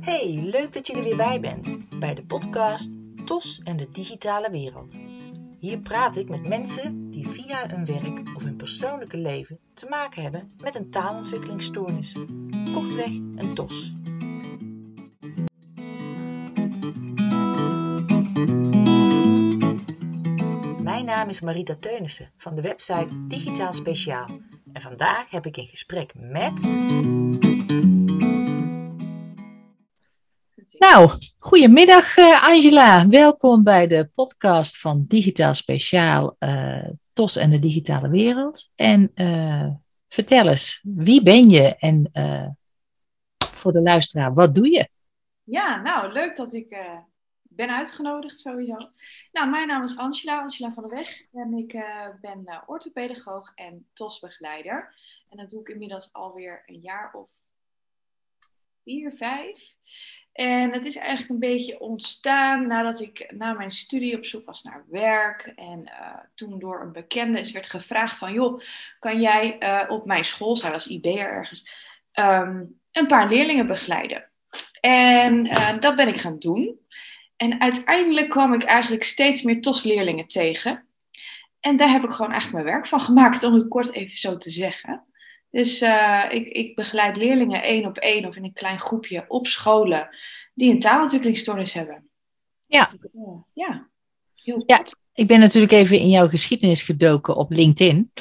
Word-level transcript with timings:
Hey, 0.00 0.42
leuk 0.50 0.72
dat 0.72 0.86
je 0.86 0.94
er 0.94 1.02
weer 1.02 1.16
bij 1.16 1.40
bent 1.40 1.98
bij 1.98 2.14
de 2.14 2.24
podcast 2.24 2.98
TOS 3.24 3.60
en 3.64 3.76
de 3.76 3.90
digitale 3.92 4.50
wereld. 4.50 4.98
Hier 5.58 5.78
praat 5.78 6.16
ik 6.16 6.28
met 6.28 6.48
mensen 6.48 7.10
die 7.10 7.28
via 7.28 7.68
hun 7.68 7.84
werk 7.84 8.22
of 8.34 8.42
hun 8.42 8.56
persoonlijke 8.56 9.16
leven 9.16 9.58
te 9.74 9.86
maken 9.86 10.22
hebben 10.22 10.52
met 10.60 10.74
een 10.74 10.90
taalontwikkelingsstoornis. 10.90 12.12
Kortweg 12.74 13.10
een 13.36 13.54
TOS. 13.54 13.92
Mijn 20.82 21.04
naam 21.04 21.28
is 21.28 21.40
Marita 21.40 21.76
Teunissen 21.80 22.30
van 22.36 22.54
de 22.54 22.62
website 22.62 23.26
Digitaal 23.26 23.72
Speciaal. 23.72 24.26
En 24.72 24.80
vandaag 24.80 25.30
heb 25.30 25.46
ik 25.46 25.56
een 25.56 25.66
gesprek 25.66 26.12
met. 26.14 26.62
Nou, 30.78 31.10
goedemiddag 31.38 32.16
uh, 32.16 32.48
Angela. 32.48 33.08
Welkom 33.08 33.62
bij 33.62 33.86
de 33.86 34.10
podcast 34.14 34.78
van 34.78 35.04
Digitaal 35.08 35.54
Speciaal, 35.54 36.36
uh, 36.38 36.88
TOS 37.12 37.36
en 37.36 37.50
de 37.50 37.58
digitale 37.58 38.08
wereld. 38.08 38.70
En 38.74 39.10
uh, 39.14 39.68
vertel 40.08 40.48
eens, 40.48 40.80
wie 40.82 41.22
ben 41.22 41.50
je 41.50 41.76
en 41.76 42.10
voor 43.54 43.72
de 43.72 43.82
luisteraar, 43.82 44.34
wat 44.34 44.54
doe 44.54 44.70
je? 44.70 44.88
Ja, 45.42 45.80
nou, 45.80 46.12
leuk 46.12 46.36
dat 46.36 46.52
ik 46.52 46.76
ben 47.42 47.76
uitgenodigd 47.76 48.40
sowieso. 48.40 48.76
Nou, 49.32 49.50
mijn 49.50 49.66
naam 49.66 49.82
is 49.82 49.96
Angela, 49.96 50.40
Angela 50.40 50.72
van 50.72 50.88
der 50.88 50.98
Weg. 50.98 51.22
En 51.32 51.52
ik 51.52 51.84
ben 52.20 52.62
orthopedagoog 52.66 53.52
en 53.54 53.86
TOS-begeleider. 53.92 54.94
En 55.28 55.36
dat 55.36 55.50
doe 55.50 55.60
ik 55.60 55.68
inmiddels 55.68 56.12
alweer 56.12 56.62
een 56.66 56.80
jaar 56.80 57.10
of 57.12 57.28
vier, 58.84 59.12
vijf. 59.16 59.74
En 60.32 60.72
het 60.72 60.84
is 60.84 60.96
eigenlijk 60.96 61.30
een 61.30 61.50
beetje 61.50 61.80
ontstaan 61.80 62.66
nadat 62.66 63.00
ik 63.00 63.32
na 63.32 63.52
mijn 63.52 63.70
studie 63.70 64.16
op 64.16 64.24
zoek 64.24 64.46
was 64.46 64.62
naar 64.62 64.84
werk. 64.88 65.52
En 65.56 65.80
uh, 65.80 66.18
toen 66.34 66.58
door 66.58 66.80
een 66.80 66.92
bekende 66.92 67.40
is 67.40 67.52
werd 67.52 67.70
gevraagd 67.70 68.16
van... 68.16 68.32
joh, 68.32 68.62
kan 68.98 69.20
jij 69.20 69.58
op 69.88 70.06
mijn 70.06 70.24
school, 70.24 70.56
zij 70.56 70.70
was 70.70 70.86
IB'er 70.86 71.30
ergens, 71.30 71.70
um, 72.12 72.80
een 72.92 73.06
paar 73.06 73.28
leerlingen 73.28 73.66
begeleiden? 73.66 74.30
En 74.80 75.44
dat 75.80 75.96
ben 75.96 76.08
ik 76.08 76.20
gaan 76.20 76.38
doen. 76.38 76.80
En 77.42 77.60
uiteindelijk 77.60 78.30
kwam 78.30 78.54
ik 78.54 78.62
eigenlijk 78.62 79.02
steeds 79.02 79.42
meer 79.42 79.60
TOS-leerlingen 79.60 80.28
tegen. 80.28 80.86
En 81.60 81.76
daar 81.76 81.90
heb 81.90 82.04
ik 82.04 82.10
gewoon 82.10 82.30
eigenlijk 82.30 82.64
mijn 82.64 82.74
werk 82.74 82.86
van 82.86 83.00
gemaakt, 83.00 83.44
om 83.44 83.54
het 83.54 83.68
kort 83.68 83.92
even 83.92 84.16
zo 84.16 84.36
te 84.36 84.50
zeggen. 84.50 85.04
Dus 85.50 85.82
uh, 85.82 86.24
ik, 86.30 86.46
ik, 86.46 86.74
begeleid 86.74 87.16
leerlingen 87.16 87.62
één 87.62 87.86
op 87.86 87.96
één 87.96 88.24
of 88.24 88.36
in 88.36 88.44
een 88.44 88.52
klein 88.52 88.80
groepje 88.80 89.24
op 89.28 89.46
scholen 89.46 90.08
die 90.54 90.70
een 90.70 90.80
taalontwikkelingsstoornis 90.80 91.74
hebben. 91.74 92.08
Ja. 92.66 92.92
Ja, 93.52 93.88
heel 94.34 94.62
ja, 94.66 94.84
ik 95.14 95.26
ben 95.26 95.40
natuurlijk 95.40 95.72
even 95.72 95.98
in 95.98 96.08
jouw 96.08 96.28
geschiedenis 96.28 96.82
gedoken 96.82 97.36
op 97.36 97.50
LinkedIn. 97.50 98.12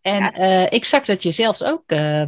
En 0.00 0.22
ja. 0.22 0.38
uh, 0.38 0.66
ik 0.70 0.84
zag 0.84 1.04
dat 1.04 1.22
je 1.22 1.30
zelfs 1.30 1.64
ook 1.64 1.92
uh, 1.92 2.24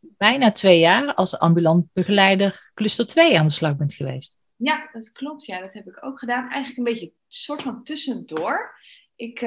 bijna 0.00 0.52
twee 0.52 0.78
jaar 0.78 1.14
als 1.14 1.38
ambulant 1.38 1.86
begeleider 1.92 2.70
cluster 2.74 3.06
2 3.06 3.38
aan 3.38 3.46
de 3.46 3.52
slag 3.52 3.76
bent 3.76 3.94
geweest. 3.94 4.37
Ja, 4.58 4.88
dat 4.92 5.12
klopt. 5.12 5.44
Ja, 5.44 5.60
dat 5.60 5.72
heb 5.72 5.86
ik 5.86 6.04
ook 6.04 6.18
gedaan. 6.18 6.50
Eigenlijk 6.50 6.76
een 6.76 6.94
beetje 6.94 7.06
een 7.06 7.14
soort 7.28 7.62
van 7.62 7.82
tussendoor. 7.84 8.76
Ik 9.16 9.40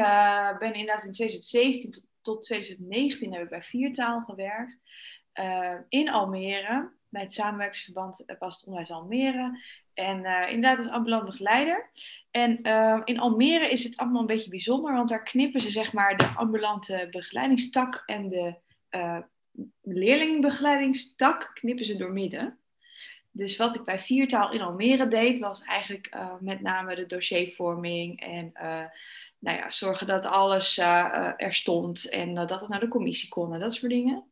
ben 0.59 0.73
inderdaad 0.73 1.05
in 1.05 1.11
2017 1.11 1.91
tot 1.91 2.09
tot 2.21 2.43
2019 2.43 3.33
heb 3.33 3.43
ik 3.43 3.49
bij 3.49 3.63
Viertaal 3.63 4.21
gewerkt. 4.21 4.79
Uh, 5.39 5.75
in 5.87 6.09
Almere, 6.09 6.91
bij 7.09 7.21
het 7.21 7.33
samenwerkingsverband 7.33 8.25
Past 8.39 8.59
het 8.59 8.67
Onderwijs 8.67 8.91
Almere. 8.91 9.59
En 9.93 10.23
uh, 10.23 10.51
inderdaad 10.51 10.77
als 10.77 10.93
ambulant 10.93 11.25
begeleider. 11.25 11.91
En 12.31 12.67
uh, 12.67 13.01
in 13.03 13.19
Almere 13.19 13.69
is 13.69 13.83
het 13.83 13.97
allemaal 13.97 14.21
een 14.21 14.27
beetje 14.27 14.49
bijzonder, 14.49 14.93
want 14.93 15.09
daar 15.09 15.23
knippen 15.23 15.61
ze 15.61 15.71
zeg 15.71 15.93
maar 15.93 16.17
de 16.17 16.27
ambulante 16.27 17.07
begeleidingstak 17.11 18.03
en 18.05 18.29
de 18.29 18.55
leerlingbegeleiding 19.81 21.13
knippen 21.53 21.85
ze 21.85 21.97
door 21.97 22.11
midden. 22.11 22.59
Dus 23.31 23.57
wat 23.57 23.75
ik 23.75 23.83
bij 23.83 23.99
Viertaal 23.99 24.51
in 24.51 24.61
Almere 24.61 25.07
deed, 25.07 25.39
was 25.39 25.63
eigenlijk 25.63 26.15
met 26.39 26.61
name 26.61 26.95
de 26.95 27.05
dossiervorming 27.05 28.21
en 28.21 28.53
nou 29.41 29.57
ja, 29.57 29.71
zorgen 29.71 30.07
dat 30.07 30.25
alles 30.25 30.77
uh, 30.77 31.31
er 31.37 31.53
stond 31.53 32.09
en 32.09 32.33
dat 32.33 32.49
het 32.49 32.67
naar 32.67 32.79
de 32.79 32.87
commissie 32.87 33.29
kon 33.29 33.53
en 33.53 33.59
dat 33.59 33.73
soort 33.73 33.91
dingen. 33.91 34.23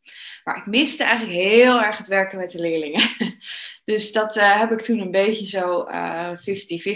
Maar 0.43 0.57
ik 0.57 0.65
miste 0.65 1.03
eigenlijk 1.03 1.39
heel 1.39 1.81
erg 1.81 1.97
het 1.97 2.07
werken 2.07 2.38
met 2.38 2.51
de 2.51 2.59
leerlingen. 2.59 3.01
dus 3.85 4.11
dat 4.11 4.35
heb 4.35 4.71
ik 4.71 4.81
toen 4.81 4.99
een 4.99 5.11
beetje 5.11 5.47
zo 5.47 5.88
50-50 5.88 5.89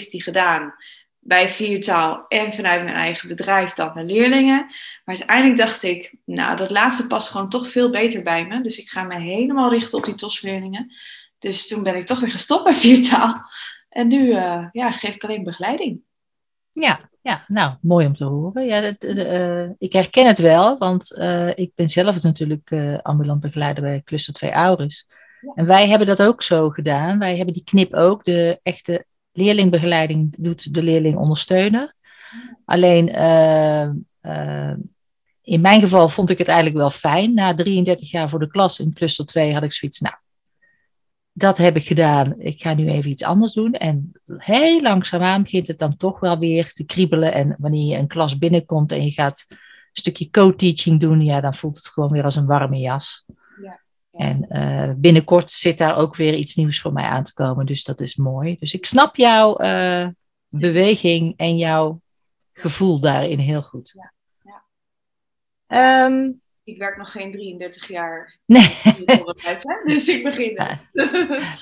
gedaan. 0.08 0.76
Bij 1.20 1.50
viertaal 1.50 2.26
en 2.28 2.54
vanuit 2.54 2.84
mijn 2.84 2.96
eigen 2.96 3.28
bedrijf 3.28 3.74
dan 3.74 3.92
naar 3.96 4.04
leerlingen. 4.04 4.66
Maar 5.06 5.16
uiteindelijk 5.18 5.58
dacht 5.58 5.84
ik, 5.84 6.14
nou, 6.26 6.56
dat 6.56 6.70
laatste 6.70 7.08
past 7.08 7.30
gewoon 7.30 7.50
toch 7.50 7.70
veel 7.70 7.90
beter 7.90 8.24
bij 8.24 8.48
me. 8.48 8.62
Dus 8.62 8.80
ik 8.80 8.90
ga 8.90 9.04
me 9.04 9.20
helemaal 9.20 9.70
richten 9.70 9.98
op 9.98 10.06
die 10.06 10.16
TOS-leerlingen. 10.16 10.92
Dus 11.44 11.68
toen 11.68 11.84
ben 11.84 11.96
ik 11.96 12.06
toch 12.06 12.20
weer 12.20 12.32
gestopt 12.32 12.64
bij 12.64 12.74
viertaal. 12.74 13.42
En 13.90 14.08
nu 14.08 14.30
ja, 14.72 14.92
geef 14.92 15.16
ik 15.16 15.24
alleen 15.24 15.44
begeleiding. 15.44 16.02
Ja, 16.72 17.10
ja, 17.22 17.44
nou, 17.48 17.74
mooi 17.82 18.06
om 18.06 18.16
te 18.16 18.26
horen. 18.26 18.66
Ja, 18.66 18.82
dat, 18.82 19.04
uh, 19.04 19.70
ik 19.78 19.94
herken 19.94 20.28
het 20.28 20.38
wel, 20.40 20.78
want 20.78 21.18
uh, 21.18 21.50
ik 21.56 21.72
ben 21.76 21.90
zelf 21.90 22.24
natuurlijk 22.24 22.72
ambulant 23.02 23.42
begeleider 23.42 23.84
bij 23.84 24.02
Cluster 24.06 24.34
2 24.34 24.56
Ouders. 24.56 25.06
Ja. 25.42 25.52
En 25.56 25.66
wij 25.66 25.88
hebben 25.88 26.08
dat 26.08 26.22
ook 26.22 26.42
zo 26.42 26.70
gedaan. 26.70 27.20
Wij 27.20 27.36
hebben 27.36 27.54
die 27.54 27.64
knip 27.64 27.94
ook. 27.94 28.24
De 28.24 28.60
echte 28.64 29.06
leerlingbegeleiding 29.32 30.36
doet 30.38 30.74
de 30.74 30.84
leerling 30.84 31.18
ondersteunen. 31.18 31.96
Alleen 32.66 33.08
in 35.42 35.62
mijn 35.62 35.82
geval 35.82 36.10
vond 36.10 36.30
ik 36.30 36.38
het 36.38 36.48
eigenlijk 36.48 36.78
wel 36.78 36.90
fijn. 36.90 37.34
Na 37.34 37.54
33 37.54 38.12
jaar 38.12 38.30
voor 38.30 38.40
de 38.40 38.48
klas 38.48 38.80
in 38.80 38.94
Cluster 38.94 39.26
2 39.26 39.54
had 39.54 39.64
ik 39.64 39.72
zoiets, 39.72 40.00
nou, 40.00 40.16
dat 41.34 41.58
heb 41.58 41.76
ik 41.76 41.88
gedaan. 41.88 42.40
Ik 42.40 42.62
ga 42.62 42.74
nu 42.74 42.90
even 42.90 43.12
iets 43.12 43.24
anders 43.24 43.54
doen. 43.54 43.74
En 43.74 44.12
heel 44.26 44.82
langzaamaan 44.82 45.44
begint 45.44 45.68
het 45.68 45.80
dan 45.80 45.98
toch 45.98 46.20
wel 46.20 46.40
weer 46.40 46.74
te 46.74 46.86
kriebelen. 46.86 47.34
En 47.34 47.56
wanneer 47.60 47.86
je 47.86 47.98
een 47.98 48.08
klas 48.08 48.38
binnenkomt 48.38 48.92
en 48.92 49.04
je 49.04 49.12
gaat 49.12 49.46
een 49.50 49.58
stukje 49.92 50.30
co-teaching 50.30 51.00
doen, 51.00 51.22
ja, 51.22 51.42
dan 51.42 51.56
voelt 51.56 51.76
het 51.76 51.88
gewoon 51.88 52.10
weer 52.10 52.24
als 52.24 52.36
een 52.36 52.46
warme 52.46 52.78
jas. 52.78 53.26
Ja, 53.62 53.82
ja. 54.12 54.12
En 54.12 54.46
uh, 54.50 54.94
binnenkort 54.96 55.50
zit 55.50 55.78
daar 55.78 55.98
ook 55.98 56.16
weer 56.16 56.34
iets 56.34 56.56
nieuws 56.56 56.80
voor 56.80 56.94
mij 56.94 57.06
aan 57.06 57.24
te 57.24 57.34
komen. 57.34 57.66
Dus 57.66 57.84
dat 57.84 58.00
is 58.00 58.16
mooi. 58.16 58.58
Dus 58.60 58.74
ik 58.74 58.86
snap 58.86 59.16
jouw 59.16 59.62
uh, 59.62 60.08
beweging 60.50 61.34
en 61.38 61.58
jouw 61.58 62.02
gevoel 62.54 63.00
daarin 63.00 63.40
heel 63.40 63.62
goed. 63.62 63.94
Ja, 63.96 64.14
um, 66.06 66.42
ik 66.64 66.78
werk 66.78 66.98
nog 66.98 67.12
geen 67.12 67.32
33 67.32 67.88
jaar. 67.88 68.38
Nee. 68.46 68.70
dus 69.86 70.08
ik 70.08 70.24
begin. 70.24 70.60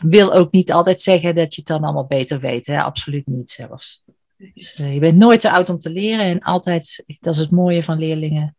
Wil 0.02 0.34
ook 0.34 0.52
niet 0.52 0.72
altijd 0.72 1.02
zeggen 1.02 1.36
dat 1.36 1.56
je 1.56 1.62
het 1.62 1.70
dan 1.70 1.84
allemaal 1.84 2.08
beter 2.08 2.40
weet. 2.40 2.66
Hè? 2.66 2.82
Absoluut 2.82 3.28
niet 3.28 3.50
zelfs. 3.50 4.04
Dus, 4.38 4.80
uh, 4.80 4.94
je 4.94 5.00
bent 5.00 5.18
nooit 5.18 5.40
te 5.40 5.52
oud 5.52 5.70
om 5.70 5.80
te 5.80 5.90
leren. 5.90 6.26
En 6.26 6.40
altijd, 6.40 7.04
dat 7.20 7.34
is 7.34 7.40
het 7.40 7.52
mooie 7.52 7.84
van 7.84 7.98
leerlingen. 7.98 8.56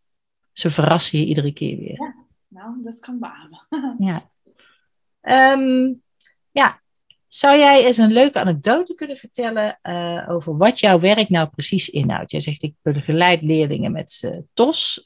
Ze 0.52 0.70
verrassen 0.70 1.18
je 1.18 1.26
iedere 1.26 1.52
keer 1.52 1.78
weer. 1.78 2.00
Ja, 2.00 2.14
nou, 2.48 2.82
dat 2.84 3.00
kan 3.00 3.18
beamen. 3.18 3.66
ja. 4.08 4.30
Um, 5.56 6.02
ja. 6.50 6.80
Zou 7.26 7.58
jij 7.58 7.84
eens 7.84 7.96
een 7.96 8.12
leuke 8.12 8.40
anekdote 8.40 8.94
kunnen 8.94 9.16
vertellen 9.16 9.78
uh, 9.82 10.26
over 10.28 10.56
wat 10.56 10.80
jouw 10.80 11.00
werk 11.00 11.28
nou 11.28 11.48
precies 11.48 11.88
inhoudt? 11.88 12.30
Jij 12.30 12.40
zegt, 12.40 12.62
ik 12.62 12.74
begeleid 12.82 13.42
leerlingen 13.42 13.92
met 13.92 14.22
uh, 14.24 14.38
TOS. 14.52 15.02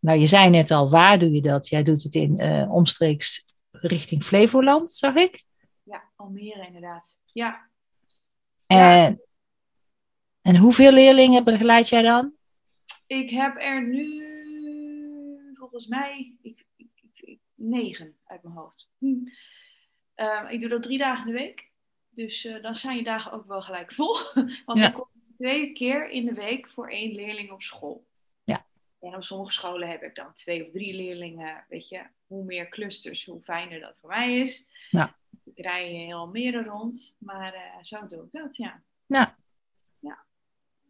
Nou, 0.00 0.18
je 0.18 0.26
zei 0.26 0.50
net 0.50 0.70
al, 0.70 0.90
waar 0.90 1.18
doe 1.18 1.32
je 1.32 1.42
dat? 1.42 1.68
Jij 1.68 1.82
doet 1.82 2.02
het 2.02 2.14
in 2.14 2.40
uh, 2.40 2.72
omstreeks 2.72 3.44
richting 3.70 4.22
Flevoland, 4.22 4.90
zag 4.90 5.14
ik? 5.14 5.44
Ja, 5.82 6.10
Almere 6.16 6.66
inderdaad. 6.66 7.16
Ja. 7.32 7.70
En, 8.66 9.22
en 10.42 10.56
hoeveel 10.56 10.92
leerlingen 10.92 11.44
begeleid 11.44 11.88
jij 11.88 12.02
dan? 12.02 12.34
Ik 13.06 13.30
heb 13.30 13.56
er 13.58 13.86
nu, 13.86 14.24
volgens 15.54 15.86
mij, 15.86 16.36
ik, 16.42 16.64
ik, 16.76 16.88
ik, 17.14 17.38
negen 17.54 18.16
uit 18.24 18.42
mijn 18.42 18.54
hoofd. 18.54 18.88
Hm. 18.98 19.06
Uh, 20.16 20.46
ik 20.50 20.60
doe 20.60 20.68
dat 20.68 20.82
drie 20.82 20.98
dagen 20.98 21.26
in 21.26 21.32
de 21.32 21.38
week. 21.38 21.70
Dus 22.08 22.44
uh, 22.44 22.62
dan 22.62 22.76
zijn 22.76 22.96
je 22.96 23.02
dagen 23.02 23.32
ook 23.32 23.46
wel 23.46 23.62
gelijk 23.62 23.92
vol. 23.92 24.16
Want 24.66 24.78
ja. 24.78 24.88
ik 24.88 24.94
kom 24.94 25.08
twee 25.36 25.72
keer 25.72 26.10
in 26.10 26.24
de 26.24 26.32
week 26.32 26.68
voor 26.68 26.90
één 26.90 27.14
leerling 27.14 27.50
op 27.50 27.62
school. 27.62 28.07
En 29.00 29.14
op 29.14 29.24
sommige 29.24 29.52
scholen 29.52 29.88
heb 29.88 30.02
ik 30.02 30.14
dan 30.14 30.32
twee 30.32 30.66
of 30.66 30.70
drie 30.70 30.94
leerlingen. 30.94 31.64
Weet 31.68 31.88
je, 31.88 32.02
hoe 32.26 32.44
meer 32.44 32.68
clusters, 32.68 33.24
hoe 33.24 33.40
fijner 33.42 33.80
dat 33.80 33.98
voor 33.98 34.08
mij 34.08 34.38
is. 34.38 34.68
Ja. 34.90 35.16
Ik 35.44 35.64
rij 35.64 35.88
heel 35.88 36.26
meer 36.26 36.64
rond, 36.64 37.16
maar 37.18 37.54
uh, 37.54 37.60
zo 37.82 38.06
doe 38.06 38.22
ik 38.22 38.32
dat, 38.32 38.56
ja. 38.56 38.82
Ja. 39.06 39.36
ja. 39.98 40.24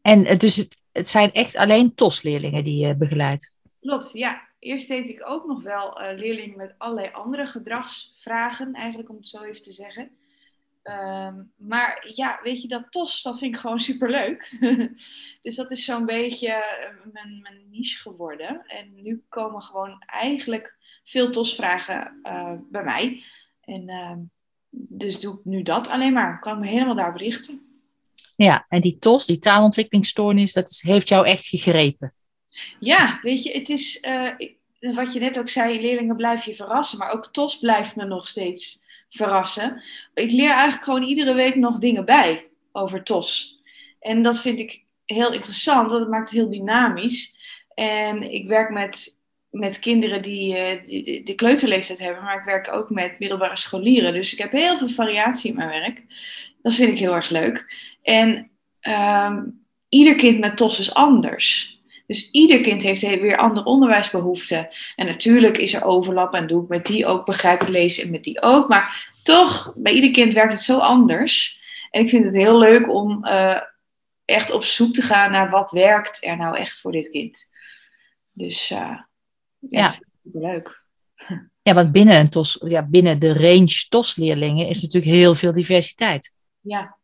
En 0.03 0.39
dus 0.39 0.57
het, 0.57 0.81
het 0.93 1.09
zijn 1.09 1.33
echt 1.33 1.57
alleen 1.57 1.95
TOS-leerlingen 1.95 2.65
die 2.65 2.87
je 2.87 2.97
begeleidt? 2.97 3.55
Klopt, 3.81 4.13
ja. 4.13 4.49
eerst 4.59 4.89
deed 4.89 5.09
ik 5.09 5.29
ook 5.29 5.47
nog 5.47 5.63
wel 5.63 6.03
uh, 6.03 6.19
leerlingen 6.19 6.57
met 6.57 6.75
allerlei 6.79 7.11
andere 7.13 7.47
gedragsvragen, 7.47 8.73
eigenlijk 8.73 9.09
om 9.09 9.17
het 9.17 9.29
zo 9.29 9.43
even 9.43 9.63
te 9.63 9.73
zeggen. 9.73 10.18
Ehm, 10.89 11.35
maar 11.57 12.11
ja, 12.15 12.41
weet 12.43 12.63
je, 12.63 12.69
dat 12.69 12.87
TOS, 12.91 13.23
dat 13.23 13.39
vind 13.39 13.55
ik 13.55 13.61
gewoon 13.61 13.81
superleuk. 13.91 14.57
dus 15.43 15.57
dat 15.57 15.71
is 15.71 15.85
zo'n 15.85 16.07
beetje 16.07 16.49
eh, 16.49 17.13
mijn, 17.13 17.41
mijn, 17.43 17.71
niche 17.71 17.99
geworden. 17.99 18.63
En 18.67 19.03
nu 19.03 19.25
komen 19.29 19.63
gewoon 19.63 20.03
eigenlijk 20.07 20.77
veel 21.05 21.31
TOS-vragen 21.31 22.21
uh, 22.23 22.53
bij 22.71 22.85
mij. 22.85 23.23
En 23.61 23.89
ehm, 23.89 24.19
dus 24.71 25.21
doe 25.21 25.39
ik 25.39 25.45
nu 25.45 25.63
dat 25.63 25.89
alleen 25.89 26.13
maar. 26.13 26.41
Kan 26.41 26.53
ik 26.53 26.61
me 26.61 26.67
helemaal 26.67 26.95
daarop 26.95 27.17
richten. 27.17 27.63
Ja, 28.37 28.67
en 28.69 28.81
die 28.81 28.99
TOS, 28.99 29.27
die 29.27 29.39
taalontwikkelingsstoornis, 29.39 30.53
dat 30.53 30.71
is, 30.71 30.83
heeft 30.83 31.09
jou 31.09 31.27
echt 31.27 31.47
gegrepen. 31.47 32.15
Ja, 32.81 33.19
weet 33.23 33.43
je, 33.43 33.59
het 33.59 33.69
is 33.69 34.03
uh, 34.03 34.95
wat 34.95 35.13
je 35.13 35.21
net 35.21 35.39
ook 35.39 35.49
zei, 35.49 35.81
leerlingen 35.81 36.17
blijven 36.17 36.51
je 36.51 36.57
verrassen, 36.57 36.99
maar 36.99 37.11
ook 37.11 37.29
TOS 37.33 37.59
blijft 37.59 37.97
me 37.97 38.05
nog 38.05 38.29
steeds 38.29 38.78
verrassen. 39.11 39.83
Ik 40.15 40.31
leer 40.31 40.51
eigenlijk 40.51 40.85
gewoon 40.85 41.03
iedere 41.03 41.35
week 41.35 41.55
nog 41.55 41.79
dingen 41.79 42.05
bij 42.05 42.47
over 42.73 43.03
TOS. 43.03 43.61
En 44.01 44.23
dat 44.23 44.41
vind 44.41 44.59
ik 44.61 44.83
heel 45.05 45.33
interessant, 45.33 45.91
want 45.91 46.01
het 46.03 46.11
maakt 46.11 46.31
het 46.31 46.39
heel 46.39 46.51
dynamisch. 46.51 47.39
En 47.75 48.33
ik 48.33 48.49
werk 48.49 48.71
met, 48.71 49.21
met 49.51 49.79
kinderen 49.79 50.23
die, 50.23 50.55
die 50.87 51.23
de 51.23 51.35
kleuterleeftijd 51.35 51.99
hebben, 51.99 52.25
maar 52.25 52.39
ik 52.39 52.45
werk 52.45 52.73
ook 52.73 52.91
met 52.91 53.19
middelbare 53.19 53.57
scholieren. 53.57 54.13
Dus 54.13 54.33
ik 54.33 54.39
heb 54.39 54.53
heel 54.53 54.79
veel 54.79 54.89
variatie 54.89 55.51
in 55.51 55.57
mijn 55.57 55.69
werk. 55.69 56.03
Dat 56.63 56.75
vind 56.75 56.91
ik 56.91 56.99
heel 56.99 57.15
erg 57.15 57.31
leuk. 57.31 57.75
En 58.03 58.51
um, 58.83 59.67
ieder 59.89 60.15
kind 60.17 60.39
met 60.39 60.57
TOS 60.57 60.79
is 60.79 60.95
anders. 60.95 61.78
Dus 62.09 62.31
ieder 62.31 62.61
kind 62.61 62.83
heeft 62.83 63.01
weer 63.01 63.37
andere 63.37 63.67
onderwijsbehoeften. 63.67 64.69
En 64.97 65.07
natuurlijk 65.07 65.59
is 65.59 65.75
er 65.75 65.85
overlap 65.85 66.35
en 66.35 66.47
doe 66.47 66.63
ik 66.63 66.69
met 66.69 66.87
die 66.87 67.07
ook 67.07 67.27
begrijpelijk 67.27 67.73
lezen 67.73 68.05
en 68.05 68.11
met 68.11 68.25
die 68.25 68.43
ook. 68.43 68.69
Maar 68.69 69.13
toch, 69.23 69.73
bij 69.77 69.93
ieder 69.93 70.11
kind 70.11 70.35
werkt 70.35 70.53
het 70.53 70.63
zo 70.63 70.79
anders. 70.79 71.61
En 71.91 72.03
ik 72.03 72.09
vind 72.09 72.25
het 72.25 72.35
heel 72.35 72.59
leuk 72.59 72.89
om 72.89 73.27
uh, 73.27 73.61
echt 74.25 74.51
op 74.51 74.65
zoek 74.65 74.95
te 74.95 75.03
gaan 75.03 75.31
naar 75.31 75.51
wat 75.51 75.71
werkt 75.71 76.25
er 76.25 76.37
nou 76.37 76.57
echt 76.57 76.81
voor 76.81 76.93
dit 76.93 77.11
kind. 77.11 77.51
Dus 78.33 78.71
uh, 78.71 78.79
ja, 78.79 79.05
ja. 79.59 79.95
leuk. 80.23 80.77
Ja, 81.63 81.75
want 81.75 81.93
binnen, 81.93 82.19
een 82.19 82.29
TOS, 82.29 82.65
ja, 82.67 82.87
binnen 82.87 83.19
de 83.19 83.33
range 83.33 83.87
TOS-leerlingen 83.89 84.69
is 84.69 84.83
natuurlijk 84.83 85.13
heel 85.13 85.35
veel 85.35 85.53
diversiteit. 85.53 86.33
Ja, 86.61 86.98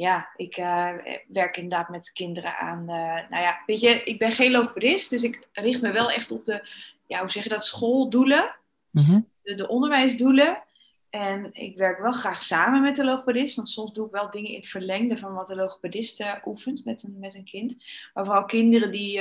ja, 0.00 0.28
ik 0.36 0.58
uh, 0.58 0.94
werk 1.28 1.56
inderdaad 1.56 1.88
met 1.88 2.12
kinderen 2.12 2.58
aan. 2.58 2.80
Uh, 2.80 3.30
nou 3.30 3.42
ja, 3.42 3.62
weet 3.66 3.80
je, 3.80 3.88
ik 4.04 4.18
ben 4.18 4.32
geen 4.32 4.50
logopedist, 4.50 5.10
dus 5.10 5.22
ik 5.22 5.48
richt 5.52 5.82
me 5.82 5.92
wel 5.92 6.10
echt 6.10 6.30
op 6.30 6.44
de, 6.44 6.68
ja, 7.06 7.20
hoe 7.20 7.30
zeg 7.30 7.42
je 7.42 7.48
dat, 7.48 7.64
schooldoelen, 7.64 8.56
mm-hmm. 8.90 9.28
de, 9.42 9.54
de, 9.54 9.68
onderwijsdoelen. 9.68 10.62
En 11.10 11.50
ik 11.52 11.76
werk 11.76 11.98
wel 11.98 12.12
graag 12.12 12.42
samen 12.42 12.82
met 12.82 12.96
de 12.96 13.04
logopedist, 13.04 13.56
want 13.56 13.68
soms 13.68 13.92
doe 13.92 14.06
ik 14.06 14.12
wel 14.12 14.30
dingen 14.30 14.50
in 14.50 14.56
het 14.56 14.66
verlengde 14.66 15.18
van 15.18 15.34
wat 15.34 15.46
de 15.46 15.56
logopedist 15.56 16.20
uh, 16.20 16.34
oefent 16.44 16.84
met 16.84 17.02
een, 17.02 17.16
met 17.18 17.34
een 17.34 17.44
kind. 17.44 17.84
Maar 18.14 18.24
vooral 18.24 18.44
kinderen 18.44 18.90
die 18.90 19.16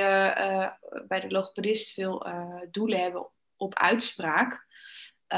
bij 1.08 1.20
de 1.20 1.30
logopedist 1.30 1.94
veel 1.94 2.28
doelen 2.72 3.02
hebben 3.02 3.28
op 3.58 3.76
uitspraak, 3.76 4.66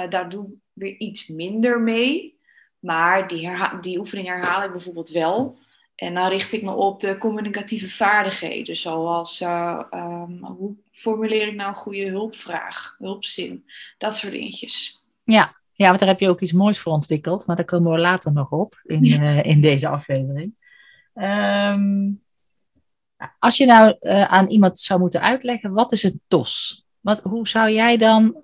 daar 0.09 0.29
doe 0.29 0.45
ik 0.45 0.53
weer 0.73 0.97
iets 0.97 1.27
minder 1.27 1.79
mee. 1.79 2.39
Maar 2.81 3.28
die, 3.28 3.50
die 3.81 4.00
oefening 4.00 4.28
herhaal 4.28 4.63
ik 4.63 4.72
bijvoorbeeld 4.72 5.10
wel. 5.10 5.57
En 5.95 6.13
dan 6.13 6.30
richt 6.30 6.54
ik 6.54 6.63
me 6.63 6.72
op 6.72 7.00
de 7.00 7.18
communicatieve 7.18 7.89
vaardigheden. 7.89 8.78
Zoals 8.78 9.42
uh, 9.42 9.81
um, 9.92 10.45
hoe 10.45 10.75
formuleer 10.92 11.48
ik 11.48 11.56
nou 11.56 11.69
een 11.69 11.75
goede 11.75 12.06
hulpvraag, 12.06 12.95
hulpzin. 12.98 13.66
Dat 13.98 14.18
soort 14.18 14.31
dingetjes. 14.31 15.01
Ja. 15.24 15.56
ja, 15.74 15.88
want 15.88 16.00
daar 16.00 16.10
heb 16.10 16.19
je 16.19 16.30
ook 16.30 16.42
iets 16.42 16.54
moois 16.54 16.80
voor 16.80 16.94
ontwikkeld. 16.94 17.48
Maar 17.48 17.56
daar 17.56 17.66
komen 17.66 17.92
we 17.92 18.00
later 18.00 18.33
nog 18.33 18.50
op 18.50 18.81
in, 18.83 19.04
ja. 19.04 19.22
uh, 19.22 19.44
in 19.44 19.62
deze 19.62 19.88
aflevering. 19.88 20.56
Um, 21.13 22.24
als 23.39 23.57
je 23.57 23.66
nou 23.66 23.95
uh, 24.00 24.24
aan 24.24 24.48
iemand 24.48 24.80
zou 24.80 25.00
moeten 25.00 25.22
uitleggen, 25.22 25.74
wat 25.74 25.92
is 25.92 26.04
een 26.04 26.22
TOS? 26.28 26.86
Wat, 27.00 27.19
hoe 27.19 27.48
zou 27.48 27.72
jij 27.72 27.98
dan 27.98 28.38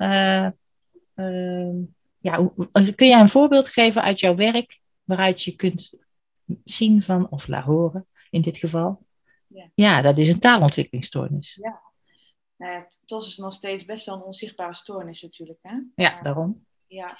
ja, 2.27 2.51
kun 2.95 3.07
je 3.07 3.15
een 3.15 3.29
voorbeeld 3.29 3.67
geven 3.67 4.01
uit 4.01 4.19
jouw 4.19 4.35
werk 4.35 4.79
waaruit 5.03 5.43
je 5.43 5.55
kunt 5.55 6.05
zien 6.63 7.01
van, 7.01 7.29
of 7.29 7.47
laten 7.47 7.71
horen 7.71 8.07
in 8.29 8.41
dit 8.41 8.57
geval? 8.57 9.05
Ja, 9.47 9.69
ja 9.75 10.01
dat 10.01 10.17
is 10.17 10.27
een 10.27 10.39
taalontwikkelingsstoornis. 10.39 11.59
Ja. 11.61 11.81
Nou 12.55 12.71
ja, 12.71 12.87
TOS 13.05 13.27
is 13.27 13.37
nog 13.37 13.53
steeds 13.53 13.85
best 13.85 14.05
wel 14.05 14.15
een 14.15 14.21
onzichtbare 14.21 14.75
stoornis 14.75 15.21
natuurlijk. 15.21 15.59
Hè? 15.61 15.77
Ja, 15.95 16.21
daarom. 16.21 16.65
Ja. 16.87 17.17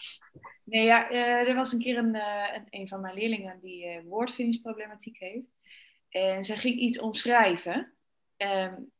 Nee, 0.63 0.85
ja, 0.85 1.11
uh, 1.11 1.49
er 1.49 1.55
was 1.55 1.73
een 1.73 1.79
keer 1.79 1.97
een, 1.97 2.15
uh, 2.15 2.59
een 2.69 2.87
van 2.87 3.01
mijn 3.01 3.15
leerlingen 3.15 3.59
die 3.61 3.85
uh, 3.85 4.03
woordvindingsproblematiek 4.03 5.19
heeft. 5.19 5.45
En 6.09 6.45
zij 6.45 6.57
ging 6.57 6.79
iets 6.79 6.99
omschrijven. 6.99 7.93
Um, 8.37 8.91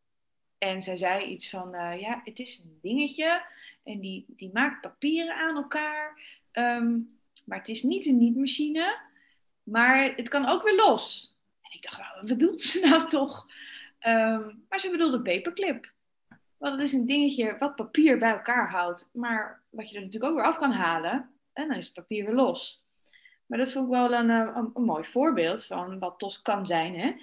en 0.58 0.82
zij 0.82 0.98
zei 0.98 1.26
iets 1.26 1.50
van, 1.50 1.72
ja, 2.00 2.22
het 2.24 2.40
is 2.40 2.60
een 2.64 2.80
dingetje 2.82 3.42
en 3.88 4.00
die, 4.00 4.26
die 4.28 4.50
maakt 4.54 4.82
papieren 4.82 5.36
aan 5.36 5.56
elkaar. 5.56 6.22
Um, 6.52 7.20
maar 7.46 7.58
het 7.58 7.68
is 7.68 7.84
niet 7.84 8.06
een 8.06 8.18
niet-machine. 8.18 9.00
Maar 9.64 10.14
het 10.16 10.30
kan 10.30 10.48
ook 10.48 10.64
weer 10.64 10.76
los. 10.76 11.36
En 11.62 11.72
ik 11.74 11.84
dacht, 11.84 12.16
wat 12.16 12.26
bedoelt 12.26 12.62
ze 12.62 12.88
nou 12.88 13.06
toch? 13.06 13.46
Um, 14.08 14.66
maar 14.70 14.80
ze 14.80 14.90
bedoelde 14.90 15.22
paperclip. 15.22 15.92
Want 16.58 16.74
het 16.74 16.82
is 16.82 16.94
een 16.94 17.06
dingetje 17.06 17.56
wat 17.60 17.76
papier 17.76 18.20
bij 18.20 18.32
elkaar 18.32 18.70
houdt. 18.70 19.10
Maar 19.14 19.64
wat 19.70 19.90
je 19.90 19.96
er 19.96 20.04
natuurlijk 20.04 20.32
ook 20.32 20.38
weer 20.38 20.48
af 20.48 20.58
kan 20.58 20.72
halen. 20.72 21.30
En 21.54 21.68
dan 21.68 21.78
is 21.78 21.86
het 21.86 21.94
papier 21.94 22.26
weer 22.26 22.36
los. 22.36 22.86
Maar 23.46 23.58
dat 23.58 23.72
vond 23.72 23.86
ik 23.86 23.92
wel 23.92 24.14
een, 24.14 24.30
eh, 24.30 24.56
een, 24.56 24.72
een 24.74 24.84
mooi 24.84 25.06
voorbeeld 25.06 25.66
van 25.66 26.00
wat 26.00 26.20
TOS 26.20 26.42
kan 26.42 26.66
zijn. 26.66 27.00
Hè? 27.00 27.14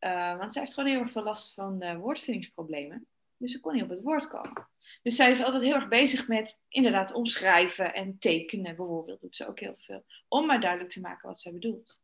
Uh, 0.00 0.38
want 0.38 0.52
zij 0.52 0.62
heeft 0.62 0.74
gewoon 0.74 0.90
heel 0.90 1.00
erg 1.00 1.10
veel 1.12 1.22
last 1.22 1.54
van 1.54 1.82
uh, 1.82 1.96
woordvindingsproblemen. 1.96 3.06
Dus 3.42 3.52
ze 3.52 3.60
kon 3.60 3.74
niet 3.74 3.82
op 3.82 3.88
het 3.88 4.02
woord 4.02 4.28
komen. 4.28 4.68
Dus 5.02 5.16
zij 5.16 5.30
is 5.30 5.42
altijd 5.42 5.62
heel 5.62 5.74
erg 5.74 5.88
bezig 5.88 6.28
met 6.28 6.60
inderdaad 6.68 7.12
omschrijven 7.12 7.94
en 7.94 8.18
tekenen 8.18 8.76
bijvoorbeeld. 8.76 9.20
Doet 9.20 9.36
ze 9.36 9.48
ook 9.48 9.60
heel 9.60 9.74
veel. 9.78 10.04
Om 10.28 10.46
maar 10.46 10.60
duidelijk 10.60 10.90
te 10.90 11.00
maken 11.00 11.28
wat 11.28 11.40
zij 11.40 11.52
bedoelt. 11.52 12.00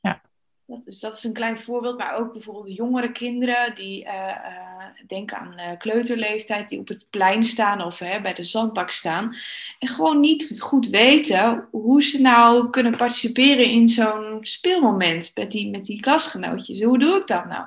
Ja. 0.00 0.22
Dat 0.66 0.86
is, 0.86 1.00
dat 1.00 1.16
is 1.16 1.24
een 1.24 1.32
klein 1.32 1.58
voorbeeld. 1.58 1.98
Maar 1.98 2.14
ook 2.16 2.32
bijvoorbeeld 2.32 2.76
jongere 2.76 3.12
kinderen 3.12 3.74
die 3.74 4.04
uh, 4.04 4.12
uh, 4.12 4.84
denken 5.06 5.38
aan 5.38 5.60
uh, 5.60 5.78
kleuterleeftijd. 5.78 6.68
Die 6.68 6.78
op 6.78 6.88
het 6.88 7.06
plein 7.10 7.44
staan 7.44 7.82
of 7.82 7.98
bij 7.98 8.34
de 8.34 8.42
zandbak 8.42 8.90
staan. 8.90 9.36
En 9.78 9.88
gewoon 9.88 10.20
niet 10.20 10.56
goed 10.58 10.88
weten 10.88 11.68
hoe 11.70 12.02
ze 12.02 12.20
nou 12.20 12.70
kunnen 12.70 12.96
participeren 12.96 13.70
in 13.70 13.88
zo'n 13.88 14.38
speelmoment. 14.40 15.30
Met 15.34 15.50
die, 15.50 15.70
met 15.70 15.84
die 15.84 16.00
klasgenootjes. 16.00 16.82
Hoe 16.82 16.98
doe 16.98 17.16
ik 17.16 17.26
dat 17.26 17.44
nou? 17.46 17.66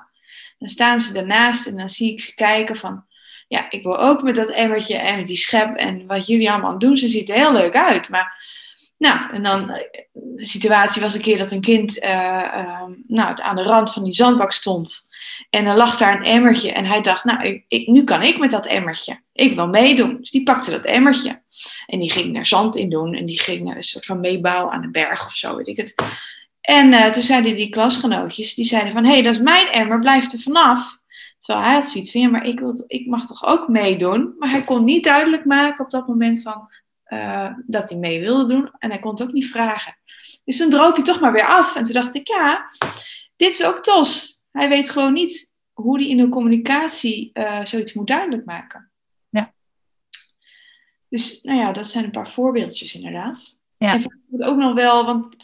Dan 0.58 0.70
staan 0.70 1.00
ze 1.00 1.18
ernaast 1.20 1.68
en 1.68 1.78
dan 1.78 1.90
zie 1.90 2.12
ik 2.12 2.22
ze 2.22 2.34
kijken 2.36 2.76
van, 2.76 3.06
ja, 3.48 3.70
ik 3.70 3.84
wil 3.84 4.00
ook 4.00 4.24
met 4.24 4.36
dat 4.36 4.50
emmertje 4.50 4.98
en 4.98 5.16
met 5.18 5.28
die 5.28 5.38
schep 5.38 5.76
en 5.76 6.06
wat 6.06 6.28
jullie 6.28 6.52
allemaal 6.52 6.80
doen. 6.80 6.98
Ze 6.98 7.10
ziet 7.10 7.30
er 7.30 7.36
heel 7.36 7.54
leuk 7.54 7.76
uit. 7.76 8.10
Maar, 8.10 8.46
nou, 8.98 9.34
en 9.34 9.44
dan, 9.44 9.68
de 10.14 10.46
situatie 10.46 11.02
was 11.02 11.14
een 11.14 11.22
keer 11.22 11.38
dat 11.38 11.52
een 11.52 11.62
kind 11.62 12.04
uh, 12.04 12.10
uh, 12.54 12.84
nou, 13.08 13.42
aan 13.42 13.56
de 13.56 13.64
rand 13.64 13.94
van 13.94 14.04
die 14.04 14.14
zandbak 14.14 14.52
stond. 14.52 15.08
En 15.50 15.66
er 15.66 15.76
lag 15.76 15.98
daar 15.98 16.16
een 16.16 16.26
emmertje 16.26 16.72
en 16.72 16.86
hij 16.86 17.02
dacht, 17.02 17.24
nou, 17.24 17.44
ik, 17.44 17.66
ik, 17.68 17.88
nu 17.88 18.04
kan 18.04 18.22
ik 18.22 18.38
met 18.38 18.52
dat 18.52 18.66
emmertje. 18.66 19.20
Ik 19.34 19.56
wil 19.56 19.68
meedoen. 19.68 20.18
Dus 20.18 20.32
die 20.32 20.44
pakte 20.44 20.72
dat 20.72 20.84
emmertje. 20.84 21.42
En 21.86 22.00
die 22.00 22.12
ging 22.12 22.38
er 22.38 22.46
zand 22.46 22.76
in 22.76 22.90
doen 22.90 23.14
en 23.14 23.26
die 23.26 23.40
ging 23.40 23.76
een 23.76 23.84
soort 23.84 24.06
van 24.06 24.20
meebouwen 24.20 24.74
aan 24.74 24.82
de 24.82 24.92
berg 24.92 25.26
of 25.26 25.36
zo, 25.36 25.56
weet 25.56 25.68
ik 25.68 25.78
het. 25.78 25.96
En 26.68 26.94
uh, 26.94 27.10
toen 27.10 27.24
zeiden 27.24 27.56
die 27.56 27.70
klasgenootjes, 27.70 28.56
die 28.56 28.66
zeiden 28.66 28.92
van, 28.92 29.04
hé, 29.04 29.12
hey, 29.12 29.22
dat 29.22 29.34
is 29.34 29.42
mijn 29.42 29.68
emmer, 29.68 30.00
blijf 30.00 30.34
er 30.34 30.40
vanaf. 30.40 30.98
Terwijl 31.40 31.66
hij 31.66 31.76
had 31.76 31.88
zoiets 31.88 32.12
van, 32.12 32.22
ja, 32.22 32.30
maar 32.30 32.46
ik, 32.46 32.60
wil, 32.60 32.84
ik 32.88 33.08
mag 33.08 33.26
toch 33.26 33.46
ook 33.46 33.68
meedoen? 33.68 34.36
Maar 34.38 34.50
hij 34.50 34.64
kon 34.64 34.84
niet 34.84 35.04
duidelijk 35.04 35.46
maken 35.46 35.86
op 35.86 35.92
dat 35.92 36.08
moment 36.08 36.42
van, 36.42 36.70
uh, 37.08 37.54
dat 37.66 37.90
hij 37.90 38.00
mee 38.00 38.20
wilde 38.20 38.54
doen. 38.54 38.72
En 38.78 38.90
hij 38.90 39.00
kon 39.00 39.12
het 39.12 39.22
ook 39.22 39.32
niet 39.32 39.50
vragen. 39.50 39.98
Dus 40.44 40.58
toen 40.58 40.70
droop 40.70 40.96
hij 40.96 41.04
toch 41.04 41.20
maar 41.20 41.32
weer 41.32 41.48
af. 41.48 41.76
En 41.76 41.84
toen 41.84 41.94
dacht 41.94 42.16
ik, 42.16 42.28
ja, 42.28 42.72
dit 43.36 43.50
is 43.50 43.66
ook 43.66 43.84
TOS. 43.84 44.44
Hij 44.52 44.70
weet 44.70 44.90
gewoon 44.90 45.14
niet 45.14 45.56
hoe 45.74 45.98
hij 45.98 46.08
in 46.08 46.18
de 46.18 46.30
communicatie 46.30 47.30
uh, 47.34 47.66
zoiets 47.66 47.94
moet 47.94 48.08
duidelijk 48.08 48.46
maken. 48.46 48.92
Ja. 49.30 49.54
Dus, 51.10 51.42
nou 51.42 51.60
ja, 51.60 51.72
dat 51.72 51.88
zijn 51.88 52.04
een 52.04 52.12
paar 52.12 52.30
voorbeeldjes 52.30 52.96
inderdaad. 52.96 53.58
Ja. 53.78 53.94
En 53.94 54.22
het 54.32 54.42
ook 54.44 54.58
nog 54.58 54.74
wel, 54.74 55.06
want 55.06 55.36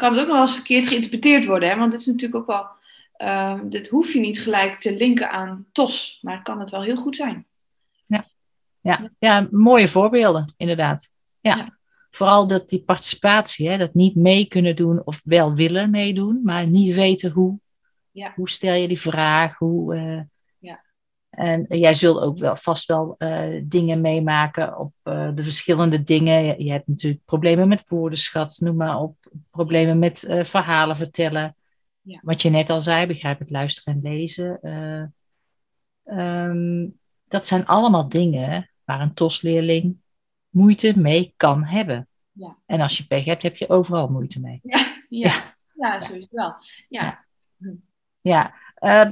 kan 0.00 0.12
het 0.12 0.20
ook 0.20 0.26
nog 0.26 0.36
wel 0.36 0.46
eens 0.46 0.54
verkeerd 0.54 0.88
geïnterpreteerd 0.88 1.46
worden. 1.46 1.68
Hè? 1.68 1.76
Want 1.76 1.90
dit 1.90 2.00
is 2.00 2.06
natuurlijk 2.06 2.40
ook 2.40 2.46
wel, 2.46 2.66
uh, 3.28 3.60
dit 3.64 3.88
hoef 3.88 4.12
je 4.12 4.20
niet 4.20 4.40
gelijk 4.40 4.80
te 4.80 4.96
linken 4.96 5.30
aan 5.30 5.66
TOS, 5.72 6.18
maar 6.22 6.42
kan 6.42 6.60
het 6.60 6.70
wel 6.70 6.82
heel 6.82 6.96
goed 6.96 7.16
zijn. 7.16 7.46
Ja, 8.06 8.24
ja. 8.80 9.10
ja 9.18 9.48
mooie 9.50 9.88
voorbeelden, 9.88 10.54
inderdaad. 10.56 11.12
Ja. 11.40 11.56
ja. 11.56 11.78
Vooral 12.10 12.46
dat 12.46 12.68
die 12.68 12.82
participatie, 12.82 13.68
hè, 13.68 13.78
dat 13.78 13.94
niet 13.94 14.14
mee 14.14 14.46
kunnen 14.46 14.76
doen 14.76 15.02
of 15.04 15.20
wel 15.24 15.54
willen 15.54 15.90
meedoen, 15.90 16.40
maar 16.42 16.66
niet 16.66 16.94
weten 16.94 17.30
hoe. 17.30 17.58
Ja. 18.10 18.32
Hoe 18.36 18.50
stel 18.50 18.74
je 18.74 18.88
die 18.88 19.00
vraag? 19.00 19.58
Hoe, 19.58 19.94
uh, 19.94 20.20
ja. 20.58 20.84
En 21.30 21.66
jij 21.68 21.94
zult 21.94 22.20
ook 22.20 22.38
wel 22.38 22.56
vast 22.56 22.86
wel 22.86 23.14
uh, 23.18 23.62
dingen 23.64 24.00
meemaken 24.00 24.78
op 24.78 24.92
uh, 25.04 25.30
de 25.34 25.42
verschillende 25.42 26.02
dingen. 26.02 26.44
Je, 26.44 26.64
je, 26.64 26.70
hebt 26.70 26.86
natuurlijk 26.86 27.24
problemen 27.24 27.68
met 27.68 27.88
woordenschat, 27.88 28.56
noem 28.60 28.76
maar 28.76 28.98
op. 28.98 29.16
Problemen 29.60 29.98
met 29.98 30.24
uh, 30.28 30.44
verhalen 30.44 30.96
vertellen. 30.96 31.56
Ja. 32.00 32.20
Wat 32.22 32.42
je 32.42 32.50
net 32.50 32.70
al 32.70 32.80
zei, 32.80 33.06
begrijp 33.06 33.38
het 33.38 33.50
luisteren 33.50 33.94
en 33.94 34.10
lezen. 34.10 34.60
Um, 36.04 36.98
dat 37.28 37.46
zijn 37.46 37.66
allemaal 37.66 38.08
dingen 38.08 38.70
waar 38.84 39.00
een 39.00 39.14
TOS-leerling 39.14 39.96
moeite 40.48 40.98
mee 40.98 41.34
kan 41.36 41.64
hebben. 41.64 42.08
Ja. 42.32 42.56
En 42.66 42.80
als 42.80 42.98
je 42.98 43.06
pech 43.06 43.24
hebt, 43.24 43.42
heb 43.42 43.56
je 43.56 43.68
overal 43.68 44.08
moeite 44.08 44.40
mee. 44.40 44.60
Ja, 44.62 44.96
ja. 45.08 45.54
ja. 45.74 46.00
sowieso 46.00 46.28
wel. 46.30 46.54
Ja. 46.88 47.24
Ja. 48.20 48.54
Uh, 48.78 49.10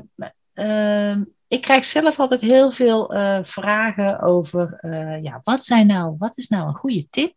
uh, 0.55 1.17
ik 1.49 1.61
krijg 1.61 1.85
zelf 1.85 2.21
altijd 2.21 2.41
heel 2.41 2.71
veel 2.71 3.15
uh, 3.15 3.43
vragen 3.43 4.21
over, 4.21 4.79
ja, 5.23 5.41
wat, 5.43 5.65
zijn 5.65 5.87
nou, 5.87 6.15
wat 6.19 6.39
is 6.39 6.49
nou 6.49 6.69
een 6.69 6.75
goede 6.75 7.09
tip 7.09 7.37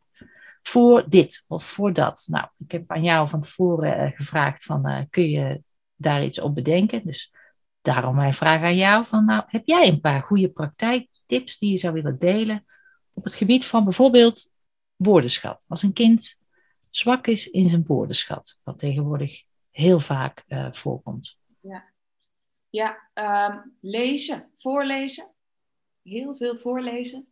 voor 0.62 1.10
dit 1.10 1.44
of 1.48 1.64
voor 1.64 1.94
dat? 1.94 2.24
Nou, 2.26 2.48
ik 2.58 2.72
heb 2.72 2.92
aan 2.92 3.04
jou 3.04 3.28
van 3.28 3.42
tevoren 3.42 4.12
gevraagd 4.12 4.64
van, 4.64 5.08
kun 5.10 5.30
je 5.30 5.64
daar 5.96 6.24
iets 6.24 6.40
op 6.42 6.56
bedenken? 6.56 7.06
Dus 7.06 7.34
daarom 7.82 8.16
mijn 8.16 8.34
vraag 8.34 8.62
aan 8.62 8.78
jou 8.78 9.06
van, 9.06 9.26
nou, 9.26 9.44
heb 9.48 9.62
jij 9.66 9.88
een 9.88 10.02
paar 10.02 10.24
goede 10.24 10.50
praktijktips 10.50 11.58
die 11.58 11.72
je 11.72 11.78
zou 11.78 11.94
willen 11.94 12.20
delen 12.20 12.66
op 13.14 13.24
het 13.24 13.36
gebied 13.36 13.66
van 13.66 13.84
bijvoorbeeld 13.84 14.52
woordenschat? 14.96 15.66
Als 15.68 15.84
een 15.84 15.94
kind 15.94 16.40
zwak 16.92 17.28
is 17.28 17.50
in 17.50 17.70
zijn 17.70 17.86
woordenschat, 17.86 18.60
wat 18.64 18.80
tegenwoordig 18.80 19.44
heel 19.72 20.00
vaak 20.00 20.44
uh, 20.48 20.72
voorkomt. 20.72 21.38
Ja, 21.60 21.94
ja 22.70 23.10
um, 23.50 23.78
lezen, 23.82 24.52
voorlezen. 24.58 25.32
Heel 26.02 26.36
veel 26.36 26.58
voorlezen. 26.58 27.28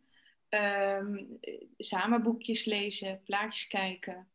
Um, 0.50 1.38
samen 1.78 2.22
boekjes 2.22 2.64
lezen, 2.64 3.22
plaatjes 3.24 3.66
kijken. 3.66 4.28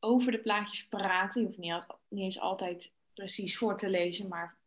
Over 0.00 0.32
de 0.32 0.40
plaatjes 0.40 0.86
praten. 0.88 1.40
Je 1.40 1.46
hoeft 1.46 1.58
niet, 1.58 1.82
niet 2.08 2.24
eens 2.24 2.40
altijd 2.40 2.92
precies 3.14 3.58
voor 3.58 3.78
te 3.78 3.88
lezen, 3.88 4.28
maar 4.28 4.58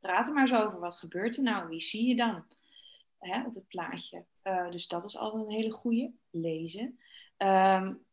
praat 0.00 0.26
er 0.28 0.34
maar 0.34 0.48
eens 0.48 0.60
over. 0.64 0.80
Wat 0.80 0.96
gebeurt 0.96 1.36
er 1.36 1.42
nou? 1.42 1.68
Wie 1.68 1.80
zie 1.80 2.08
je 2.08 2.16
dan 2.16 2.44
hè, 3.18 3.46
op 3.46 3.54
het 3.54 3.68
plaatje? 3.68 4.24
Uh, 4.44 4.70
dus 4.70 4.88
dat 4.88 5.04
is 5.04 5.16
altijd 5.16 5.44
een 5.44 5.52
hele 5.52 5.70
goede. 5.70 6.12
Lezen. 6.30 6.98
Um, 7.38 8.04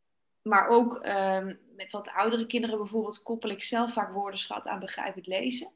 maar 0.42 0.68
ook 0.68 1.06
um, 1.06 1.60
met 1.76 1.92
wat 1.92 2.10
oudere 2.10 2.46
kinderen 2.46 2.78
bijvoorbeeld 2.78 3.24
koppel 3.24 3.50
ik 3.50 3.64
zelf 3.64 3.94
vaak 3.94 4.14
woordenschat 4.14 4.68
aan 4.68 4.80
begrijpend 4.80 5.28
lezen. 5.28 5.72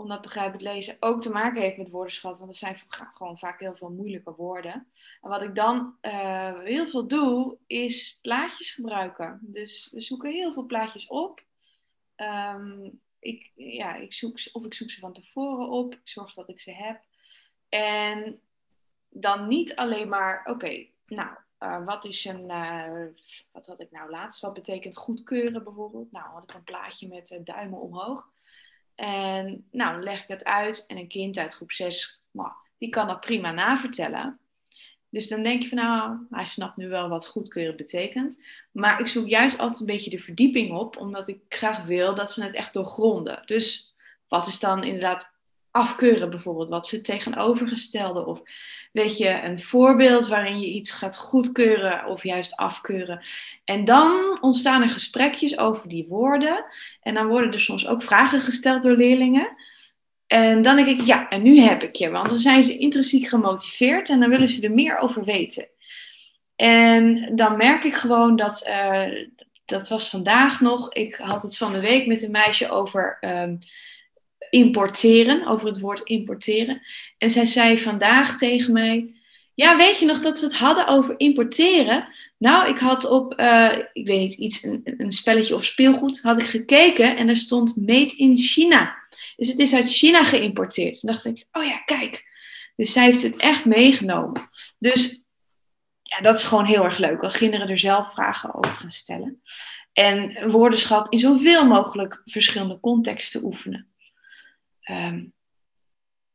Omdat 0.00 0.22
begrijpend 0.22 0.62
lezen 0.62 0.96
ook 1.00 1.22
te 1.22 1.30
maken 1.30 1.62
heeft 1.62 1.76
met 1.76 1.90
woordenschat. 1.90 2.38
Want 2.38 2.50
er 2.50 2.56
zijn 2.56 2.82
gewoon 3.14 3.38
vaak 3.38 3.60
heel 3.60 3.76
veel 3.76 3.90
moeilijke 3.90 4.34
woorden. 4.34 4.86
En 5.20 5.28
wat 5.28 5.42
ik 5.42 5.54
dan 5.54 5.96
uh, 6.02 6.60
heel 6.60 6.88
veel 6.88 7.06
doe, 7.06 7.58
is 7.66 8.18
plaatjes 8.22 8.72
gebruiken. 8.74 9.38
Dus 9.42 9.90
we 9.92 10.00
zoeken 10.00 10.32
heel 10.32 10.52
veel 10.52 10.66
plaatjes 10.66 11.06
op. 11.06 11.42
Um, 12.16 13.00
ik, 13.18 13.50
ja, 13.54 13.94
ik 13.94 14.12
zoek, 14.12 14.38
of 14.52 14.64
ik 14.64 14.74
zoek 14.74 14.90
ze 14.90 15.00
van 15.00 15.12
tevoren 15.12 15.68
op. 15.68 15.94
Ik 15.94 16.00
zorg 16.08 16.34
dat 16.34 16.48
ik 16.48 16.60
ze 16.60 16.72
heb. 16.72 17.00
En 17.68 18.40
dan 19.08 19.48
niet 19.48 19.76
alleen 19.76 20.08
maar, 20.08 20.44
oké, 20.44 20.86
nou, 21.06 21.36
uh, 21.60 21.84
wat 21.84 22.04
is 22.04 22.24
een, 22.24 22.50
uh, 22.50 23.06
wat 23.52 23.66
had 23.66 23.80
ik 23.80 23.90
nou 23.90 24.10
laatst? 24.10 24.40
Wat 24.40 24.54
betekent 24.54 24.96
goedkeuren 24.96 25.64
bijvoorbeeld? 25.64 26.12
Nou, 26.12 26.26
had 26.26 26.42
ik 26.42 26.54
een 26.54 26.64
plaatje 26.64 27.08
met 27.08 27.40
duimen 27.44 27.80
omhoog. 27.80 28.28
En 29.00 29.66
nou, 29.70 30.02
leg 30.02 30.22
ik 30.22 30.28
het 30.28 30.44
uit 30.44 30.84
en 30.86 30.96
een 30.96 31.08
kind 31.08 31.38
uit 31.38 31.54
groep 31.54 31.72
6, 31.72 32.20
nou, 32.30 32.50
die 32.78 32.88
kan 32.88 33.06
dat 33.06 33.20
prima 33.20 33.50
navertellen. 33.50 34.38
Dus 35.08 35.28
dan 35.28 35.42
denk 35.42 35.62
je 35.62 35.68
van 35.68 35.78
nou, 35.78 36.18
hij 36.30 36.46
snapt 36.46 36.76
nu 36.76 36.88
wel 36.88 37.08
wat 37.08 37.26
goedkeuren 37.26 37.76
betekent. 37.76 38.38
Maar 38.72 39.00
ik 39.00 39.06
zoek 39.06 39.28
juist 39.28 39.58
altijd 39.58 39.80
een 39.80 39.86
beetje 39.86 40.10
de 40.10 40.18
verdieping 40.18 40.72
op, 40.72 40.96
omdat 40.96 41.28
ik 41.28 41.40
graag 41.48 41.84
wil 41.84 42.14
dat 42.14 42.32
ze 42.32 42.44
het 42.44 42.54
echt 42.54 42.72
doorgronden. 42.72 43.42
Dus 43.44 43.94
wat 44.28 44.46
is 44.46 44.60
dan 44.60 44.84
inderdaad 44.84 45.32
afkeuren 45.70 46.30
bijvoorbeeld? 46.30 46.68
Wat 46.68 46.90
het 46.90 47.04
tegenovergestelde? 47.04 48.26
Of 48.26 48.42
weet 48.92 49.18
je, 49.18 49.42
een 49.42 49.60
voorbeeld 49.60 50.28
waarin 50.28 50.60
je 50.60 50.66
iets 50.66 50.90
gaat 50.90 51.16
goedkeuren 51.16 52.06
of 52.06 52.22
juist 52.22 52.56
afkeuren. 52.56 53.20
En 53.64 53.84
dan 53.84 54.38
ontstaan 54.40 54.82
er 54.82 54.90
gesprekjes 54.90 55.58
over 55.58 55.88
die 55.88 56.06
woorden. 56.08 56.64
En 57.02 57.14
dan 57.14 57.26
worden 57.26 57.52
er 57.52 57.60
soms 57.60 57.86
ook 57.86 58.02
vragen 58.02 58.40
gesteld 58.40 58.82
door 58.82 58.96
leerlingen. 58.96 59.56
En 60.26 60.62
dan 60.62 60.76
denk 60.76 60.88
ik, 60.88 61.00
ja, 61.00 61.28
en 61.28 61.42
nu 61.42 61.58
heb 61.58 61.82
ik 61.82 61.96
je. 61.96 62.10
Want 62.10 62.28
dan 62.28 62.38
zijn 62.38 62.62
ze 62.62 62.78
intrinsiek 62.78 63.28
gemotiveerd 63.28 64.08
en 64.08 64.20
dan 64.20 64.30
willen 64.30 64.48
ze 64.48 64.62
er 64.62 64.72
meer 64.72 64.98
over 64.98 65.24
weten. 65.24 65.68
En 66.56 67.32
dan 67.36 67.56
merk 67.56 67.84
ik 67.84 67.94
gewoon 67.94 68.36
dat, 68.36 68.66
uh, 68.68 69.26
dat 69.64 69.88
was 69.88 70.08
vandaag 70.08 70.60
nog, 70.60 70.92
ik 70.92 71.14
had 71.14 71.42
het 71.42 71.56
van 71.56 71.72
de 71.72 71.80
week 71.80 72.06
met 72.06 72.22
een 72.22 72.30
meisje 72.30 72.70
over 72.70 73.18
um, 73.20 73.58
importeren, 74.50 75.46
over 75.46 75.66
het 75.66 75.80
woord 75.80 76.00
importeren. 76.00 76.82
En 77.18 77.30
zij 77.30 77.46
zei 77.46 77.78
vandaag 77.78 78.38
tegen 78.38 78.72
mij, 78.72 79.14
ja, 79.54 79.76
weet 79.76 79.98
je 79.98 80.06
nog 80.06 80.20
dat 80.20 80.40
we 80.40 80.46
het 80.46 80.56
hadden 80.56 80.86
over 80.86 81.14
importeren? 81.16 82.08
Nou, 82.38 82.68
ik 82.68 82.78
had 82.78 83.10
op, 83.10 83.40
uh, 83.40 83.72
ik 83.92 84.06
weet 84.06 84.18
niet, 84.18 84.34
iets, 84.34 84.62
een, 84.62 84.80
een, 84.96 85.12
spelletje 85.12 85.54
of 85.54 85.64
speelgoed, 85.64 86.20
had 86.22 86.40
ik 86.40 86.46
gekeken 86.46 87.16
en 87.16 87.28
er 87.28 87.36
stond 87.36 87.76
Made 87.76 88.16
in 88.16 88.36
China. 88.36 88.96
Dus 89.36 89.48
het 89.48 89.58
is 89.58 89.74
uit 89.74 89.88
China 89.88 90.24
geïmporteerd. 90.24 91.00
Toen 91.00 91.12
dacht 91.12 91.24
ik, 91.24 91.44
oh 91.52 91.64
ja, 91.64 91.76
kijk. 91.76 92.24
Dus 92.76 92.92
zij 92.92 93.04
heeft 93.04 93.22
het 93.22 93.36
echt 93.36 93.64
meegenomen. 93.64 94.50
Dus 94.78 95.26
ja, 96.02 96.20
dat 96.20 96.36
is 96.36 96.44
gewoon 96.44 96.64
heel 96.64 96.84
erg 96.84 96.98
leuk 96.98 97.22
als 97.22 97.36
kinderen 97.36 97.68
er 97.68 97.78
zelf 97.78 98.12
vragen 98.12 98.54
over 98.54 98.76
gaan 98.76 98.92
stellen. 98.92 99.42
En 99.92 100.50
woordenschat 100.50 101.12
in 101.12 101.18
zoveel 101.18 101.66
mogelijk 101.66 102.22
verschillende 102.24 102.80
contexten 102.80 103.44
oefenen. 103.44 103.89
Um, 104.90 105.32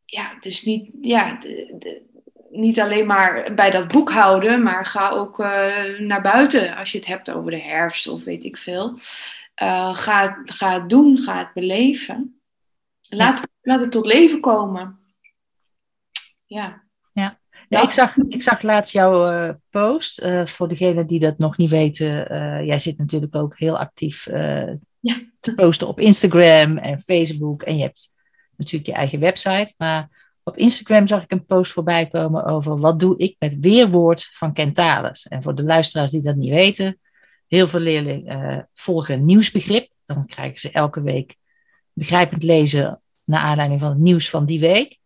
ja, 0.05 0.37
dus 0.39 0.63
niet, 0.63 0.89
ja, 1.01 1.37
de, 1.39 1.75
de, 1.79 2.01
niet 2.49 2.79
alleen 2.79 3.05
maar 3.05 3.53
bij 3.53 3.71
dat 3.71 3.87
boek 3.87 4.11
houden, 4.11 4.63
maar 4.63 4.85
ga 4.85 5.09
ook 5.09 5.39
uh, 5.39 5.99
naar 5.99 6.21
buiten 6.21 6.75
als 6.75 6.91
je 6.91 6.97
het 6.97 7.07
hebt 7.07 7.31
over 7.31 7.51
de 7.51 7.61
herfst 7.61 8.07
of 8.07 8.23
weet 8.23 8.43
ik 8.43 8.57
veel. 8.57 8.99
Uh, 9.63 9.95
ga, 9.95 10.41
ga 10.45 10.73
het 10.73 10.89
doen, 10.89 11.19
ga 11.19 11.37
het 11.37 11.53
beleven. 11.53 12.39
Laat, 13.09 13.39
ja. 13.39 13.45
laat 13.61 13.81
het 13.81 13.91
tot 13.91 14.05
leven 14.05 14.39
komen. 14.39 14.99
Ja. 16.45 16.83
Ja. 17.13 17.39
Ja, 17.67 17.81
ik, 17.81 17.89
zag, 17.89 18.17
ik 18.17 18.41
zag 18.41 18.61
laatst 18.61 18.93
jouw 18.93 19.31
uh, 19.31 19.53
post. 19.69 20.27
Voor 20.45 20.67
degenen 20.67 21.07
die 21.07 21.19
dat 21.19 21.37
nog 21.37 21.57
niet 21.57 21.69
weten, 21.69 22.07
jij 22.65 22.77
zit 22.77 22.97
natuurlijk 22.97 23.35
ook 23.35 23.57
heel 23.57 23.77
actief 23.77 24.25
ja. 24.99 25.21
te 25.39 25.53
posten 25.55 25.87
op 25.87 25.99
Instagram 25.99 26.77
en 26.77 26.99
Facebook. 26.99 27.61
En 27.61 27.77
je 27.77 27.83
hebt 27.83 28.13
natuurlijk 28.57 28.89
je 28.89 28.93
eigen 28.93 29.19
website. 29.19 29.73
Maar 29.77 30.09
op 30.43 30.57
Instagram 30.57 31.07
zag 31.07 31.23
ik 31.23 31.31
een 31.31 31.45
post 31.45 31.71
voorbij 31.71 32.07
komen 32.07 32.45
over 32.45 32.77
wat 32.77 32.99
doe 32.99 33.17
ik 33.17 33.35
met 33.39 33.59
weerwoord 33.59 34.29
van 34.31 34.53
Kentalis. 34.53 35.27
En 35.27 35.43
voor 35.43 35.55
de 35.55 35.63
luisteraars 35.63 36.11
die 36.11 36.21
dat 36.21 36.35
niet 36.35 36.49
weten, 36.49 36.99
heel 37.47 37.67
veel 37.67 37.79
leerlingen 37.79 38.69
volgen 38.73 39.15
een 39.15 39.25
nieuwsbegrip. 39.25 39.89
Dan 40.05 40.25
krijgen 40.25 40.59
ze 40.59 40.71
elke 40.71 41.01
week 41.01 41.35
begrijpend 41.93 42.43
lezen 42.43 43.01
naar 43.23 43.41
aanleiding 43.41 43.79
van 43.79 43.89
het 43.89 43.99
nieuws 43.99 44.29
van 44.29 44.45
die 44.45 44.59
week. 44.59 44.99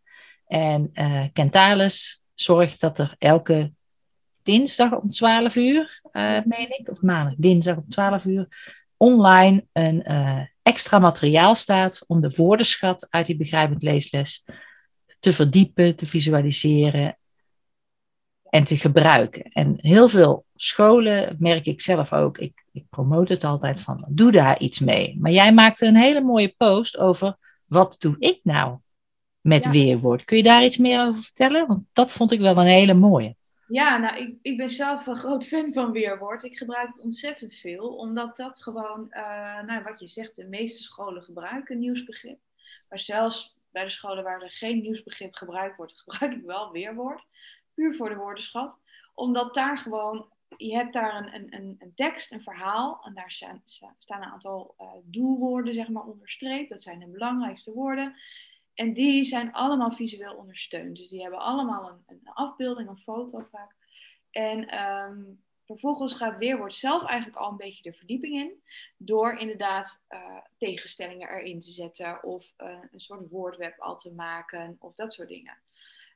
En 0.48 0.92
uh, 0.94 1.90
zorgt 2.34 2.82
dat 2.82 3.00
er 3.00 3.16
elke 3.18 3.72
dinsdag 4.44 4.92
om 4.92 5.12
12 5.12 5.56
uur, 5.56 6.02
uh, 6.12 6.40
meen 6.46 6.80
ik, 6.80 6.90
of 6.90 7.02
maandag, 7.02 7.34
dinsdag 7.38 7.78
om 7.78 7.90
12 7.90 8.26
uur, 8.26 8.48
online 9.00 9.66
een 9.72 10.12
uh, 10.12 10.42
extra 10.62 11.00
materiaal 11.00 11.56
staat 11.56 12.04
om 12.08 12.22
de 12.22 12.34
woordenschat 12.36 13.08
uit 13.10 13.26
die 13.26 13.38
begrijpend 13.38 13.84
leesles 13.84 14.46
te 15.20 15.34
verdiepen, 15.34 15.96
te 15.96 16.06
visualiseren 16.06 17.18
en 18.50 18.64
te 18.64 18.78
gebruiken. 18.78 19.44
En 19.44 19.76
heel 19.78 20.08
veel 20.08 20.46
scholen, 20.56 21.36
merk 21.40 21.66
ik 21.66 21.82
zelf 21.82 22.14
ook, 22.14 22.38
ik, 22.38 22.66
ik 22.72 22.86
promote 22.90 23.34
het 23.34 23.44
altijd 23.44 23.80
van, 23.80 24.06
doe 24.10 24.32
daar 24.32 24.60
iets 24.60 24.80
mee. 24.80 25.18
Maar 25.20 25.32
jij 25.32 25.54
maakte 25.54 25.86
een 25.86 25.96
hele 25.96 26.22
mooie 26.22 26.54
post 26.58 26.98
over, 26.98 27.38
wat 27.66 27.96
doe 28.00 28.16
ik 28.20 28.40
nou 28.44 28.78
met 29.42 29.64
ja. 29.64 29.72
weerwoord? 29.72 30.26
Kun 30.26 30.38
je 30.38 30.44
daar 30.44 30.64
iets 30.64 30.78
meer 30.78 31.02
over 31.08 31.22
vertellen? 31.22 31.68
Want 31.68 31.84
dat 31.94 32.12
vond 32.12 32.32
ik 32.32 32.40
wel 32.40 32.58
een 32.58 32.66
hele 32.66 32.94
mooie. 32.94 33.36
Ja, 33.70 33.98
nou, 33.98 34.18
ik, 34.18 34.38
ik 34.42 34.58
ben 34.58 34.70
zelf 34.70 35.08
een 35.08 35.18
groot 35.18 35.48
fan 35.48 35.74
van 35.74 35.92
weerwoord. 35.92 36.44
Ik 36.44 36.58
gebruik 36.58 36.88
het 36.88 37.00
ontzettend 37.00 37.54
veel, 37.56 37.96
omdat 37.96 38.38
dat 38.38 38.64
gewoon, 38.64 39.08
uh, 39.10 39.62
nou, 39.62 39.84
wat 39.84 40.00
je 40.00 40.08
zegt, 40.08 40.36
de 40.36 40.46
meeste 40.46 40.84
scholen 40.84 41.24
gebruiken 41.24 41.80
nieuwsbegrip. 41.80 42.40
Maar 42.90 43.00
zelfs 43.00 43.58
bij 43.72 43.84
de 43.84 43.90
scholen 43.90 44.24
waar 44.24 44.42
er 44.42 44.52
geen 44.52 44.82
nieuwsbegrip 44.82 45.34
gebruikt 45.34 45.78
wordt, 45.78 46.00
gebruik 46.02 46.34
ik 46.34 46.46
wel 46.46 46.72
weerwoord. 46.72 47.24
Puur 47.74 47.96
voor 47.96 48.10
de 48.10 48.16
woordenschat. 48.16 48.76
Omdat 49.14 49.54
daar 49.54 49.78
gewoon, 49.78 50.26
je 50.58 50.76
hebt 50.76 50.94
daar 50.94 51.34
een, 51.34 51.54
een, 51.54 51.76
een 51.80 51.94
tekst, 51.96 52.32
een 52.32 52.44
verhaal. 52.44 53.02
En 53.04 53.14
daar 53.14 53.32
staan, 53.32 53.62
staan 53.98 54.22
een 54.22 54.32
aantal 54.32 54.76
uh, 54.80 54.88
doelwoorden, 55.04 55.74
zeg 55.74 55.88
maar, 55.88 56.04
onderstreept. 56.04 56.70
Dat 56.70 56.82
zijn 56.82 57.00
de 57.00 57.08
belangrijkste 57.08 57.72
woorden. 57.72 58.16
En 58.80 58.94
die 58.94 59.24
zijn 59.24 59.54
allemaal 59.54 59.92
visueel 59.92 60.36
ondersteund. 60.36 60.98
Dus 60.98 61.10
die 61.10 61.22
hebben 61.22 61.40
allemaal 61.40 61.90
een, 61.90 62.04
een 62.08 62.34
afbeelding, 62.34 62.90
een 62.90 62.98
foto 62.98 63.48
vaak. 63.52 63.76
En 64.32 64.68
ehm, 64.68 65.24
vervolgens 65.66 66.14
gaat 66.14 66.38
Weerwoord 66.38 66.76
zelf 66.76 67.06
eigenlijk 67.06 67.38
al 67.40 67.50
een 67.52 67.58
beetje 67.58 67.92
de 67.92 67.98
verdieping 67.98 68.34
in. 68.34 68.64
Door 68.98 69.38
inderdaad 69.38 70.02
uh, 70.10 70.38
tegenstellingen 70.58 71.30
erin 71.30 71.60
te 71.60 71.72
zetten. 71.72 72.24
Of 72.24 72.54
uh, 72.58 72.78
een 72.92 73.00
soort 73.00 73.30
woordweb 73.30 73.80
al 73.80 73.98
te 73.98 74.14
maken. 74.14 74.76
Of 74.80 74.96
dat 74.96 75.14
soort 75.14 75.30
dingen. 75.30 75.58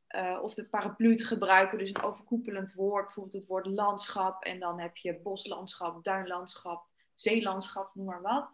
Uh, 0.10 0.40
of 0.42 0.54
de 0.54 0.66
paraplu 0.66 1.16
te 1.16 1.26
gebruiken. 1.26 1.78
Dus 1.78 1.90
een 1.90 2.02
overkoepelend 2.02 2.74
woord. 2.74 3.06
Bijvoorbeeld 3.06 3.36
het 3.36 3.48
woord 3.48 3.66
landschap. 3.66 4.44
En 4.44 4.60
dan 4.60 4.80
heb 4.80 4.98
je 4.98 5.20
boslandschap, 5.20 6.04
duinlandschap, 6.04 6.86
zeelandschap, 7.16 7.96
noem 7.96 8.06
maar 8.06 8.22
wat. 8.22 8.50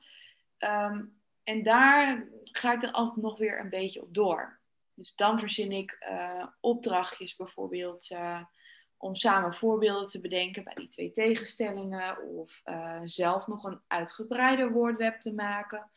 Um, 0.60 1.19
en 1.50 1.64
daar 1.64 2.28
ga 2.44 2.74
ik 2.74 2.82
dan 2.82 2.92
altijd 2.92 3.22
nog 3.22 3.38
weer 3.38 3.60
een 3.60 3.70
beetje 3.70 4.02
op 4.02 4.14
door. 4.14 4.60
Dus 4.94 5.16
dan 5.16 5.40
verzin 5.40 5.72
ik 5.72 5.98
uh, 6.10 6.46
opdrachtjes 6.60 7.36
bijvoorbeeld 7.36 8.12
uh, 8.12 8.44
om 8.98 9.16
samen 9.16 9.54
voorbeelden 9.54 10.08
te 10.08 10.22
bedenken 10.22 10.64
bij 10.64 10.74
die 10.74 10.88
twee 10.88 11.12
tegenstellingen. 11.12 12.22
Of 12.24 12.62
uh, 12.66 13.00
zelf 13.04 13.48
nog 13.48 13.64
een 13.64 13.82
uitgebreider 13.88 14.72
woordweb 14.72 15.20
te 15.20 15.34
maken. 15.34 15.92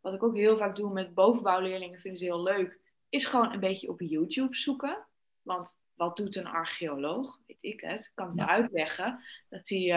Wat 0.00 0.14
ik 0.14 0.22
ook 0.22 0.36
heel 0.36 0.56
vaak 0.56 0.76
doe 0.76 0.92
met 0.92 1.14
bovenbouwleerlingen, 1.14 2.00
vinden 2.00 2.20
ze 2.20 2.24
heel 2.24 2.42
leuk, 2.42 2.80
is 3.08 3.26
gewoon 3.26 3.52
een 3.52 3.60
beetje 3.60 3.88
op 3.88 4.00
YouTube 4.00 4.56
zoeken. 4.56 5.06
Want 5.42 5.78
wat 5.94 6.16
doet 6.16 6.36
een 6.36 6.46
archeoloog? 6.46 7.38
Weet 7.46 7.58
ik 7.60 7.80
het. 7.80 8.10
kan 8.14 8.28
het 8.28 8.36
ja. 8.36 8.46
uitleggen 8.46 9.20
dat 9.48 9.68
hij 9.68 9.88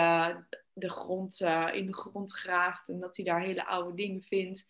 de 0.74 0.90
grond 0.90 1.40
in 1.74 1.86
de 1.86 1.96
grond 1.96 2.34
graaft 2.34 2.90
en 2.90 3.00
dat 3.00 3.16
hij 3.16 3.26
daar 3.26 3.42
hele 3.42 3.66
oude 3.66 3.94
dingen 3.94 4.24
vindt 4.24 4.68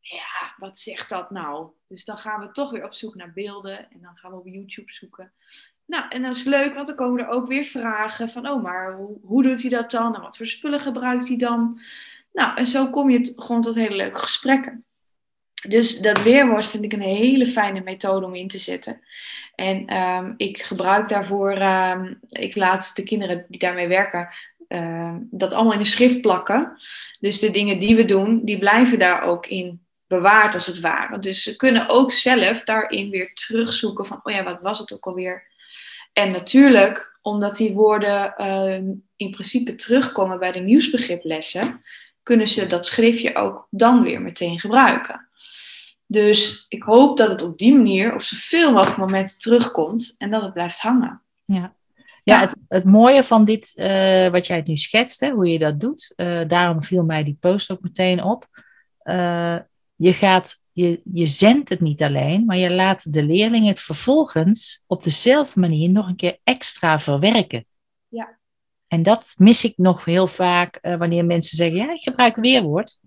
ja, 0.00 0.54
wat 0.56 0.78
zegt 0.78 1.08
dat 1.08 1.30
nou? 1.30 1.70
Dus 1.88 2.04
dan 2.04 2.16
gaan 2.16 2.40
we 2.40 2.50
toch 2.50 2.70
weer 2.70 2.84
op 2.84 2.94
zoek 2.94 3.14
naar 3.14 3.32
beelden 3.32 3.78
en 3.78 3.98
dan 4.00 4.16
gaan 4.16 4.30
we 4.30 4.38
op 4.38 4.46
YouTube 4.46 4.92
zoeken. 4.92 5.32
Nou, 5.86 6.08
en 6.08 6.22
dat 6.22 6.36
is 6.36 6.44
leuk, 6.44 6.74
want 6.74 6.86
dan 6.86 6.96
komen 6.96 7.20
er 7.20 7.28
ook 7.28 7.48
weer 7.48 7.64
vragen 7.64 8.28
van, 8.28 8.48
oh, 8.48 8.62
maar 8.62 8.94
hoe, 8.94 9.18
hoe 9.22 9.42
doet 9.42 9.60
hij 9.60 9.70
dat 9.70 9.90
dan? 9.90 10.14
En 10.14 10.20
wat 10.20 10.36
voor 10.36 10.46
spullen 10.46 10.80
gebruikt 10.80 11.28
hij 11.28 11.36
dan? 11.36 11.80
Nou, 12.32 12.56
en 12.56 12.66
zo 12.66 12.90
kom 12.90 13.10
je 13.10 13.32
gewoon 13.36 13.60
tot 13.60 13.74
hele 13.74 13.96
leuke 13.96 14.18
gesprekken. 14.18 14.84
Dus 15.68 15.98
dat 15.98 16.22
weerwoord 16.22 16.66
vind 16.66 16.84
ik 16.84 16.92
een 16.92 17.00
hele 17.00 17.46
fijne 17.46 17.80
methode 17.80 18.26
om 18.26 18.34
in 18.34 18.48
te 18.48 18.58
zetten. 18.58 19.00
En 19.54 19.96
um, 19.96 20.34
ik 20.36 20.62
gebruik 20.62 21.08
daarvoor, 21.08 21.62
um, 21.62 22.20
ik 22.28 22.56
laat 22.56 22.96
de 22.96 23.02
kinderen 23.02 23.44
die 23.48 23.58
daarmee 23.58 23.88
werken, 23.88 24.28
um, 24.68 25.28
dat 25.30 25.52
allemaal 25.52 25.72
in 25.72 25.78
een 25.78 25.86
schrift 25.86 26.20
plakken. 26.20 26.78
Dus 27.20 27.40
de 27.40 27.50
dingen 27.50 27.78
die 27.78 27.96
we 27.96 28.04
doen, 28.04 28.44
die 28.44 28.58
blijven 28.58 28.98
daar 28.98 29.22
ook 29.22 29.46
in 29.46 29.84
bewaard 30.10 30.54
als 30.54 30.66
het 30.66 30.80
ware. 30.80 31.18
Dus 31.18 31.42
ze 31.42 31.56
kunnen 31.56 31.88
ook 31.88 32.12
zelf 32.12 32.64
daarin 32.64 33.10
weer 33.10 33.34
terugzoeken 33.34 34.06
van, 34.06 34.20
oh 34.22 34.32
ja, 34.32 34.42
wat 34.42 34.60
was 34.60 34.78
het 34.78 34.92
ook 34.92 35.06
alweer? 35.06 35.42
En 36.12 36.30
natuurlijk, 36.30 37.18
omdat 37.22 37.56
die 37.56 37.72
woorden 37.72 38.34
uh, 38.38 38.74
in 39.16 39.30
principe 39.30 39.74
terugkomen 39.74 40.38
bij 40.38 40.52
de 40.52 40.60
nieuwsbegriplessen, 40.60 41.82
kunnen 42.22 42.48
ze 42.48 42.66
dat 42.66 42.86
schriftje 42.86 43.34
ook 43.34 43.66
dan 43.70 44.02
weer 44.02 44.22
meteen 44.22 44.60
gebruiken. 44.60 45.28
Dus 46.06 46.64
ik 46.68 46.82
hoop 46.82 47.16
dat 47.16 47.28
het 47.28 47.42
op 47.42 47.58
die 47.58 47.74
manier 47.74 48.14
op 48.14 48.22
zoveel 48.22 48.72
mogelijk 48.72 48.96
momenten 48.96 49.38
terugkomt 49.38 50.14
en 50.18 50.30
dat 50.30 50.42
het 50.42 50.52
blijft 50.52 50.80
hangen. 50.80 51.22
Ja, 51.44 51.74
ja, 52.24 52.40
het, 52.40 52.54
het, 52.68 52.84
mooie 52.84 53.22
van 53.22 53.44
dit, 53.44 53.72
uh, 53.76 54.28
wat 54.28 54.46
jij 54.46 54.62
nu 54.64 54.76
schetst, 54.76 55.20
hè, 55.20 55.30
hoe 55.30 55.48
je 55.48 55.58
dat 55.58 55.80
doet, 55.80 56.12
uh, 56.16 56.40
daarom 56.46 56.82
viel 56.82 57.04
mij 57.04 57.24
die 57.24 57.36
post 57.40 57.70
ook 57.70 57.80
meteen 57.80 58.22
op. 58.22 58.46
Uh, 59.04 59.56
je, 60.00 60.12
gaat, 60.12 60.62
je, 60.72 61.00
je 61.12 61.26
zendt 61.26 61.68
het 61.68 61.80
niet 61.80 62.02
alleen, 62.02 62.44
maar 62.44 62.56
je 62.56 62.74
laat 62.74 63.12
de 63.12 63.22
leerling 63.22 63.66
het 63.66 63.80
vervolgens 63.80 64.82
op 64.86 65.04
dezelfde 65.04 65.60
manier 65.60 65.90
nog 65.90 66.08
een 66.08 66.16
keer 66.16 66.38
extra 66.44 66.98
verwerken. 66.98 67.66
Ja. 68.08 68.38
En 68.86 69.02
dat 69.02 69.34
mis 69.38 69.64
ik 69.64 69.76
nog 69.76 70.04
heel 70.04 70.26
vaak 70.26 70.78
uh, 70.82 70.96
wanneer 70.96 71.24
mensen 71.24 71.56
zeggen, 71.56 71.78
ja, 71.78 71.92
ik 71.92 72.00
gebruik 72.00 72.36
weerwoord. 72.36 72.98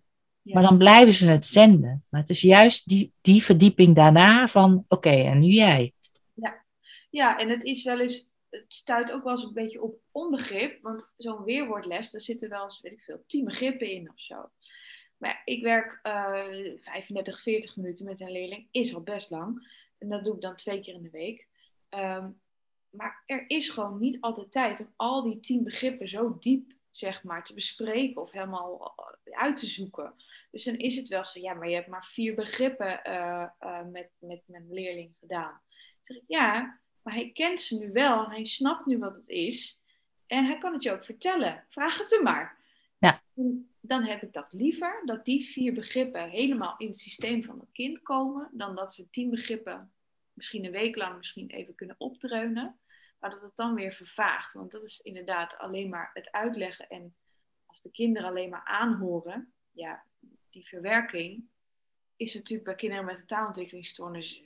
Ja. 0.42 0.54
Maar 0.54 0.64
dan 0.64 0.78
blijven 0.78 1.14
ze 1.14 1.26
het 1.26 1.46
zenden. 1.46 2.06
Maar 2.10 2.22
het 2.22 2.30
is 2.30 2.42
juist 2.42 2.88
die, 2.88 3.14
die 3.22 3.44
verdieping 3.44 3.96
daarna 3.96 4.48
van, 4.48 4.74
oké, 4.74 4.96
okay, 5.08 5.26
en 5.26 5.40
nu 5.40 5.48
jij. 5.48 5.94
Ja. 6.34 6.66
ja, 7.10 7.38
en 7.38 7.50
het 7.50 7.64
is 7.64 7.84
wel 7.84 8.00
eens, 8.00 8.32
het 8.50 8.66
stuit 8.68 9.12
ook 9.12 9.24
wel 9.24 9.32
eens 9.32 9.44
een 9.44 9.54
beetje 9.54 9.82
op 9.82 9.96
onbegrip. 10.12 10.82
Want 10.82 11.12
zo'n 11.18 11.44
weerwoordles, 11.44 12.12
daar 12.12 12.22
zitten 12.22 12.50
wel 12.50 12.64
eens, 12.64 12.82
weet 12.82 12.92
ik 12.92 13.02
veel, 13.02 13.24
tien 13.28 13.46
begrippen 13.46 13.92
in 13.92 14.10
of 14.10 14.20
zo. 14.20 14.50
Maar 15.24 15.42
ik 15.46 15.64
werk 15.64 16.00
uh, 16.04 16.44
35, 16.82 17.42
40 17.42 17.76
minuten 17.76 18.06
met 18.06 18.20
een 18.20 18.32
leerling, 18.32 18.68
is 18.72 18.96
al 18.96 19.02
best 19.02 19.30
lang. 19.30 19.68
En 19.98 20.10
dat 20.10 20.24
doe 20.24 20.36
ik 20.36 20.42
dan 20.42 20.56
twee 20.56 20.82
keer 20.82 20.94
in 20.94 21.02
de 21.02 21.10
week. 21.10 21.48
Um, 21.90 22.42
maar 22.90 23.24
er 23.26 23.44
is 23.48 23.70
gewoon 23.70 24.00
niet 24.00 24.18
altijd 24.22 24.52
tijd 24.52 24.80
om 24.80 24.94
al 24.96 25.24
die 25.24 25.40
tien 25.40 25.64
begrippen 25.64 26.10
zo 26.10 26.38
diep 26.40 26.72
zeg 26.92 27.24
maar, 27.24 27.46
te 27.46 27.54
bespreken 27.54 28.22
of 28.22 28.32
helemaal 28.32 28.96
uit 29.24 29.58
te 29.58 29.68
zoeken. 29.68 30.14
Dus 30.52 30.64
dan 30.64 30.78
is 30.78 30.96
het 30.96 31.08
wel 31.08 31.26
zo, 31.26 31.40
ja, 31.40 31.54
maar 31.54 31.70
je 31.70 31.76
hebt 31.76 31.88
maar 31.88 32.06
vier 32.06 32.36
begrippen 32.36 33.00
uh, 33.08 33.46
uh, 33.62 33.86
met, 33.92 34.10
met 34.20 34.42
mijn 34.46 34.74
leerling 34.74 35.16
gedaan. 35.20 35.62
Dan 35.62 36.02
zeg 36.02 36.18
ik, 36.18 36.24
ja, 36.28 36.80
maar 37.02 37.14
hij 37.14 37.32
kent 37.32 37.62
ze 37.62 37.78
nu 37.78 37.92
wel 37.92 38.24
en 38.24 38.32
hij 38.32 38.46
snapt 38.46 38.86
nu 38.86 38.98
wat 38.98 39.16
het 39.16 39.28
is. 39.28 39.82
En 40.28 40.46
hij 40.46 40.58
kan 40.58 40.74
het 40.74 40.84
je 40.84 40.92
ook 40.92 41.06
vertellen. 41.06 41.66
Vraag 41.70 41.98
het 41.98 42.12
hem 42.12 42.24
maar. 42.24 42.58
Ja 42.98 43.22
dan 43.86 44.04
heb 44.04 44.24
ik 44.24 44.34
dat 44.34 44.54
liever, 44.54 45.02
dat 45.06 45.26
die 45.26 45.46
vier 45.46 45.74
begrippen 45.74 46.30
helemaal 46.30 46.76
in 46.78 46.88
het 46.88 46.98
systeem 46.98 47.44
van 47.44 47.60
het 47.60 47.72
kind 47.72 48.02
komen, 48.02 48.50
dan 48.52 48.76
dat 48.76 48.94
ze 48.94 49.10
tien 49.10 49.30
begrippen 49.30 49.94
misschien 50.34 50.66
een 50.66 50.72
week 50.72 50.96
lang 50.96 51.18
misschien 51.18 51.50
even 51.50 51.76
kunnen 51.76 51.96
opdreunen, 52.00 52.80
maar 53.20 53.30
dat 53.30 53.42
het 53.42 53.56
dan 53.56 53.74
weer 53.74 53.94
vervaagt. 53.94 54.54
Want 54.54 54.72
dat 54.72 54.84
is 54.84 55.00
inderdaad 55.00 55.58
alleen 55.58 55.90
maar 55.90 56.10
het 56.14 56.32
uitleggen 56.32 56.90
en 56.90 57.16
als 57.66 57.82
de 57.82 57.92
kinderen 57.92 58.30
alleen 58.30 58.50
maar 58.50 58.64
aanhoren, 58.64 59.54
ja, 59.72 60.06
die 60.50 60.68
verwerking 60.68 61.44
is 62.16 62.34
natuurlijk 62.34 62.68
bij 62.68 62.76
kinderen 62.76 63.06
met 63.06 63.18
een 63.18 63.26
taalontwikkelingsstoornis, 63.26 64.44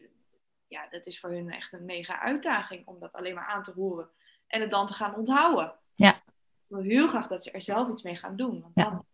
ja, 0.68 0.88
dat 0.90 1.06
is 1.06 1.20
voor 1.20 1.30
hun 1.30 1.52
echt 1.52 1.74
een 1.74 1.86
mega 1.86 2.20
uitdaging 2.20 2.88
om 2.88 3.00
dat 3.00 3.14
alleen 3.14 3.36
maar 3.36 3.48
aan 3.48 3.64
te 3.64 3.72
horen 3.72 4.10
en 4.48 4.62
het 4.62 4.72
dan 4.72 4.88
te 4.88 4.94
gaan 4.94 5.16
onthouden. 5.16 5.76
Ja. 5.96 6.16
Ik 6.16 6.76
wil 6.76 6.82
heel 6.82 7.08
graag 7.08 7.28
dat 7.28 7.44
ze 7.44 7.52
er 7.52 7.62
zelf 7.62 7.90
iets 7.90 8.04
mee 8.04 8.16
gaan 8.16 8.36
doen, 8.36 8.62
want 8.62 8.76
dan 8.76 9.06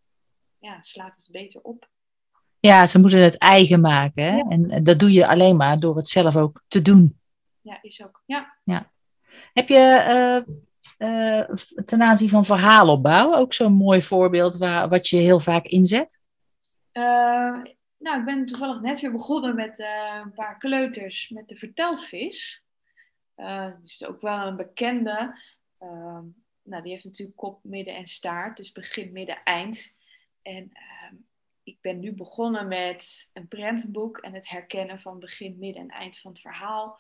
ja, 0.64 0.80
slaat 0.82 1.16
het 1.16 1.30
beter 1.32 1.62
op. 1.62 1.90
Ja, 2.60 2.88
ze 2.88 3.00
moeten 3.00 3.22
het 3.22 3.38
eigen 3.38 3.82
maken. 3.82 4.24
Hè? 4.24 4.36
Ja. 4.36 4.46
En 4.50 4.84
dat 4.84 5.00
doe 5.00 5.12
je 5.12 5.28
alleen 5.28 5.56
maar 5.56 5.80
door 5.80 5.96
het 5.96 6.10
zelf 6.10 6.36
ook 6.36 6.64
te 6.68 6.82
doen. 6.82 7.20
Ja, 7.62 7.80
is 7.82 8.04
ook. 8.04 8.24
Ja. 8.26 8.58
ja. 8.64 8.92
Heb 9.54 9.68
je 9.68 10.44
uh, 10.98 11.10
uh, 11.10 11.56
ten 11.86 12.02
aanzien 12.02 12.30
van 12.30 12.46
verhaalopbouw 12.46 13.34
ook 13.34 13.54
zo'n 13.54 13.74
mooi 13.74 14.02
voorbeeld 14.02 14.58
waar, 14.58 14.90
wat 14.90 15.08
je 15.08 15.18
heel 15.18 15.40
vaak 15.40 15.66
inzet? 15.66 16.22
Uh, 16.94 17.62
nou, 17.98 18.20
ik 18.20 18.26
ben 18.26 18.46
toevallig 18.46 18.82
net 18.82 19.02
weer 19.02 19.12
begonnen 19.12 19.56
met 19.56 19.80
een 20.24 20.34
paar 20.34 20.58
kleuters 20.58 21.30
met 21.30 21.48
de 21.48 21.56
vertelvis. 21.56 22.64
dat 23.36 23.80
is 23.86 24.06
ook 24.06 24.22
wel 24.22 24.48
een 24.48 24.58
bekende. 24.58 25.40
nou, 26.64 26.82
die 26.82 26.92
heeft 26.92 27.06
natuurlijk 27.06 27.38
kop, 27.38 27.60
midden 27.64 27.96
en 27.96 28.08
staart. 28.08 28.58
Dus 28.58 28.72
begin, 28.72 29.12
midden, 29.12 29.44
eind. 29.44 30.02
En 30.44 30.64
uh, 30.74 31.20
ik 31.64 31.78
ben 31.82 32.00
nu 32.00 32.14
begonnen 32.14 32.68
met 32.68 33.30
een 33.34 33.48
prentenboek 33.48 34.18
en 34.18 34.34
het 34.34 34.50
herkennen 34.50 35.02
van 35.02 35.20
begin, 35.20 35.58
midden 35.60 35.82
en 35.82 35.90
eind 35.90 36.18
van 36.18 36.32
het 36.32 36.42
verhaal. 36.42 37.00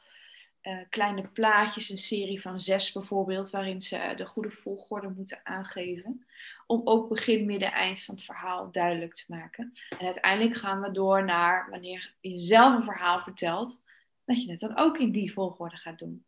Uh, 0.61 0.77
kleine 0.89 1.27
plaatjes, 1.27 1.89
een 1.89 1.97
serie 1.97 2.41
van 2.41 2.59
zes 2.59 2.91
bijvoorbeeld, 2.91 3.49
waarin 3.49 3.81
ze 3.81 4.13
de 4.15 4.25
goede 4.25 4.51
volgorde 4.51 5.09
moeten 5.09 5.39
aangeven. 5.43 6.25
Om 6.67 6.81
ook 6.83 7.09
begin, 7.09 7.45
midden, 7.45 7.71
eind 7.71 8.01
van 8.01 8.15
het 8.15 8.23
verhaal 8.23 8.71
duidelijk 8.71 9.13
te 9.13 9.25
maken. 9.27 9.73
En 9.89 10.05
uiteindelijk 10.05 10.55
gaan 10.55 10.81
we 10.81 10.91
door 10.91 11.25
naar 11.25 11.69
wanneer 11.69 12.13
je 12.21 12.39
zelf 12.39 12.75
een 12.75 12.83
verhaal 12.83 13.19
vertelt, 13.19 13.81
dat 14.25 14.43
je 14.43 14.51
het 14.51 14.59
dan 14.59 14.77
ook 14.77 14.97
in 14.97 15.11
die 15.11 15.33
volgorde 15.33 15.77
gaat 15.77 15.99
doen. 15.99 16.25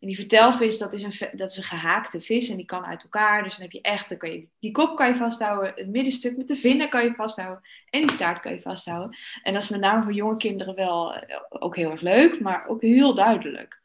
En 0.00 0.06
die 0.06 0.16
vertelvis, 0.16 0.78
dat 0.78 0.92
is, 0.92 1.02
een, 1.02 1.28
dat 1.32 1.50
is 1.50 1.56
een 1.56 1.62
gehaakte 1.62 2.20
vis 2.20 2.48
en 2.48 2.56
die 2.56 2.64
kan 2.64 2.84
uit 2.84 3.02
elkaar. 3.02 3.42
Dus 3.42 3.52
dan 3.52 3.62
heb 3.62 3.72
je 3.72 3.80
echt, 3.80 4.08
dan 4.08 4.18
kan 4.18 4.30
je, 4.30 4.48
die 4.58 4.70
kop 4.70 4.96
kan 4.96 5.08
je 5.08 5.16
vasthouden, 5.16 5.72
het 5.74 5.88
middenstuk 5.88 6.36
met 6.36 6.48
de 6.48 6.56
vinnen 6.56 6.88
kan 6.88 7.04
je 7.04 7.14
vasthouden 7.14 7.62
en 7.90 8.00
die 8.00 8.10
staart 8.10 8.40
kan 8.40 8.52
je 8.52 8.60
vasthouden. 8.60 9.16
En 9.42 9.52
dat 9.52 9.62
is 9.62 9.68
met 9.68 9.80
name 9.80 10.02
voor 10.02 10.12
jonge 10.12 10.36
kinderen 10.36 10.74
wel 10.74 11.14
eh, 11.14 11.40
ook 11.48 11.76
heel 11.76 11.90
erg 11.90 12.00
leuk, 12.00 12.40
maar 12.40 12.66
ook 12.66 12.82
heel 12.82 13.14
duidelijk. 13.14 13.80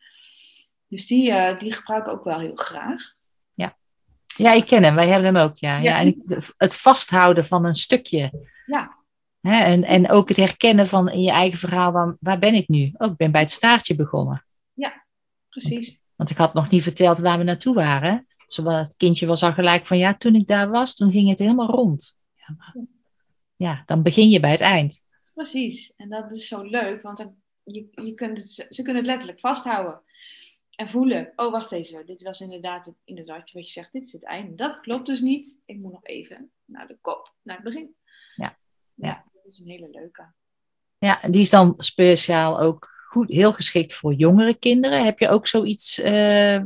Dus 0.88 1.08
die, 1.08 1.30
uh, 1.30 1.60
die 1.60 1.74
gebruik 1.74 2.06
ik 2.06 2.12
ook 2.12 2.24
wel 2.24 2.40
heel 2.40 2.56
graag. 2.56 3.14
Ja. 3.52 3.78
ja, 4.26 4.52
ik 4.52 4.66
ken 4.66 4.84
hem. 4.84 4.96
Wij 4.96 5.08
hebben 5.08 5.36
hem 5.36 5.44
ook, 5.44 5.58
ja. 5.58 5.78
ja. 5.78 5.82
ja 5.82 6.00
en 6.00 6.22
het 6.58 6.76
vasthouden 6.76 7.46
van 7.46 7.66
een 7.66 7.76
stukje. 7.76 8.32
Ja. 8.66 8.98
Hè, 9.42 9.64
en, 9.64 9.84
en 9.84 10.10
ook 10.10 10.28
het 10.28 10.38
herkennen 10.38 10.88
van 10.88 11.10
in 11.10 11.22
je 11.22 11.32
eigen 11.32 11.60
verhaal, 11.60 11.92
waar, 11.92 12.16
waar 12.20 12.40
ben 12.40 12.54
ik 12.54 12.68
nu? 12.68 12.94
Oh, 12.98 13.12
ik 13.12 13.18
ben 13.18 13.32
bij 13.32 13.42
het 13.42 13.52
staartje 13.52 13.96
begonnen. 13.96 14.46
Ja, 14.74 15.06
precies. 15.50 16.02
Want 16.16 16.30
ik 16.30 16.38
had 16.38 16.54
nog 16.54 16.70
niet 16.70 16.84
verteld 16.84 17.20
waar 17.20 17.38
we 17.38 17.44
naartoe 17.44 17.76
waren. 17.76 18.28
Zowel 18.46 18.78
het 18.78 18.96
kindje 18.98 19.26
was 19.26 19.44
al 19.44 19.54
gelijk 19.54 19.86
van 19.86 19.98
ja, 19.98 20.18
toen 20.18 20.36
ik 20.36 20.48
daar 20.48 20.70
was, 20.70 20.96
toen 20.96 21.12
ging 21.12 21.30
het 21.30 21.40
helemaal 21.40 21.70
rond. 21.70 22.18
Ja, 22.36 22.56
maar, 22.58 22.76
ja 23.56 23.84
dan 23.86 24.04
begin 24.04 24.30
je 24.30 24.40
bij 24.40 24.52
het 24.52 24.62
eind. 24.62 25.04
Precies. 25.34 25.94
En 25.96 26.10
dat 26.10 26.32
is 26.32 26.48
zo 26.48 26.62
leuk, 26.62 27.02
want 27.02 27.18
dan 27.18 27.36
je, 27.64 27.88
je 27.92 28.14
kunt 28.14 28.38
het, 28.38 28.68
ze 28.70 28.82
kunnen 28.82 28.96
het 28.96 29.06
letterlijk 29.06 29.40
vasthouden 29.40 30.02
en 30.76 30.90
voelen. 30.90 31.34
Oh, 31.36 31.52
wacht 31.52 31.72
even, 31.72 32.06
dit 32.06 32.24
was 32.24 32.42
inderdaad, 32.42 32.86
het, 32.86 32.96
inderdaad 33.04 33.52
wat 33.52 33.66
je 33.66 33.72
zegt, 33.72 33.92
dit 33.92 34.04
is 34.04 34.12
het 34.12 34.24
einde. 34.24 34.56
Dat 34.56 34.80
klopt 34.80 35.06
dus 35.06 35.22
niet. 35.22 35.56
Ik 35.66 35.78
moet 35.78 35.92
nog 35.92 36.06
even 36.06 36.52
naar 36.66 36.88
de 36.88 36.98
kop, 37.02 37.34
naar 37.42 37.56
het 37.56 37.66
begin. 37.66 37.96
Ja. 38.36 38.58
ja. 38.94 39.26
Dat 39.34 39.46
is 39.46 39.60
een 39.60 39.68
hele 39.68 39.90
leuke. 39.90 40.34
Ja, 40.98 41.22
en 41.22 41.32
die 41.32 41.42
is 41.42 41.50
dan 41.50 41.74
speciaal 41.78 42.60
ook 42.60 42.93
goed, 43.14 43.30
heel 43.30 43.54
geschikt 43.54 43.94
voor 43.94 44.14
jongere 44.14 44.54
kinderen. 44.54 45.06
Heb 45.06 45.20
je 45.20 45.30
ook 45.30 45.48
zoiets 45.48 46.00
uh, 46.00 46.06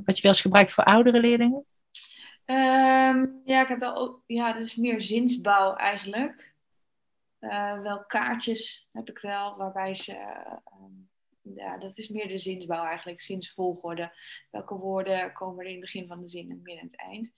wat 0.05 0.15
je 0.15 0.21
wel 0.21 0.31
eens 0.31 0.41
gebruikt 0.41 0.71
voor 0.71 0.83
oudere 0.83 1.19
leerlingen? 1.19 1.65
Um, 2.45 3.41
ja, 3.45 3.61
ik 3.61 3.67
heb 3.67 3.79
wel, 3.79 4.23
ja, 4.25 4.53
dat 4.53 4.61
is 4.61 4.75
meer 4.75 5.01
zinsbouw 5.01 5.75
eigenlijk. 5.75 6.55
Uh, 7.39 7.81
wel 7.81 8.05
kaartjes 8.05 8.87
heb 8.91 9.09
ik 9.09 9.19
wel, 9.19 9.57
waarbij 9.57 9.95
ze, 9.95 10.13
uh, 10.13 11.55
ja, 11.55 11.77
dat 11.77 11.97
is 11.97 12.07
meer 12.07 12.27
de 12.27 12.39
zinsbouw 12.39 12.85
eigenlijk, 12.85 13.21
zinsvolgorde. 13.21 14.11
Welke 14.51 14.75
woorden 14.75 15.33
komen 15.33 15.59
er 15.59 15.65
in 15.65 15.71
het 15.71 15.81
begin 15.81 16.07
van 16.07 16.21
de 16.21 16.29
zin 16.29 16.49
en 16.49 16.61
midden 16.63 16.77
en 16.77 16.89
het 16.91 16.97
eind. 16.97 17.31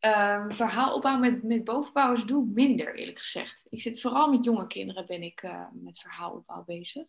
Um, 0.00 0.54
verhaalopbouw 0.54 1.18
met, 1.18 1.42
met 1.42 1.64
bovenbouwers 1.64 2.24
doe 2.24 2.46
ik 2.46 2.54
minder, 2.54 2.94
eerlijk 2.94 3.18
gezegd. 3.18 3.66
Ik 3.70 3.82
zit 3.82 4.00
vooral 4.00 4.30
met 4.30 4.44
jonge 4.44 4.66
kinderen 4.66 5.06
ben 5.06 5.22
ik 5.22 5.42
uh, 5.42 5.66
met 5.72 5.98
verhaalopbouw 6.00 6.64
bezig. 6.64 7.06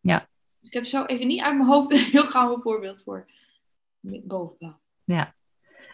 Ja. 0.00 0.28
Dus 0.44 0.68
ik 0.68 0.72
heb 0.72 0.86
zo 0.86 1.04
even 1.04 1.26
niet 1.26 1.40
uit 1.40 1.56
mijn 1.56 1.68
hoofd 1.68 1.90
een 1.90 1.98
heel 1.98 2.26
gauw 2.26 2.60
voorbeeld 2.60 3.02
voor 3.02 3.26
bovenbouw. 4.00 4.80
Ja. 5.04 5.34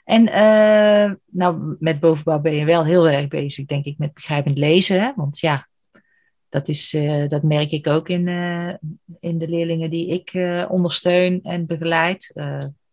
En 0.04 0.22
uh, 0.22 1.14
nou, 1.26 1.76
met 1.78 2.00
bovenbouw 2.00 2.40
ben 2.40 2.54
je 2.54 2.64
wel 2.64 2.84
heel 2.84 3.08
erg 3.08 3.28
bezig, 3.28 3.64
denk 3.64 3.84
ik, 3.84 3.98
met 3.98 4.14
begrijpend 4.14 4.58
lezen. 4.58 5.00
Hè? 5.00 5.12
Want 5.16 5.38
ja, 5.38 5.68
dat, 6.48 6.68
is, 6.68 6.94
uh, 6.94 7.28
dat 7.28 7.42
merk 7.42 7.70
ik 7.70 7.86
ook 7.86 8.08
in, 8.08 8.26
uh, 8.26 8.74
in 9.18 9.38
de 9.38 9.48
leerlingen 9.48 9.90
die 9.90 10.08
ik 10.08 10.32
ondersteun 10.70 11.42
en 11.42 11.66
begeleid. 11.66 12.32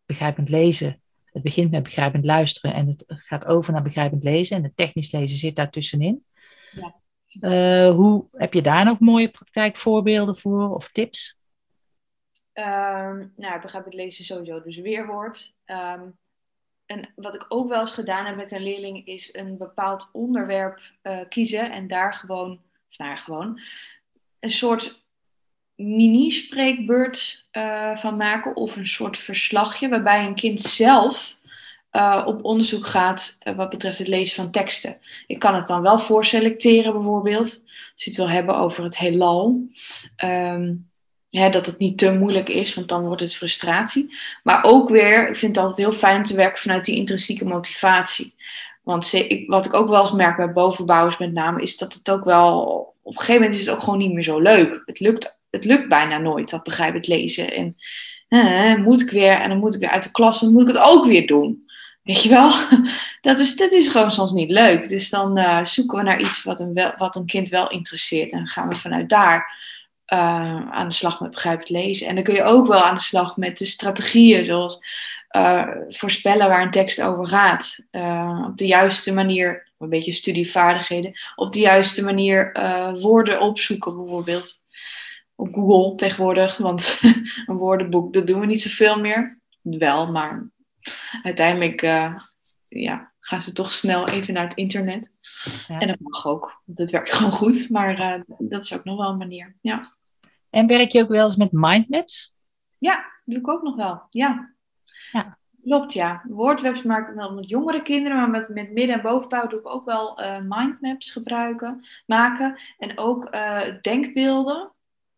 begrijpend 0.05 0.49
lezen. 0.49 1.01
Het 1.25 1.43
begint 1.43 1.71
met 1.71 1.83
begrijpend 1.83 2.25
luisteren 2.25 2.75
en 2.75 2.87
het 2.87 3.05
gaat 3.07 3.45
over 3.45 3.73
naar 3.73 3.83
begrijpend 3.83 4.23
lezen. 4.23 4.57
En 4.57 4.63
het 4.63 4.75
technisch 4.75 5.11
lezen 5.11 5.37
zit 5.37 5.55
daar 5.55 5.69
tussenin. 5.69 6.25
Ja. 7.39 7.91
hoe, 7.91 8.27
heb 8.31 8.53
je 8.53 8.61
daar 8.61 8.85
nog 8.85 8.99
mooie 8.99 9.29
praktijkvoorbeelden 9.29 10.35
voor 10.35 10.73
of 10.73 10.91
tips? 10.91 11.37
Um, 12.53 13.33
nou, 13.35 13.61
begrijpend 13.61 13.93
lezen 13.93 14.25
sowieso 14.25 14.61
dus 14.61 14.77
weerwoord. 14.77 15.53
Um, 15.65 16.17
en 16.85 17.09
wat 17.15 17.33
ik 17.33 17.45
ook 17.47 17.69
wel 17.69 17.81
eens 17.81 17.93
gedaan 17.93 18.25
heb 18.25 18.35
met 18.35 18.51
een 18.51 18.63
leerling, 18.63 19.07
is 19.07 19.33
een 19.33 19.57
bepaald 19.57 20.09
onderwerp 20.11 20.79
uh, 21.03 21.19
kiezen 21.29 21.71
en 21.71 21.87
daar 21.87 22.13
gewoon, 22.13 22.51
of 22.89 22.97
nou 22.97 23.17
gewoon, 23.17 23.59
een 24.39 24.51
soort 24.51 25.01
mini-spreekbeurt 25.75 27.47
uh, 27.51 27.97
van 27.97 28.17
maken 28.17 28.55
of 28.55 28.75
een 28.75 28.87
soort 28.87 29.17
verslagje 29.17 29.89
waarbij 29.89 30.25
een 30.25 30.35
kind 30.35 30.59
zelf 30.59 31.37
uh, 31.93 32.23
op 32.25 32.45
onderzoek 32.45 32.87
gaat 32.87 33.37
wat 33.55 33.69
betreft 33.69 33.97
het 33.97 34.07
lezen 34.07 34.35
van 34.35 34.51
teksten. 34.51 34.97
Ik 35.27 35.39
kan 35.39 35.55
het 35.55 35.67
dan 35.67 35.81
wel 35.81 35.99
voorselecteren 35.99 36.93
bijvoorbeeld, 36.93 37.63
als 37.93 38.03
je 38.03 38.09
het 38.09 38.19
wil 38.19 38.29
hebben 38.29 38.55
over 38.55 38.83
het 38.83 38.97
heelal. 38.97 39.67
Um, 40.23 40.91
dat 41.29 41.65
het 41.65 41.77
niet 41.77 41.97
te 41.97 42.13
moeilijk 42.13 42.49
is, 42.49 42.73
want 42.73 42.87
dan 42.89 43.05
wordt 43.05 43.21
het 43.21 43.35
frustratie. 43.35 44.15
Maar 44.43 44.63
ook 44.63 44.89
weer, 44.89 45.29
ik 45.29 45.35
vind 45.35 45.55
het 45.55 45.65
altijd 45.65 45.87
heel 45.87 45.97
fijn 45.97 46.17
om 46.17 46.23
te 46.23 46.35
werken 46.35 46.61
vanuit 46.61 46.85
die 46.85 46.95
intrinsieke 46.95 47.45
motivatie. 47.45 48.35
Want 48.83 49.11
wat 49.47 49.65
ik 49.65 49.73
ook 49.73 49.89
wel 49.89 50.01
eens 50.01 50.11
merk 50.11 50.37
bij 50.37 50.53
bovenbouwers 50.53 51.17
met 51.17 51.33
name, 51.33 51.61
is 51.61 51.77
dat 51.77 51.93
het 51.93 52.11
ook 52.11 52.23
wel... 52.23 52.61
Op 53.01 53.13
een 53.13 53.19
gegeven 53.19 53.41
moment 53.41 53.59
is 53.59 53.65
het 53.65 53.75
ook 53.75 53.83
gewoon 53.83 53.99
niet 53.99 54.13
meer 54.13 54.23
zo 54.23 54.39
leuk. 54.39 54.81
Het 54.85 54.99
lukt, 54.99 55.39
het 55.49 55.65
lukt 55.65 55.89
bijna 55.89 56.17
nooit, 56.17 56.49
dat 56.49 56.63
begrijp 56.63 56.95
lezen. 57.07 57.53
En 57.53 57.75
eh, 58.27 58.75
moet 58.75 59.01
ik 59.01 59.09
weer, 59.09 59.31
en 59.31 59.49
dan 59.49 59.57
moet 59.57 59.73
ik 59.73 59.79
weer 59.79 59.89
uit 59.89 60.03
de 60.03 60.11
klas, 60.11 60.39
dan 60.39 60.51
moet 60.51 60.61
ik 60.61 60.67
het 60.67 60.83
ook 60.83 61.05
weer 61.05 61.27
doen. 61.27 61.63
Weet 62.03 62.23
je 62.23 62.29
wel? 62.29 62.51
Dat 63.21 63.39
is, 63.39 63.55
dat 63.55 63.71
is 63.71 63.87
gewoon 63.87 64.11
soms 64.11 64.31
niet 64.31 64.49
leuk. 64.49 64.89
Dus 64.89 65.09
dan 65.09 65.37
uh, 65.37 65.65
zoeken 65.65 65.97
we 65.97 66.03
naar 66.03 66.19
iets 66.19 66.43
wat 66.43 66.59
een, 66.59 66.93
wat 66.97 67.15
een 67.15 67.25
kind 67.25 67.49
wel 67.49 67.69
interesseert. 67.69 68.31
En 68.31 68.47
gaan 68.47 68.69
we 68.69 68.75
vanuit 68.75 69.09
daar 69.09 69.57
uh, 70.07 70.71
aan 70.71 70.87
de 70.87 70.93
slag 70.93 71.19
met 71.19 71.31
begrijpend 71.31 71.69
lezen. 71.69 72.07
En 72.07 72.15
dan 72.15 72.23
kun 72.23 72.33
je 72.33 72.43
ook 72.43 72.67
wel 72.67 72.83
aan 72.83 72.95
de 72.95 73.01
slag 73.01 73.37
met 73.37 73.57
de 73.57 73.65
strategieën, 73.65 74.45
zoals 74.45 74.79
uh, 75.31 75.67
voorspellen 75.89 76.47
waar 76.47 76.61
een 76.61 76.71
tekst 76.71 77.01
over 77.01 77.27
gaat. 77.27 77.85
Op 78.45 78.57
de 78.57 78.67
juiste 78.67 79.13
manier, 79.13 79.71
een 79.77 79.89
beetje 79.89 80.11
studievaardigheden, 80.11 81.13
op 81.35 81.53
de 81.53 81.59
juiste 81.59 82.03
manier 82.03 82.51
woorden 82.99 83.41
opzoeken, 83.41 83.95
bijvoorbeeld. 83.95 84.51
Op 85.35 85.53
Google 85.53 85.95
tegenwoordig, 85.95 86.57
want 86.57 86.99
een 87.45 87.57
woordenboek, 87.57 88.13
dat 88.13 88.27
doen 88.27 88.39
we 88.39 88.45
niet 88.45 88.61
zoveel 88.61 88.99
meer. 88.99 89.39
Wel, 89.61 90.11
maar 90.11 90.51
uiteindelijk 91.23 91.81
ja, 92.67 93.11
gaan 93.19 93.41
ze 93.41 93.51
toch 93.51 93.73
snel 93.73 94.07
even 94.07 94.33
naar 94.33 94.47
het 94.47 94.57
internet. 94.57 95.11
Ja. 95.67 95.79
En 95.79 95.87
dat 95.87 95.99
mag 95.99 96.27
ook, 96.27 96.61
want 96.65 96.77
het 96.77 96.91
werkt 96.91 97.13
gewoon 97.13 97.31
goed. 97.31 97.69
Maar 97.69 97.99
uh, 97.99 98.21
dat 98.37 98.63
is 98.65 98.73
ook 98.73 98.83
nog 98.83 98.97
wel 98.97 99.09
een 99.09 99.17
manier. 99.17 99.55
Ja. 99.61 99.91
En 100.49 100.67
werk 100.67 100.91
je 100.91 101.01
ook 101.01 101.09
wel 101.09 101.25
eens 101.25 101.35
met 101.35 101.51
mindmaps? 101.51 102.35
Ja, 102.77 103.05
doe 103.25 103.39
ik 103.39 103.47
ook 103.47 103.63
nog 103.63 103.75
wel. 103.75 104.01
Ja. 104.09 104.53
ja. 105.11 105.37
Klopt, 105.63 105.93
ja. 105.93 106.21
Woordwebs 106.27 106.81
maak 106.81 107.09
ik 107.09 107.15
wel 107.15 107.33
met 107.33 107.49
jongere 107.49 107.81
kinderen, 107.81 108.17
maar 108.17 108.29
met, 108.29 108.49
met 108.49 108.71
midden- 108.71 108.95
en 108.95 109.01
bovenbouw 109.01 109.47
doe 109.47 109.59
ik 109.59 109.67
ook 109.67 109.85
wel 109.85 110.21
uh, 110.21 110.37
mindmaps 110.47 111.11
gebruiken, 111.11 111.85
maken. 112.05 112.59
En 112.77 112.97
ook 112.97 113.27
uh, 113.35 113.61
denkbeelden. 113.81 114.71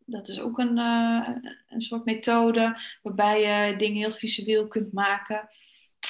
Dat 0.05 0.27
is 0.27 0.39
ook 0.39 0.57
een, 0.57 0.77
uh, 0.77 1.29
een 1.69 1.81
soort 1.81 2.05
methode 2.05 2.79
waarbij 3.01 3.41
je 3.41 3.75
dingen 3.75 3.97
heel 3.97 4.13
visueel 4.13 4.67
kunt 4.67 4.93
maken. 4.93 5.49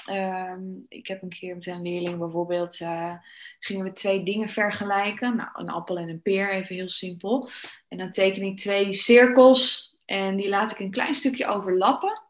Um, 0.09 0.85
ik 0.89 1.07
heb 1.07 1.21
een 1.21 1.29
keer 1.29 1.55
met 1.55 1.67
een 1.67 1.81
leerling 1.81 2.17
bijvoorbeeld, 2.17 2.79
uh, 2.79 3.13
gingen 3.59 3.85
we 3.85 3.93
twee 3.93 4.23
dingen 4.23 4.49
vergelijken. 4.49 5.35
Nou, 5.35 5.49
een 5.53 5.69
appel 5.69 5.97
en 5.97 6.09
een 6.09 6.21
peer, 6.21 6.49
even 6.49 6.75
heel 6.75 6.89
simpel. 6.89 7.49
En 7.87 7.97
dan 7.97 8.11
teken 8.11 8.43
ik 8.43 8.57
twee 8.57 8.93
cirkels 8.93 9.93
en 10.05 10.35
die 10.35 10.49
laat 10.49 10.71
ik 10.71 10.79
een 10.79 10.91
klein 10.91 11.15
stukje 11.15 11.47
overlappen. 11.47 12.21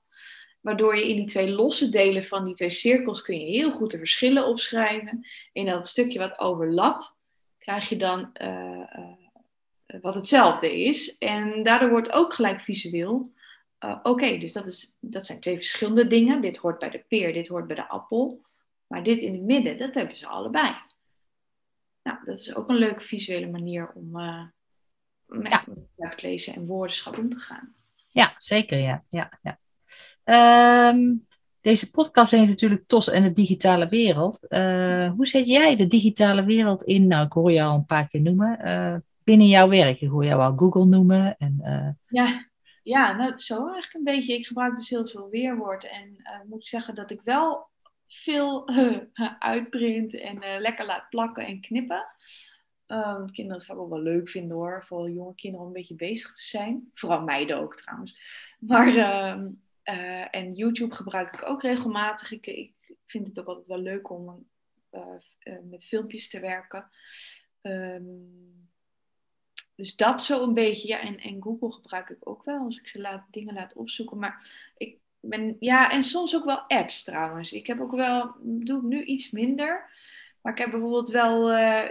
Waardoor 0.61 0.95
je 0.95 1.09
in 1.09 1.15
die 1.15 1.25
twee 1.25 1.49
losse 1.49 1.89
delen 1.89 2.25
van 2.25 2.45
die 2.45 2.53
twee 2.53 2.69
cirkels 2.69 3.21
kun 3.21 3.39
je 3.39 3.45
heel 3.45 3.71
goed 3.71 3.91
de 3.91 3.97
verschillen 3.97 4.47
opschrijven. 4.47 5.27
In 5.53 5.65
dat 5.65 5.87
stukje 5.87 6.19
wat 6.19 6.39
overlapt, 6.39 7.17
krijg 7.57 7.89
je 7.89 7.97
dan 7.97 8.29
uh, 8.41 9.24
wat 10.01 10.15
hetzelfde 10.15 10.83
is. 10.83 11.17
En 11.17 11.63
daardoor 11.63 11.89
wordt 11.89 12.11
ook 12.11 12.33
gelijk 12.33 12.59
visueel 12.59 13.33
uh, 13.85 13.99
oké, 14.03 14.37
dus 14.37 14.53
dat, 14.53 14.65
is, 14.65 14.95
dat 14.99 15.25
zijn 15.25 15.39
twee 15.39 15.55
verschillende 15.55 16.07
dingen. 16.07 16.41
Dit 16.41 16.57
hoort 16.57 16.79
bij 16.79 16.89
de 16.89 17.05
peer, 17.07 17.33
dit 17.33 17.47
hoort 17.47 17.67
bij 17.67 17.75
de 17.75 17.87
appel. 17.87 18.41
Maar 18.87 19.03
dit 19.03 19.21
in 19.21 19.33
het 19.33 19.43
midden, 19.43 19.77
dat 19.77 19.93
hebben 19.93 20.17
ze 20.17 20.27
allebei. 20.27 20.75
Nou, 22.03 22.17
dat 22.25 22.39
is 22.39 22.55
ook 22.55 22.69
een 22.69 22.75
leuke 22.75 23.03
visuele 23.03 23.47
manier 23.47 23.91
om 23.93 24.19
uh, 24.19 24.43
met, 25.25 25.63
ja. 25.95 26.13
lezen 26.15 26.55
en 26.55 26.65
woordenschap 26.65 27.17
om 27.17 27.29
te 27.29 27.39
gaan. 27.39 27.75
Ja, 28.09 28.33
zeker, 28.37 28.77
ja. 28.77 29.03
ja, 29.09 29.39
ja. 29.41 29.59
Um, 30.89 31.27
deze 31.61 31.91
podcast 31.91 32.31
heet 32.31 32.47
natuurlijk 32.47 32.83
TOS 32.87 33.09
en 33.09 33.23
de 33.23 33.31
digitale 33.31 33.87
wereld. 33.87 34.45
Uh, 34.49 35.11
hoe 35.11 35.27
zet 35.27 35.47
jij 35.47 35.75
de 35.75 35.87
digitale 35.87 36.43
wereld 36.43 36.83
in? 36.83 37.07
Nou, 37.07 37.25
ik 37.25 37.31
hoor 37.31 37.51
je 37.51 37.63
al 37.63 37.75
een 37.75 37.85
paar 37.85 38.07
keer 38.07 38.21
noemen. 38.21 38.59
Binnen 39.25 39.47
jouw 39.47 39.69
werk, 39.69 40.01
ik 40.01 40.09
hoor 40.09 40.25
jou 40.25 40.41
al 40.41 40.57
Google 40.57 40.85
noemen. 40.85 41.37
En, 41.37 41.59
ja, 42.07 42.45
ja, 42.85 43.15
nou 43.15 43.39
zo 43.39 43.55
eigenlijk 43.55 43.93
een 43.93 44.03
beetje. 44.03 44.33
Ik 44.33 44.47
gebruik 44.47 44.75
dus 44.75 44.89
heel 44.89 45.07
veel 45.07 45.29
weerwoord. 45.29 45.85
En 45.85 46.09
uh, 46.09 46.49
moet 46.49 46.61
ik 46.61 46.67
zeggen 46.67 46.95
dat 46.95 47.11
ik 47.11 47.21
wel 47.21 47.69
veel 48.07 48.69
uh, 48.69 48.97
uitprint 49.39 50.19
en 50.19 50.61
lekker 50.61 50.85
laat 50.85 51.09
plakken 51.09 51.45
en 51.45 51.61
knippen. 51.61 52.05
Um, 52.87 53.31
kinderen 53.31 53.61
het 53.61 53.77
ook 53.77 53.89
wel 53.89 54.01
leuk 54.01 54.29
vinden 54.29 54.57
hoor. 54.57 54.83
Voor 54.87 55.11
jonge 55.11 55.35
kinderen 55.35 55.65
om 55.65 55.73
een 55.73 55.79
beetje 55.81 55.95
bezig 55.95 56.33
te 56.33 56.43
zijn. 56.43 56.91
Vooral 56.93 57.21
meiden 57.21 57.57
ook 57.57 57.75
trouwens. 57.75 58.17
Maar, 58.59 58.87
uh, 58.87 60.35
en 60.35 60.53
YouTube 60.53 60.95
gebruik 60.95 61.33
ik 61.33 61.49
ook 61.49 61.61
regelmatig. 61.61 62.31
Ik, 62.31 62.47
ik, 62.47 62.73
vind 63.05 63.27
het 63.27 63.39
ook 63.39 63.47
altijd 63.47 63.67
wel 63.67 63.79
leuk 63.79 64.09
om 64.09 64.47
met 65.63 65.85
filmpjes 65.85 66.29
te 66.29 66.39
werken. 66.39 66.89
Um, 67.61 68.69
dus 69.75 69.95
dat 69.95 70.23
zo 70.23 70.43
een 70.43 70.53
beetje. 70.53 70.87
Ja, 70.87 70.99
en, 70.99 71.19
en 71.19 71.41
Google 71.41 71.71
gebruik 71.71 72.09
ik 72.09 72.17
ook 72.29 72.45
wel 72.45 72.63
als 72.63 72.79
ik 72.79 72.87
ze 72.87 72.99
laat, 72.99 73.23
dingen 73.31 73.53
laat 73.53 73.73
opzoeken. 73.73 74.19
Maar 74.19 74.47
ik 74.77 74.97
ben, 75.19 75.57
ja, 75.59 75.91
en 75.91 76.03
soms 76.03 76.35
ook 76.35 76.45
wel 76.45 76.63
apps 76.67 77.03
trouwens. 77.03 77.51
Ik 77.53 77.67
heb 77.67 77.79
ook 77.81 77.95
wel, 77.95 78.35
doe 78.39 78.77
ik 78.77 78.83
nu 78.83 79.03
iets 79.03 79.31
minder. 79.31 79.89
Maar 80.41 80.53
ik 80.53 80.59
heb 80.59 80.71
bijvoorbeeld 80.71 81.09
wel 81.09 81.51
uh, 81.51 81.83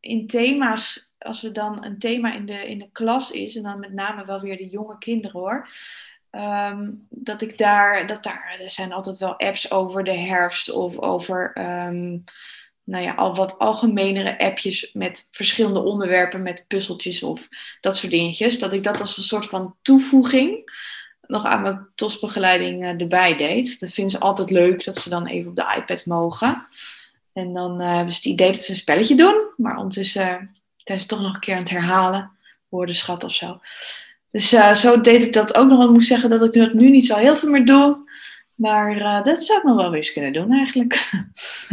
in 0.00 0.26
thema's, 0.26 1.12
als 1.18 1.44
er 1.44 1.52
dan 1.52 1.84
een 1.84 1.98
thema 1.98 2.34
in 2.34 2.46
de, 2.46 2.68
in 2.68 2.78
de 2.78 2.90
klas 2.92 3.30
is, 3.30 3.56
en 3.56 3.62
dan 3.62 3.80
met 3.80 3.92
name 3.92 4.24
wel 4.24 4.40
weer 4.40 4.56
de 4.56 4.68
jonge 4.68 4.98
kinderen 4.98 5.40
hoor. 5.40 5.68
Um, 6.30 7.06
dat 7.10 7.42
ik 7.42 7.58
daar, 7.58 8.06
dat 8.06 8.22
daar, 8.22 8.56
er 8.60 8.70
zijn 8.70 8.92
altijd 8.92 9.18
wel 9.18 9.38
apps 9.38 9.70
over 9.70 10.04
de 10.04 10.16
herfst 10.16 10.70
of 10.70 10.98
over. 10.98 11.58
Um, 11.86 12.24
nou 12.86 13.04
ja, 13.04 13.14
al 13.14 13.34
wat 13.34 13.58
algemenere 13.58 14.38
appjes 14.38 14.90
met 14.92 15.28
verschillende 15.30 15.80
onderwerpen, 15.80 16.42
met 16.42 16.64
puzzeltjes 16.68 17.22
of 17.22 17.48
dat 17.80 17.96
soort 17.96 18.12
dingetjes. 18.12 18.58
Dat 18.58 18.72
ik 18.72 18.84
dat 18.84 19.00
als 19.00 19.16
een 19.16 19.22
soort 19.22 19.46
van 19.46 19.76
toevoeging 19.82 20.74
nog 21.26 21.44
aan 21.44 21.62
mijn 21.62 21.88
TOS-begeleiding 21.94 22.82
uh, 22.82 23.00
erbij 23.00 23.36
deed. 23.36 23.80
Dat 23.80 23.90
vinden 23.90 24.12
ze 24.12 24.20
altijd 24.20 24.50
leuk 24.50 24.84
dat 24.84 24.96
ze 24.96 25.08
dan 25.08 25.26
even 25.26 25.50
op 25.50 25.56
de 25.56 25.74
iPad 25.76 26.06
mogen. 26.06 26.68
En 27.32 27.52
dan 27.52 27.80
uh, 27.80 27.94
hebben 27.94 28.12
ze 28.12 28.18
het 28.18 28.28
idee 28.32 28.52
dat 28.52 28.62
ze 28.62 28.70
een 28.70 28.76
spelletje 28.76 29.14
doen, 29.14 29.46
maar 29.56 29.76
ondertussen 29.76 30.28
uh, 30.28 30.48
zijn 30.76 31.00
ze 31.00 31.06
toch 31.06 31.20
nog 31.20 31.34
een 31.34 31.40
keer 31.40 31.54
aan 31.54 31.60
het 31.60 31.70
herhalen, 31.70 32.30
woordenschat 32.68 33.24
of 33.24 33.32
zo. 33.32 33.60
Dus 34.30 34.48
zo 34.72 35.00
deed 35.00 35.22
ik 35.22 35.32
dat 35.32 35.54
ook 35.54 35.68
nog. 35.68 35.84
Ik 35.84 35.90
moet 35.90 36.04
zeggen 36.04 36.30
dat 36.30 36.42
ik 36.42 36.54
het 36.54 36.74
nu 36.74 36.90
niet 36.90 37.06
zo 37.06 37.16
heel 37.16 37.36
veel 37.36 37.50
meer 37.50 37.64
doe. 37.64 38.05
Maar 38.56 38.96
uh, 38.96 39.24
dat 39.24 39.44
zou 39.44 39.58
ik 39.58 39.64
nog 39.64 39.76
wel 39.76 39.94
eens 39.94 40.12
kunnen 40.12 40.32
doen 40.32 40.52
eigenlijk. 40.52 41.10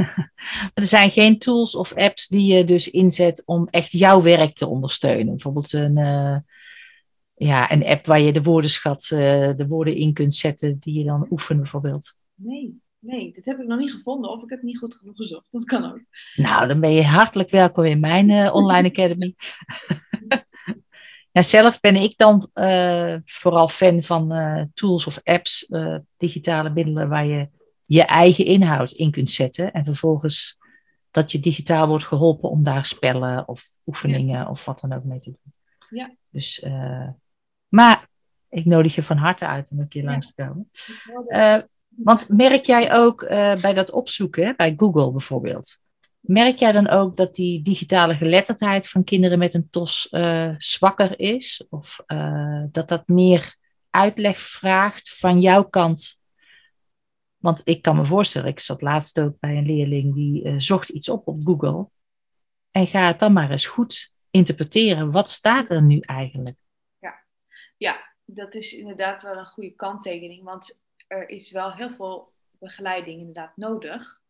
er 0.74 0.86
zijn 0.86 1.10
geen 1.10 1.40
tools 1.40 1.76
of 1.76 1.94
apps 1.94 2.28
die 2.28 2.54
je 2.54 2.64
dus 2.64 2.90
inzet 2.90 3.44
om 3.46 3.68
echt 3.72 3.92
jouw 3.92 4.22
werk 4.22 4.56
te 4.56 4.68
ondersteunen. 4.68 5.26
Bijvoorbeeld 5.26 5.74
een, 5.74 5.98
uh, 5.98 6.38
ja, 7.34 7.72
een 7.72 7.86
app 7.86 8.06
waar 8.06 8.20
je 8.20 8.34
de 8.34 8.44
woordenschat, 8.44 9.10
uh, 9.14 9.20
de 9.56 9.66
woorden 9.68 9.96
in 9.96 10.14
kunt 10.14 10.36
zetten 10.36 10.80
die 10.80 10.98
je 10.98 11.04
dan 11.04 11.28
oefent 11.30 11.60
bijvoorbeeld. 11.60 12.16
Nee, 12.36 12.82
nee, 13.00 13.34
dit 13.34 13.46
heb 13.46 13.60
ik 13.60 13.68
nog 13.68 13.80
niet 13.80 13.92
gevonden 13.92 14.32
of 14.32 14.44
ik 14.44 14.50
heb 14.50 14.62
niet 14.62 14.78
goed 14.78 14.96
genoeg 14.96 15.16
gezocht. 15.16 15.48
Dat 15.52 15.64
kan 15.64 15.86
ook. 15.86 16.02
Nou, 16.36 16.68
dan 16.68 16.80
ben 16.80 16.92
je 16.92 17.04
hartelijk 17.04 17.50
welkom 17.50 17.84
in 17.84 18.00
mijn 18.00 18.52
online 18.52 18.90
academy. 18.94 19.36
Ja, 21.34 21.42
zelf 21.42 21.80
ben 21.80 21.96
ik 21.96 22.18
dan 22.18 22.50
uh, 22.54 23.16
vooral 23.26 23.68
fan 23.68 24.04
van 24.04 24.34
uh, 24.34 24.64
tools 24.74 25.08
of 25.08 25.20
apps, 25.24 25.66
uh, 25.70 25.98
digitale 26.18 26.70
middelen 26.70 27.10
waar 27.10 27.26
je 27.26 27.50
je 27.86 28.04
eigen 28.04 28.46
inhoud 28.46 28.92
in 28.92 29.12
kunt 29.12 29.32
zetten. 29.32 29.72
En 29.72 29.84
vervolgens 29.84 30.58
dat 31.12 31.32
je 31.32 31.40
digitaal 31.40 31.88
wordt 31.88 32.06
geholpen 32.06 32.50
om 32.50 32.64
daar 32.64 32.86
spellen 32.86 33.48
of 33.48 33.64
oefeningen 33.86 34.40
ja. 34.40 34.50
of 34.50 34.66
wat 34.66 34.80
dan 34.80 34.94
ook 34.94 35.04
mee 35.04 35.20
te 35.20 35.30
doen. 35.30 35.54
Ja. 35.90 36.16
Dus, 36.30 36.66
maar 37.68 38.08
ik 38.50 38.66
nodig 38.66 38.96
je 38.96 39.04
van 39.04 39.18
harte 39.18 39.48
uit 39.48 39.72
om 39.72 39.80
een 39.80 39.88
keer 39.88 40.04
ja. 40.04 40.10
langs 40.10 40.34
te 40.34 40.44
komen. 40.44 40.70
want 41.88 42.30
merk 42.30 42.66
jij 42.66 42.96
ook 42.96 43.28
bij 43.62 43.74
dat 43.74 43.92
opzoeken, 43.92 44.56
bij 44.56 44.74
Google 44.78 45.12
bijvoorbeeld, 45.12 45.80
Merk 46.24 46.58
jij 46.58 46.72
dan 46.72 46.90
ook 46.90 47.18
dat 47.18 47.36
die 47.36 47.62
digitale 47.62 48.16
geletterdheid 48.16 48.90
van 48.90 49.04
kinderen 49.04 49.40
met 49.40 49.54
een 49.54 49.70
TOS 49.70 50.08
uh, 50.12 50.56
zwakker 50.58 51.20
is? 51.20 51.66
Of 51.70 52.04
uh, 52.08 52.64
dat 52.72 52.88
dat 52.88 53.08
meer 53.08 53.56
uitleg 53.90 54.40
vraagt 54.40 55.18
van 55.18 55.42
jouw 55.42 55.64
kant? 55.64 56.20
Want 57.38 57.62
ik 57.64 57.82
kan 57.82 57.96
me 57.96 58.06
voorstellen, 58.06 58.48
ik 58.48 58.60
zat 58.60 58.82
laatst 58.82 59.20
ook 59.20 59.40
bij 59.40 59.58
een 59.58 59.66
leerling 59.66 60.14
die 60.14 60.44
uh, 60.44 60.60
zocht 60.60 60.90
iets 60.90 61.10
op 61.10 61.28
op 61.28 61.42
Google. 61.44 61.90
En 62.72 62.88
ga 62.88 63.08
het 63.08 63.20
dan 63.20 63.34
maar 63.34 63.52
eens 63.52 63.68
goed 63.68 64.14
interpreteren. 64.32 65.12
Wat 65.12 65.30
staat 65.30 65.70
er 65.70 65.82
nu 65.82 66.00
eigenlijk? 66.00 66.56
Ja, 67.00 67.24
ja 67.78 68.14
dat 68.26 68.56
is 68.56 68.74
inderdaad 68.74 69.22
wel 69.22 69.38
een 69.38 69.46
goede 69.46 69.76
kanttekening. 69.76 70.44
Want 70.44 70.82
er 71.08 71.30
is 71.30 71.52
wel 71.52 71.74
heel 71.74 71.94
veel 71.96 72.34
begeleiding 72.60 73.20
inderdaad 73.20 73.58
nodig 73.58 74.22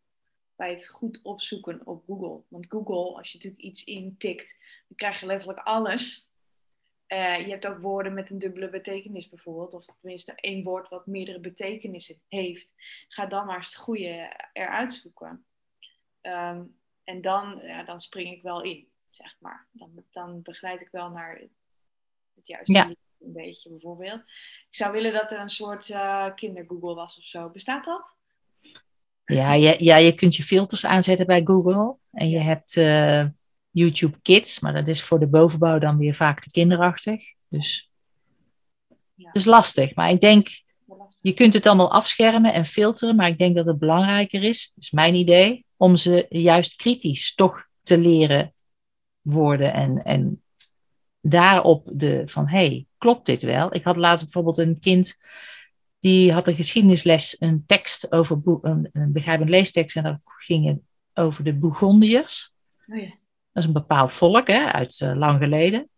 bij 0.56 0.70
het 0.70 0.88
goed 0.88 1.20
opzoeken 1.24 1.86
op 1.86 2.04
Google. 2.06 2.44
Want 2.48 2.66
Google, 2.70 3.18
als 3.18 3.32
je 3.32 3.38
natuurlijk 3.38 3.64
iets 3.64 3.84
intikt, 3.84 4.56
dan 4.88 4.98
krijg 4.98 5.20
je 5.20 5.26
letterlijk 5.26 5.60
alles. 5.60 6.28
Uh, 7.08 7.40
je 7.40 7.50
hebt 7.50 7.68
ook 7.68 7.82
woorden 7.82 8.14
met 8.14 8.30
een 8.30 8.40
dubbele 8.40 8.70
betekenis 8.70 9.30
bijvoorbeeld, 9.30 9.74
of 9.74 9.86
tenminste 10.00 10.36
één 10.36 10.64
woord 10.64 10.90
wat 10.90 11.06
meerdere 11.08 11.40
betekenissen 11.40 12.22
heeft. 12.28 12.74
Ga 13.08 13.26
dan 13.26 13.46
maar 13.46 13.58
eens 13.58 13.74
het 13.74 13.84
goede 13.84 14.48
eruit 14.54 14.94
zoeken. 14.94 15.46
Um, 16.22 16.80
en 17.04 17.22
dan, 17.22 17.60
ja, 17.64 17.84
dan 17.84 18.02
spring 18.02 18.32
ik 18.32 18.42
wel 18.42 18.62
in, 18.62 18.88
zeg 19.10 19.36
maar. 19.40 19.68
Dan, 19.72 20.04
dan 20.12 20.42
begeleid 20.42 20.82
ik 20.82 20.90
wel 20.92 21.10
naar 21.10 21.40
het 22.36 22.48
juiste 22.48 22.74
ja. 22.74 22.88
een 23.20 23.34
beetje 23.34 23.70
bijvoorbeeld. 23.70 24.22
Ik 24.70 24.76
zou 24.76 24.92
willen 24.92 25.14
dat 25.14 25.32
er 25.32 25.40
een 25.40 25.50
soort 25.50 25.90
uh, 25.90 26.36
kinder-Google 26.36 26.96
was 26.96 27.18
of 27.18 27.24
zo. 27.24 27.50
Bestaat 27.50 27.86
dat? 27.86 28.16
Ja, 29.26 29.54
je, 29.54 29.76
ja, 29.78 29.96
je 29.96 30.16
kunt 30.16 30.36
je 30.36 30.44
filters 30.44 30.86
aanzetten 30.86 31.26
bij 31.26 31.42
Google. 31.44 31.98
En 32.12 32.30
je 32.30 32.40
hebt 32.40 32.76
uh, 32.76 33.26
YouTube 33.70 34.22
Kids, 34.22 34.60
maar 34.60 34.74
dat 34.74 34.88
is 34.88 35.02
voor 35.02 35.20
de 35.20 35.28
bovenbouw 35.28 35.80
dan 35.80 35.98
weer 35.98 36.14
vaak 36.14 36.42
te 36.42 36.52
kinderachtig. 36.52 37.24
Dus 37.48 37.92
ja. 39.14 39.26
het 39.26 39.36
is 39.36 39.46
lastig. 39.46 39.96
Maar 39.96 40.10
ik 40.10 40.22
denk, 40.22 40.48
je 41.22 41.34
kunt 41.34 41.54
het 41.54 41.66
allemaal 41.66 41.92
afschermen 41.92 42.54
en 42.54 42.66
filteren. 42.66 43.16
Maar 43.16 43.28
ik 43.28 43.38
denk 43.38 43.56
dat 43.56 43.66
het 43.66 43.80
belangrijker 43.80 44.44
is, 44.44 44.74
is 44.78 44.92
mijn 44.92 45.16
idee, 45.16 45.66
om 45.78 45.96
ze 45.96 46.26
juist 46.30 46.76
kritisch 46.76 47.36
toch 47.36 47.68
te 47.84 47.98
leren 47.98 48.54
worden. 49.22 49.74
En, 49.74 50.04
en 50.04 50.44
daarop 51.22 51.90
de 51.94 52.22
van, 52.26 52.48
hey, 52.48 52.86
klopt 52.98 53.26
dit 53.26 53.42
wel? 53.42 53.76
Ik 53.76 53.84
had 53.84 53.98
laatst 53.98 54.24
bijvoorbeeld 54.24 54.58
een 54.58 54.80
kind 54.80 55.18
die 56.04 56.34
had 56.34 56.48
een 56.48 56.56
geschiedenisles, 56.56 57.36
een 57.40 57.64
tekst 57.66 58.12
over 58.12 58.42
een, 58.62 58.90
een 58.92 59.12
begrijpend 59.12 59.50
leestekst. 59.50 59.96
En 59.96 60.04
dat 60.04 60.20
ging 60.24 60.66
het 60.66 60.80
over 61.14 61.44
de 61.44 61.56
Bourgondiërs. 61.56 62.54
Oh 62.88 62.98
ja. 62.98 63.10
Dat 63.52 63.64
is 63.64 63.66
een 63.66 63.74
bepaald 63.74 64.14
volk 64.14 64.48
hè, 64.48 64.66
uit 64.66 65.00
uh, 65.00 65.16
lang 65.16 65.38
geleden. 65.38 65.90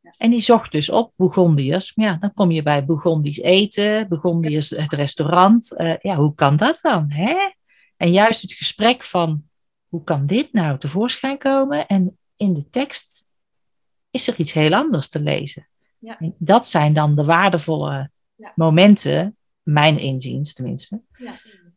Ja. 0.00 0.14
En 0.16 0.30
die 0.30 0.40
zocht 0.40 0.72
dus 0.72 0.90
op 0.90 1.12
Bourgondiërs. 1.16 1.92
Ja, 1.94 2.16
dan 2.20 2.34
kom 2.34 2.50
je 2.50 2.62
bij 2.62 2.84
Bourgondisch 2.84 3.38
eten, 3.38 4.08
Bourgondiërs 4.08 4.70
het 4.70 4.92
restaurant. 4.92 5.72
Uh, 5.76 5.96
ja, 5.96 6.14
hoe 6.14 6.34
kan 6.34 6.56
dat 6.56 6.78
dan? 6.80 7.10
Hè? 7.10 7.50
En 7.96 8.12
juist 8.12 8.42
het 8.42 8.52
gesprek 8.52 9.04
van, 9.04 9.42
hoe 9.88 10.04
kan 10.04 10.26
dit 10.26 10.52
nou 10.52 10.78
tevoorschijn 10.78 11.38
komen? 11.38 11.86
En 11.86 12.18
in 12.36 12.54
de 12.54 12.68
tekst 12.70 13.26
is 14.10 14.28
er 14.28 14.38
iets 14.38 14.52
heel 14.52 14.74
anders 14.74 15.08
te 15.08 15.20
lezen. 15.20 15.68
Ja. 15.98 16.18
dat 16.38 16.66
zijn 16.66 16.94
dan 16.94 17.14
de 17.14 17.24
waardevolle 17.24 18.10
momenten 18.54 19.34
mijn 19.72 19.98
inziens 19.98 20.52
tenminste, 20.52 21.02
ja. 21.18 21.32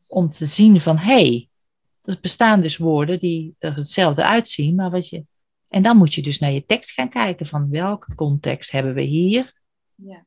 om 0.08 0.30
te 0.30 0.46
zien 0.46 0.82
van 0.82 0.98
hé, 0.98 1.14
hey, 1.14 1.50
er 2.02 2.18
bestaan 2.22 2.62
dus 2.62 2.78
woorden 2.78 3.20
die 3.20 3.56
er 3.60 3.76
hetzelfde 3.76 4.26
uitzien, 4.26 4.76
maar 4.76 4.90
wat 4.90 5.10
je. 5.10 5.26
En 5.68 5.84
dan 5.84 5.98
moet 5.98 6.14
je 6.14 6.22
dus 6.22 6.40
naar 6.40 6.52
je 6.52 6.66
tekst 6.66 6.92
gaan 6.92 7.10
kijken 7.10 7.46
van 7.46 7.70
welke 7.70 8.16
context 8.16 8.72
hebben 8.72 8.94
we 8.94 9.02
hier. 9.02 9.62
Ja. 9.96 10.26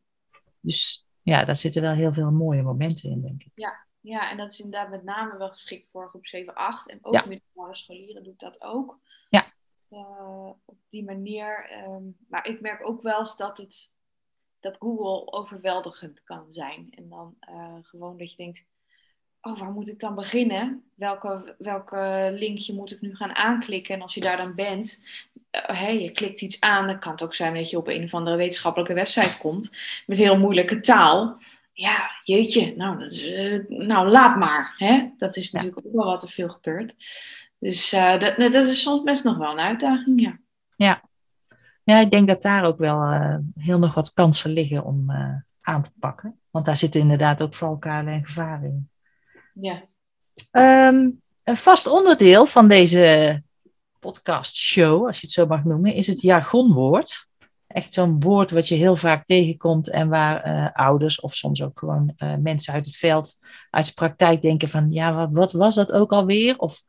Dus 0.60 1.06
ja, 1.22 1.44
daar 1.44 1.56
zitten 1.56 1.82
wel 1.82 1.94
heel 1.94 2.12
veel 2.12 2.32
mooie 2.32 2.62
momenten 2.62 3.10
in, 3.10 3.22
denk 3.22 3.42
ik. 3.42 3.50
Ja, 3.54 3.86
ja 4.00 4.30
en 4.30 4.36
dat 4.36 4.52
is 4.52 4.60
inderdaad 4.60 4.90
met 4.90 5.04
name 5.04 5.38
wel 5.38 5.48
geschikt 5.48 5.88
voor 5.90 6.08
groep 6.08 6.26
7, 6.26 6.54
8. 6.54 6.90
En 6.90 6.98
ook 7.02 7.14
ja. 7.14 7.24
middelbare 7.26 7.76
scholieren 7.76 8.24
doet 8.24 8.40
dat 8.40 8.62
ook. 8.62 9.00
Ja. 9.30 9.44
Uh, 9.90 10.50
op 10.64 10.78
die 10.90 11.04
manier. 11.04 11.70
Um, 11.88 12.16
maar 12.28 12.46
ik 12.46 12.60
merk 12.60 12.88
ook 12.88 13.02
wel 13.02 13.18
eens 13.18 13.36
dat 13.36 13.58
het 13.58 13.94
dat 14.60 14.76
Google 14.78 15.32
overweldigend 15.32 16.22
kan 16.24 16.46
zijn. 16.50 16.88
En 16.90 17.08
dan 17.08 17.34
uh, 17.50 17.74
gewoon 17.82 18.16
dat 18.16 18.30
je 18.30 18.36
denkt, 18.36 18.60
oh, 19.40 19.58
waar 19.58 19.70
moet 19.70 19.88
ik 19.88 20.00
dan 20.00 20.14
beginnen? 20.14 20.84
Welke, 20.94 21.54
welke 21.58 22.30
linkje 22.34 22.74
moet 22.74 22.92
ik 22.92 23.00
nu 23.00 23.16
gaan 23.16 23.34
aanklikken? 23.34 23.94
En 23.94 24.02
als 24.02 24.14
je 24.14 24.20
daar 24.20 24.36
dan 24.36 24.54
bent, 24.54 25.06
uh, 25.52 25.62
hey, 25.62 26.02
je 26.02 26.10
klikt 26.10 26.40
iets 26.40 26.60
aan. 26.60 26.86
Dan 26.86 26.98
kan 26.98 27.12
het 27.12 27.22
ook 27.22 27.34
zijn 27.34 27.54
dat 27.54 27.70
je 27.70 27.76
op 27.76 27.88
een 27.88 28.04
of 28.04 28.14
andere 28.14 28.36
wetenschappelijke 28.36 28.94
website 28.94 29.38
komt 29.38 29.76
met 30.06 30.16
heel 30.16 30.38
moeilijke 30.38 30.80
taal. 30.80 31.38
Ja, 31.72 32.10
jeetje, 32.24 32.76
nou, 32.76 32.98
dat 32.98 33.10
is, 33.10 33.22
uh, 33.22 33.64
nou 33.68 34.08
laat 34.08 34.36
maar. 34.36 34.74
Hè? 34.76 35.08
Dat 35.18 35.36
is 35.36 35.52
natuurlijk 35.52 35.86
ook 35.86 35.92
wel 35.92 36.04
wat 36.04 36.22
er 36.22 36.30
veel 36.30 36.48
gebeurt. 36.48 36.94
Dus 37.58 37.90
dat, 37.90 38.36
dat 38.36 38.64
is 38.64 38.82
soms 38.82 39.02
best 39.02 39.24
nog 39.24 39.36
wel 39.36 39.50
een 39.50 39.60
uitdaging, 39.60 40.20
ja. 40.20 40.38
Ja, 40.76 41.02
ja, 41.86 42.00
ik 42.00 42.10
denk 42.10 42.28
dat 42.28 42.42
daar 42.42 42.64
ook 42.64 42.78
wel 42.78 43.12
uh, 43.12 43.36
heel 43.54 43.78
nog 43.78 43.94
wat 43.94 44.12
kansen 44.12 44.50
liggen 44.50 44.84
om 44.84 45.10
uh, 45.10 45.34
aan 45.60 45.82
te 45.82 45.90
pakken. 45.98 46.40
Want 46.50 46.64
daar 46.64 46.76
zitten 46.76 47.00
inderdaad 47.00 47.40
ook 47.40 47.54
valkuilen 47.54 48.12
en 48.12 48.24
gevaren 48.24 48.68
in. 48.68 48.90
Ja. 49.52 49.82
Um, 50.88 51.22
een 51.44 51.56
vast 51.56 51.86
onderdeel 51.86 52.46
van 52.46 52.68
deze 52.68 53.42
podcast-show, 54.00 55.06
als 55.06 55.20
je 55.20 55.26
het 55.26 55.34
zo 55.34 55.46
mag 55.46 55.64
noemen, 55.64 55.94
is 55.94 56.06
het 56.06 56.20
jargonwoord. 56.20 57.28
Echt 57.66 57.92
zo'n 57.92 58.20
woord 58.20 58.50
wat 58.50 58.68
je 58.68 58.74
heel 58.74 58.96
vaak 58.96 59.24
tegenkomt 59.24 59.90
en 59.90 60.08
waar 60.08 60.46
uh, 60.46 60.68
ouders 60.72 61.20
of 61.20 61.34
soms 61.34 61.62
ook 61.62 61.78
gewoon 61.78 62.14
mensen 62.38 62.72
uit 62.72 62.86
het 62.86 62.96
veld, 62.96 63.38
uit 63.70 63.86
de 63.86 63.92
praktijk 63.92 64.42
denken 64.42 64.68
van, 64.68 64.90
ja, 64.90 65.14
wat, 65.14 65.32
wat 65.32 65.52
was 65.52 65.74
dat 65.74 65.92
ook 65.92 66.12
alweer? 66.12 66.58
Of 66.58 66.82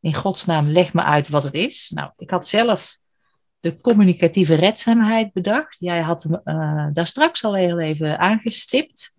in 0.00 0.14
godsnaam, 0.14 0.68
leg 0.68 0.94
me 0.94 1.02
uit 1.02 1.28
wat 1.28 1.42
het 1.42 1.54
is. 1.54 1.90
Nou, 1.94 2.10
ik 2.16 2.30
had 2.30 2.46
zelf 2.46 3.00
de 3.62 3.80
communicatieve 3.80 4.54
redzaamheid 4.54 5.32
bedacht. 5.32 5.78
Jij 5.78 6.00
had 6.00 6.22
hem 6.22 6.40
uh, 6.44 6.88
daar 6.92 7.06
straks 7.06 7.44
al 7.44 7.54
heel 7.54 7.80
even 7.80 8.18
aangestipt. 8.18 9.14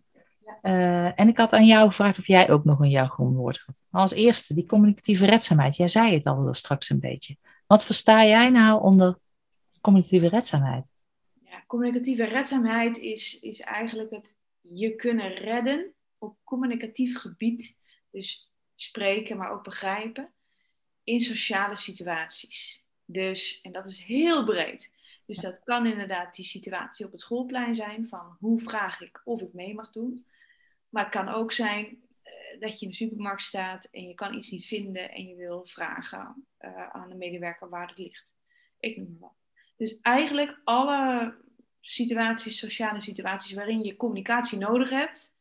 Uh, 0.62 1.20
en 1.20 1.28
ik 1.28 1.38
had 1.38 1.54
aan 1.54 1.66
jou 1.66 1.88
gevraagd 1.88 2.20
of 2.20 2.28
jij 2.28 2.50
ook 2.50 2.64
nog 2.64 2.80
een 2.80 2.90
jargonwoord 2.90 3.64
had. 3.66 3.84
Maar 3.90 4.02
als 4.02 4.14
eerste, 4.14 4.54
die 4.54 4.66
communicatieve 4.66 5.26
redzaamheid. 5.26 5.76
Jij 5.76 5.88
zei 5.88 6.14
het 6.14 6.26
al 6.26 6.54
straks 6.54 6.90
een 6.90 7.00
beetje. 7.00 7.38
Wat 7.68 7.86
versta 7.86 8.26
jij 8.26 8.50
nou 8.50 8.82
onder 8.82 9.20
communicatieve 9.82 10.30
redzaamheid? 10.30 10.84
Ja, 11.44 11.64
communicatieve 11.68 12.24
redzaamheid 12.24 12.98
is, 12.98 13.40
is 13.40 13.60
eigenlijk 13.60 14.12
het 14.12 14.36
je 14.62 14.96
kunnen 14.96 15.34
redden 15.34 15.94
op 16.18 16.38
communicatief 16.44 17.18
gebied. 17.18 17.78
Dus 18.12 18.52
spreken, 18.76 19.38
maar 19.38 19.52
ook 19.52 19.64
begrijpen. 19.64 20.34
in 21.04 21.22
sociale 21.22 21.76
situaties. 21.76 22.83
Dus, 23.06 23.62
en 23.62 23.72
dat 23.72 23.86
is 23.86 24.04
heel 24.04 24.44
breed. 24.44 24.92
Dus 25.26 25.38
dat 25.38 25.64
kan 25.64 25.86
inderdaad 25.86 26.36
die 26.36 26.46
situatie 26.46 27.06
op 27.06 27.12
het 27.12 27.22
schoolplein 27.22 27.76
zijn 27.76 28.08
van 28.08 28.38
hoe 28.40 28.62
vraag 28.62 29.02
ik 29.02 29.22
of 29.24 29.42
ik 29.42 29.54
mee 29.54 29.74
mag 29.74 29.92
doen. 29.92 30.26
Maar 30.90 31.04
het 31.04 31.14
kan 31.14 31.30
ook 31.30 31.52
zijn 31.52 32.02
eh, 32.22 32.60
dat 32.60 32.80
je 32.80 32.86
in 32.86 32.92
de 32.92 32.98
supermarkt 32.98 33.44
staat 33.44 33.86
en 33.92 34.08
je 34.08 34.14
kan 34.14 34.34
iets 34.34 34.50
niet 34.50 34.66
vinden 34.66 35.12
en 35.12 35.28
je 35.28 35.36
wil 35.36 35.66
vragen 35.66 36.48
uh, 36.60 36.90
aan 36.90 37.10
de 37.10 37.16
medewerker 37.16 37.70
waar 37.70 37.88
het 37.88 37.98
ligt. 37.98 38.34
Ik 38.80 38.98
noem 38.98 39.18
maar 39.20 39.20
wat. 39.20 39.38
Dus 39.78 40.00
eigenlijk 40.02 40.60
alle 40.64 41.36
situaties, 41.82 42.58
sociale 42.58 43.02
situaties 43.02 43.54
waarin 43.54 43.84
je 43.84 43.96
communicatie 43.96 44.58
nodig 44.58 44.90
hebt, 44.90 45.36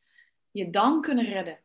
je 0.50 0.70
dan 0.70 1.00
kunnen 1.00 1.24
redden. 1.24 1.58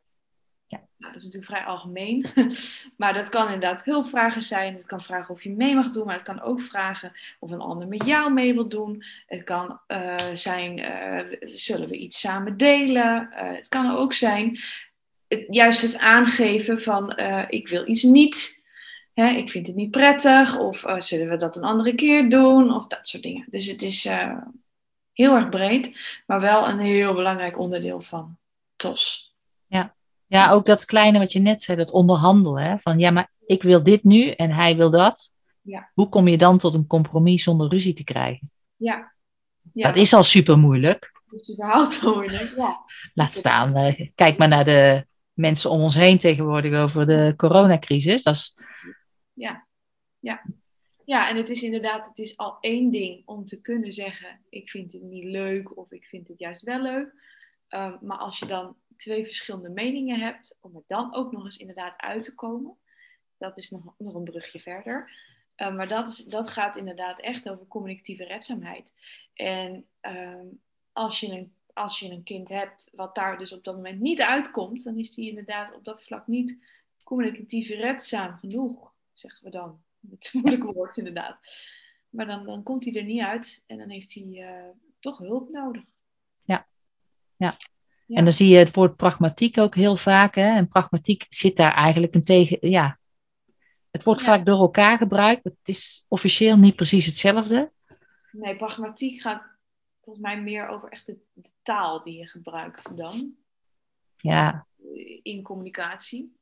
Ja. 0.68 0.78
Nou, 0.98 1.14
dat 1.14 1.22
is 1.22 1.24
natuurlijk 1.24 1.52
vrij 1.52 1.66
algemeen, 1.66 2.26
maar 2.98 3.14
dat 3.14 3.30
kan 3.30 3.46
inderdaad 3.46 3.84
hulpvragen 3.84 4.42
zijn. 4.42 4.76
Het 4.76 4.86
kan 4.86 5.02
vragen 5.02 5.34
of 5.34 5.44
je 5.44 5.50
mee 5.50 5.76
mag 5.76 5.92
doen, 5.92 6.06
maar 6.06 6.16
het 6.16 6.24
kan 6.24 6.42
ook 6.42 6.62
vragen 6.62 7.12
of 7.40 7.52
een 7.52 7.60
ander 7.60 7.88
met 7.88 8.06
jou 8.06 8.34
mee 8.34 8.54
wil 8.54 8.68
doen. 8.68 9.04
Het 9.26 9.44
kan 9.44 9.80
uh, 9.88 10.16
zijn, 10.34 10.78
uh, 10.78 11.38
zullen 11.56 11.88
we 11.88 11.98
iets 11.98 12.20
samen 12.20 12.58
delen? 12.58 13.30
Uh, 13.32 13.56
het 13.56 13.68
kan 13.68 13.96
ook 13.96 14.14
zijn, 14.14 14.60
het, 15.28 15.46
juist 15.50 15.82
het 15.82 15.98
aangeven 15.98 16.82
van 16.82 17.18
ik 17.50 17.68
wil 17.68 17.88
iets 17.88 18.04
niet. 18.04 18.66
Hè, 19.14 19.28
ik 19.28 19.50
vind 19.50 19.68
het 19.68 19.76
niet 19.76 19.92
prettig, 19.92 20.60
of 20.60 20.84
zullen 20.98 21.30
we 21.30 21.38
dat 21.38 21.56
een 21.56 21.64
andere 21.64 21.96
keer 21.96 22.30
doen, 22.30 22.74
of 22.74 22.88
dat 22.88 23.08
soort 23.08 23.24
dingen. 23.24 23.46
Dus 23.50 23.68
het 23.68 23.82
is 23.82 24.04
heel 25.14 25.36
erg 25.36 25.50
breed, 25.50 25.98
maar 26.26 26.40
wel 26.42 26.68
een 26.68 26.80
heel 26.80 27.14
belangrijk 27.14 27.60
onderdeel 27.60 28.02
van 28.02 28.38
TOS. 28.76 29.36
Ja. 29.68 29.97
Ja, 30.28 30.52
ook 30.52 30.66
dat 30.66 30.86
kleine 30.86 31.20
wat 31.20 31.32
je 31.32 31.40
net 31.40 31.62
zei, 31.62 31.78
dat 31.78 31.92
onderhandelen. 31.92 32.64
Hè? 32.64 32.78
Van 32.78 33.00
ja, 33.00 33.12
maar 33.12 33.32
ik 33.46 33.64
wil 33.64 33.84
dit 33.84 34.04
nu 34.04 34.30
en 34.30 34.52
hij 34.52 34.76
wil 34.76 34.92
dat. 34.92 35.32
Ja. 35.62 35.92
Hoe 35.94 36.10
kom 36.10 36.28
je 36.28 36.38
dan 36.38 36.58
tot 36.58 36.74
een 36.74 36.88
compromis 36.88 37.44
zonder 37.44 37.70
ruzie 37.70 37.94
te 37.94 38.04
krijgen? 38.04 38.52
Ja. 38.76 39.14
ja. 39.74 39.88
Dat 39.88 39.98
is 39.98 40.14
al 40.14 40.24
super 40.24 40.58
moeilijk. 40.58 41.12
Dat 41.26 41.42
is 41.42 41.54
überhaupt 41.54 42.02
moeilijk, 42.02 42.54
ja. 42.56 42.80
Laat 43.14 43.34
staan, 43.34 43.76
eh, 43.76 44.10
kijk 44.16 44.38
maar 44.38 44.48
naar 44.48 44.66
de 44.66 45.06
mensen 45.34 45.70
om 45.70 45.82
ons 45.82 45.96
heen 45.96 46.18
tegenwoordig 46.18 46.80
over 46.80 47.06
de 47.06 47.34
coronacrisis. 47.36 48.24
Dat 48.24 48.36
is... 48.36 48.58
Ja, 49.34 49.68
ja. 50.20 50.44
Ja, 51.06 51.30
en 51.30 51.36
het 51.36 51.50
is 51.50 51.64
inderdaad, 51.64 52.08
het 52.08 52.20
is 52.20 52.38
al 52.38 52.58
één 52.60 52.92
ding 52.92 53.22
om 53.26 53.46
te 53.46 53.62
kunnen 53.62 53.94
zeggen, 53.94 54.40
ik 54.50 54.70
vind 54.70 54.92
het 54.92 55.02
niet 55.02 55.24
leuk 55.24 55.78
of 55.78 55.92
ik 55.92 56.06
vind 56.06 56.28
het 56.28 56.40
juist 56.40 56.62
wel 56.62 56.82
leuk. 56.82 57.14
Um, 57.70 57.98
maar 58.02 58.18
als 58.18 58.40
je 58.40 58.46
dan 58.46 58.76
twee 58.98 59.26
verschillende 59.26 59.70
meningen 59.70 60.20
hebt, 60.20 60.58
om 60.62 60.76
er 60.76 60.84
dan 60.88 61.16
ook 61.16 61.32
nog 61.32 61.44
eens 61.44 61.58
inderdaad 61.58 61.98
uit 61.98 62.24
te 62.24 62.36
komen, 62.36 62.78
dat 63.38 63.58
is 63.58 63.70
nog, 63.70 63.94
nog 63.98 64.14
een 64.14 64.24
brugje 64.24 64.60
verder. 64.60 65.12
Um, 65.56 65.76
maar 65.76 65.88
dat, 65.88 66.08
is, 66.08 66.18
dat 66.18 66.50
gaat 66.50 66.76
inderdaad 66.76 67.20
echt 67.20 67.50
over 67.50 67.68
communicatieve 67.68 68.24
redzaamheid. 68.24 68.94
En 69.34 69.86
um, 70.02 70.62
als, 70.92 71.20
je 71.20 71.28
een, 71.28 71.54
als 71.74 72.00
je 72.00 72.10
een 72.10 72.24
kind 72.24 72.50
hebt 72.50 72.90
wat 72.92 73.16
daar 73.16 73.38
dus 73.38 73.54
op 73.54 73.64
dat 73.64 73.76
moment 73.76 74.00
niet 74.00 74.22
uitkomt, 74.22 74.84
dan 74.84 74.98
is 74.98 75.14
die 75.14 75.30
inderdaad 75.30 75.74
op 75.74 75.84
dat 75.84 76.04
vlak 76.04 76.28
niet 76.28 76.58
communicatief 77.04 77.68
redzaam 77.68 78.38
genoeg, 78.38 78.94
zeggen 79.14 79.44
we 79.44 79.50
dan. 79.50 79.82
Het 80.10 80.30
moeilijk 80.34 80.64
woord 80.64 80.98
inderdaad. 80.98 81.40
Maar 82.10 82.26
dan, 82.26 82.46
dan 82.46 82.64
komt 82.64 82.86
hij 82.86 82.94
er 82.94 83.04
niet 83.04 83.22
uit 83.22 83.64
en 83.68 83.78
dan 83.78 83.90
heeft 83.90 84.14
hij 84.14 84.24
uh, 84.24 84.70
toch 85.00 85.18
hulp 85.18 85.50
nodig. 85.50 85.84
Ja. 86.44 86.68
ja. 87.36 87.56
En 88.08 88.24
dan 88.24 88.34
zie 88.34 88.48
je 88.48 88.58
het 88.58 88.76
woord 88.76 88.96
pragmatiek 88.96 89.58
ook 89.58 89.76
heel 89.76 89.96
vaak. 89.96 90.36
Hè? 90.36 90.56
En 90.56 90.68
pragmatiek 90.68 91.26
zit 91.30 91.58
daar 91.58 91.74
eigenlijk 91.74 92.16
een 92.16 92.24
tegen. 92.24 92.58
Ja. 92.70 93.00
Het 93.92 94.04
wordt 94.04 94.22
vaak 94.22 94.46
door 94.46 94.60
elkaar 94.60 94.98
gebruikt. 94.98 95.44
Het 95.44 95.58
is 95.64 96.06
officieel 96.08 96.58
niet 96.58 96.76
precies 96.76 97.06
hetzelfde. 97.06 97.72
Nee, 98.32 98.56
pragmatiek 98.56 99.22
gaat 99.22 99.44
volgens 100.02 100.26
mij 100.26 100.42
meer 100.42 100.68
over 100.68 100.90
echt 100.90 101.06
de, 101.06 101.18
de 101.34 101.50
taal 101.62 102.04
die 102.04 102.18
je 102.18 102.28
gebruikt 102.28 102.98
dan. 102.98 103.32
Ja. 104.18 104.68
In 105.24 105.44
communicatie. 105.44 106.36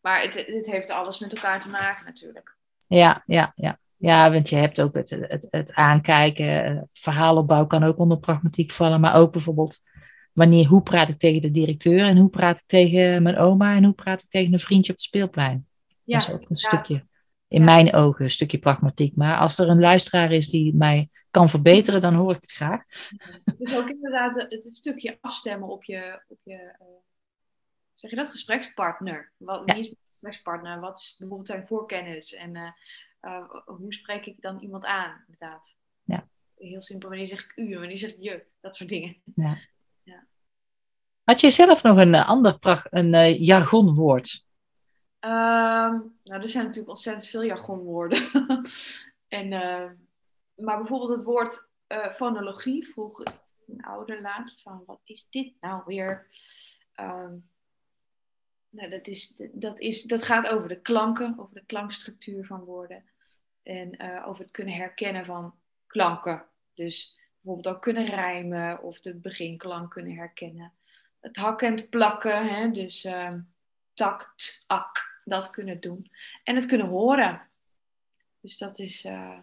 Maar 0.00 0.22
het, 0.22 0.34
het 0.34 0.66
heeft 0.66 0.90
alles 0.90 1.18
met 1.18 1.34
elkaar 1.34 1.60
te 1.60 1.68
maken 1.68 2.04
natuurlijk. 2.04 2.56
Ja, 2.86 3.22
ja, 3.26 3.52
ja. 3.56 3.78
Ja, 3.96 4.30
want 4.30 4.48
je 4.48 4.56
hebt 4.56 4.80
ook 4.80 4.94
het, 4.94 5.10
het, 5.10 5.46
het 5.50 5.72
aankijken. 5.72 6.86
Verhaalopbouw 6.90 7.66
kan 7.66 7.82
ook 7.82 7.98
onder 7.98 8.18
pragmatiek 8.18 8.70
vallen. 8.70 9.00
Maar 9.00 9.16
ook 9.16 9.32
bijvoorbeeld 9.32 9.80
wanneer, 10.34 10.66
hoe 10.66 10.82
praat 10.82 11.08
ik 11.08 11.18
tegen 11.18 11.40
de 11.40 11.50
directeur 11.50 11.98
en 11.98 12.16
hoe 12.16 12.30
praat 12.30 12.58
ik 12.58 12.66
tegen 12.66 13.22
mijn 13.22 13.36
oma 13.36 13.76
en 13.76 13.84
hoe 13.84 13.94
praat 13.94 14.22
ik 14.22 14.28
tegen 14.28 14.52
een 14.52 14.58
vriendje 14.58 14.92
op 14.92 14.98
het 14.98 15.06
speelplein. 15.06 15.66
Ja, 16.04 16.18
dat 16.18 16.28
is 16.28 16.34
ook 16.34 16.50
een 16.50 16.56
stukje, 16.56 17.06
in 17.48 17.64
mijn 17.64 17.94
ogen, 17.94 18.24
een 18.24 18.30
stukje 18.30 18.58
pragmatiek. 18.58 19.16
Maar 19.16 19.38
als 19.38 19.58
er 19.58 19.68
een 19.68 19.80
luisteraar 19.80 20.32
is 20.32 20.48
die 20.48 20.74
mij 20.74 21.08
kan 21.30 21.48
verbeteren, 21.48 22.00
dan 22.00 22.14
hoor 22.14 22.34
ik 22.34 22.40
het 22.40 22.52
graag. 22.52 22.82
Dus 23.58 23.76
ook 23.76 23.88
inderdaad 23.88 24.36
het, 24.36 24.76
stukje 24.76 25.18
afstemmen 25.20 25.68
op 25.68 25.84
je, 25.84 26.22
op 26.28 26.38
je 26.42 26.76
uh, 26.80 26.86
zeg 27.94 28.10
je 28.10 28.16
dat, 28.16 28.30
gesprekspartner. 28.30 29.32
Wat, 29.36 29.62
wie 29.64 29.80
is 29.80 29.86
mijn 29.86 29.98
gesprekspartner? 30.02 30.80
Wat 30.80 30.98
is 30.98 31.16
bijvoorbeeld 31.18 31.48
zijn 31.48 31.66
voorkennis? 31.66 32.34
En 32.34 32.54
uh, 32.54 32.70
uh, 33.22 33.50
hoe 33.64 33.94
spreek 33.94 34.26
ik 34.26 34.40
dan 34.40 34.60
iemand 34.60 34.84
aan, 34.84 35.24
inderdaad? 35.26 35.74
Ja. 36.02 36.28
Heel 36.56 36.82
simpel, 36.82 37.08
wanneer 37.08 37.26
zeg 37.26 37.44
ik 37.44 37.52
u, 37.56 37.78
wanneer 37.78 37.98
zeg 37.98 38.10
ik 38.10 38.22
je? 38.22 38.44
Dat 38.60 38.76
soort 38.76 38.90
dingen. 38.90 39.16
Ja. 39.34 39.58
Had 41.24 41.40
je 41.40 41.50
zelf 41.50 41.82
nog 41.82 41.96
een 41.96 42.14
uh, 42.14 42.28
ander 42.28 42.58
een 42.90 43.14
uh, 43.14 43.40
jargonwoord? 43.40 44.44
Um, 45.20 46.18
nou, 46.22 46.42
er 46.42 46.50
zijn 46.50 46.64
natuurlijk 46.64 46.88
ontzettend 46.88 47.26
veel 47.26 47.44
jargonwoorden. 47.44 48.30
en, 49.28 49.52
uh, 49.52 49.90
maar 50.54 50.78
bijvoorbeeld 50.78 51.10
het 51.10 51.24
woord 51.24 51.68
fonologie 52.14 52.88
vroeg 52.88 53.22
een 53.66 53.84
ouder 53.84 54.20
laatst 54.20 54.62
van 54.62 54.82
wat 54.86 55.00
is 55.04 55.26
dit 55.30 55.52
nou 55.60 55.82
weer? 55.86 56.26
Um, 57.00 57.48
nou, 58.68 58.90
dat, 58.90 59.06
is, 59.06 59.42
dat, 59.52 59.80
is, 59.80 60.02
dat 60.02 60.24
gaat 60.24 60.46
over 60.46 60.68
de 60.68 60.80
klanken, 60.80 61.34
over 61.38 61.54
de 61.54 61.64
klankstructuur 61.66 62.46
van 62.46 62.60
woorden. 62.60 63.04
En 63.62 64.00
over 64.24 64.42
het 64.42 64.50
kunnen 64.50 64.74
herkennen 64.74 65.24
van 65.24 65.54
klanken. 65.86 66.44
Dus 66.74 67.18
bijvoorbeeld 67.40 67.76
ook 67.76 67.82
kunnen 67.82 68.06
rijmen 68.06 68.82
of 68.82 69.00
de 69.00 69.14
beginklank 69.14 69.90
kunnen 69.90 70.14
herkennen 70.14 70.72
het 71.24 71.36
hakken 71.36 71.68
en 71.68 71.76
het 71.76 71.90
plakken, 71.90 72.46
hè, 72.46 72.70
dus 72.70 73.04
uh, 73.04 73.32
tak, 73.94 74.32
t, 74.36 74.64
ak, 74.66 75.20
dat 75.24 75.50
kunnen 75.50 75.80
doen. 75.80 76.10
En 76.44 76.54
het 76.54 76.66
kunnen 76.66 76.86
horen. 76.86 77.48
Dus 78.40 78.58
dat 78.58 78.78
is 78.78 79.04
uh, 79.04 79.38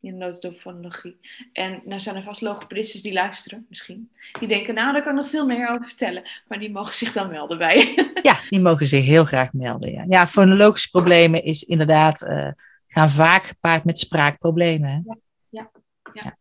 in 0.00 0.10
de 0.10 0.24
notendop 0.24 0.60
van 0.60 0.80
logie. 0.80 1.20
En 1.52 1.82
nou 1.84 2.00
zijn 2.00 2.16
er 2.16 2.22
vast 2.22 2.40
logopedisten 2.40 3.02
die 3.02 3.12
luisteren, 3.12 3.66
misschien. 3.68 4.12
Die 4.38 4.48
denken, 4.48 4.74
nou, 4.74 4.92
daar 4.92 5.02
kan 5.02 5.12
ik 5.12 5.18
nog 5.18 5.30
veel 5.30 5.46
meer 5.46 5.68
over 5.68 5.86
vertellen. 5.86 6.30
Maar 6.46 6.58
die 6.58 6.70
mogen 6.70 6.94
zich 6.94 7.12
dan 7.12 7.30
melden 7.30 7.58
bij. 7.58 7.94
ja, 8.22 8.40
die 8.48 8.60
mogen 8.60 8.88
zich 8.88 9.04
heel 9.04 9.24
graag 9.24 9.52
melden. 9.52 9.92
Ja, 9.92 10.04
ja 10.08 10.26
fonologische 10.26 10.90
problemen 10.90 11.44
is 11.44 11.62
inderdaad, 11.62 12.22
uh, 12.22 12.50
gaan 12.86 13.10
vaak 13.10 13.42
gepaard 13.42 13.84
met 13.84 13.98
spraakproblemen. 13.98 14.90
Hè? 14.90 15.00
Ja, 15.04 15.18
ja, 15.48 15.70
ja. 16.12 16.22
ja. 16.22 16.36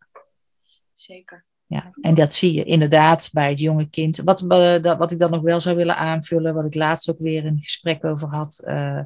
Zeker 0.94 1.48
ja. 1.70 1.92
En 2.02 2.14
dat 2.14 2.34
zie 2.34 2.54
je 2.54 2.64
inderdaad 2.64 3.30
bij 3.34 3.50
het 3.50 3.60
jonge 3.60 3.90
kind. 3.90 4.18
Wat, 4.18 4.42
uh, 4.42 4.98
wat 4.98 5.12
ik 5.12 5.18
dan 5.18 5.32
nog 5.32 5.42
wel 5.42 5.60
zou 5.60 5.76
willen 5.76 5.98
aanvullen, 5.98 6.54
wat 6.54 6.66
ik 6.66 6.76
laatst 6.76 7.10
ook 7.10 7.20
weer 7.20 7.46
een 7.46 7.58
gesprek 7.62 8.06
over 8.06 8.28
had. 8.28 8.62
Uh, 8.66 9.02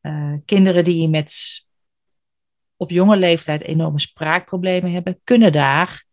uh, 0.00 0.34
kinderen 0.44 0.84
die 0.84 1.08
met 1.08 1.64
op 2.76 2.90
jonge 2.90 3.16
leeftijd 3.16 3.62
enorme 3.62 4.00
spraakproblemen 4.00 4.92
hebben, 4.92 5.20
kunnen 5.24 5.52
daar 5.52 6.04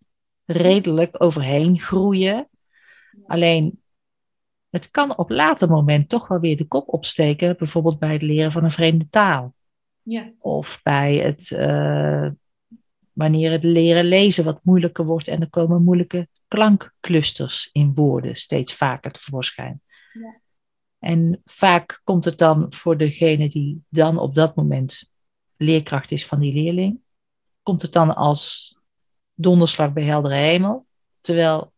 redelijk 0.46 1.24
overheen 1.24 1.80
groeien. 1.80 2.50
Alleen 3.28 3.82
het 4.70 4.92
kan 4.92 5.18
op 5.18 5.30
later 5.30 5.70
moment 5.70 6.10
toch 6.10 6.28
wel 6.28 6.40
weer 6.40 6.58
de 6.58 6.68
kop 6.68 6.94
opsteken, 6.94 7.58
bijvoorbeeld 7.58 8.00
bij 8.00 8.14
het 8.14 8.22
leren 8.22 8.52
van 8.52 8.64
een 8.64 8.72
vreemde 8.72 9.10
taal. 9.10 9.54
Ja. 10.02 10.32
Of 10.40 10.80
bij 10.82 11.16
het 11.16 11.52
wanneer 13.14 13.52
het 13.52 13.64
leren 13.64 14.06
lezen 14.06 14.44
wat 14.44 14.60
moeilijker 14.64 15.06
wordt 15.06 15.28
en 15.28 15.42
er 15.42 15.50
komen 15.50 15.84
moeilijke 15.84 16.28
klankclusters 16.48 17.70
in 17.72 17.94
woorden 17.94 18.36
steeds 18.36 18.74
vaker 18.74 19.12
tevoorschijn. 19.12 19.82
Ja. 20.14 20.42
En 21.00 21.42
vaak 21.46 22.02
komt 22.04 22.26
het 22.26 22.38
dan 22.38 22.66
voor 22.74 22.98
degene 22.98 23.50
die 23.50 23.84
dan 23.90 24.18
op 24.18 24.36
dat 24.36 24.56
moment 24.56 25.12
leerkracht 25.58 26.12
is 26.12 26.26
van 26.26 26.40
die 26.40 26.54
leerling, 26.54 27.00
komt 27.64 27.82
het 27.82 27.94
dan 27.94 28.16
als 28.16 28.76
donderslag 29.34 29.94
bij 29.94 30.04
heldere 30.04 30.36
hemel, 30.36 30.86
terwijl 31.22 31.74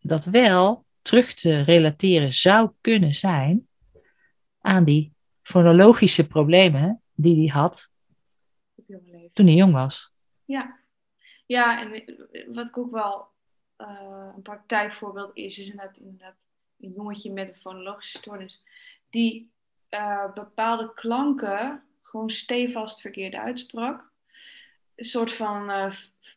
dat 0.00 0.24
wel 0.24 0.84
terug 1.02 1.34
te 1.34 1.60
relateren 1.60 2.32
zou 2.32 2.70
kunnen 2.80 3.12
zijn 3.14 3.68
aan 4.60 4.84
die 4.84 5.12
fonologische 5.42 6.26
problemen 6.26 7.02
die 7.14 7.36
hij 7.36 7.60
had 7.60 7.92
toen 9.32 9.46
hij 9.46 9.54
jong 9.54 9.72
was. 9.72 10.13
Ja, 10.54 10.76
ja 11.46 11.80
en 11.80 11.92
eh, 11.92 12.46
wat 12.46 12.66
ik 12.66 12.78
ook 12.78 12.90
wel 12.90 13.28
uh, 13.78 14.32
een 14.36 14.42
praktijkvoorbeeld 14.42 15.30
is, 15.36 15.58
is 15.58 15.68
inderdaad, 15.68 15.96
inderdaad 15.96 16.48
een 16.80 16.92
jongetje 16.96 17.32
met 17.32 17.48
een 17.48 17.56
fonologische 17.56 18.18
stoornis, 18.18 18.62
die 19.10 19.52
eh, 19.88 20.32
bepaalde 20.34 20.94
klanken 20.94 21.82
gewoon 22.02 22.30
stevast 22.30 23.00
verkeerd 23.00 23.34
uitsprak. 23.34 24.12
Een 24.94 25.04
soort 25.04 25.32
van 25.32 25.70
uh, 25.70 25.92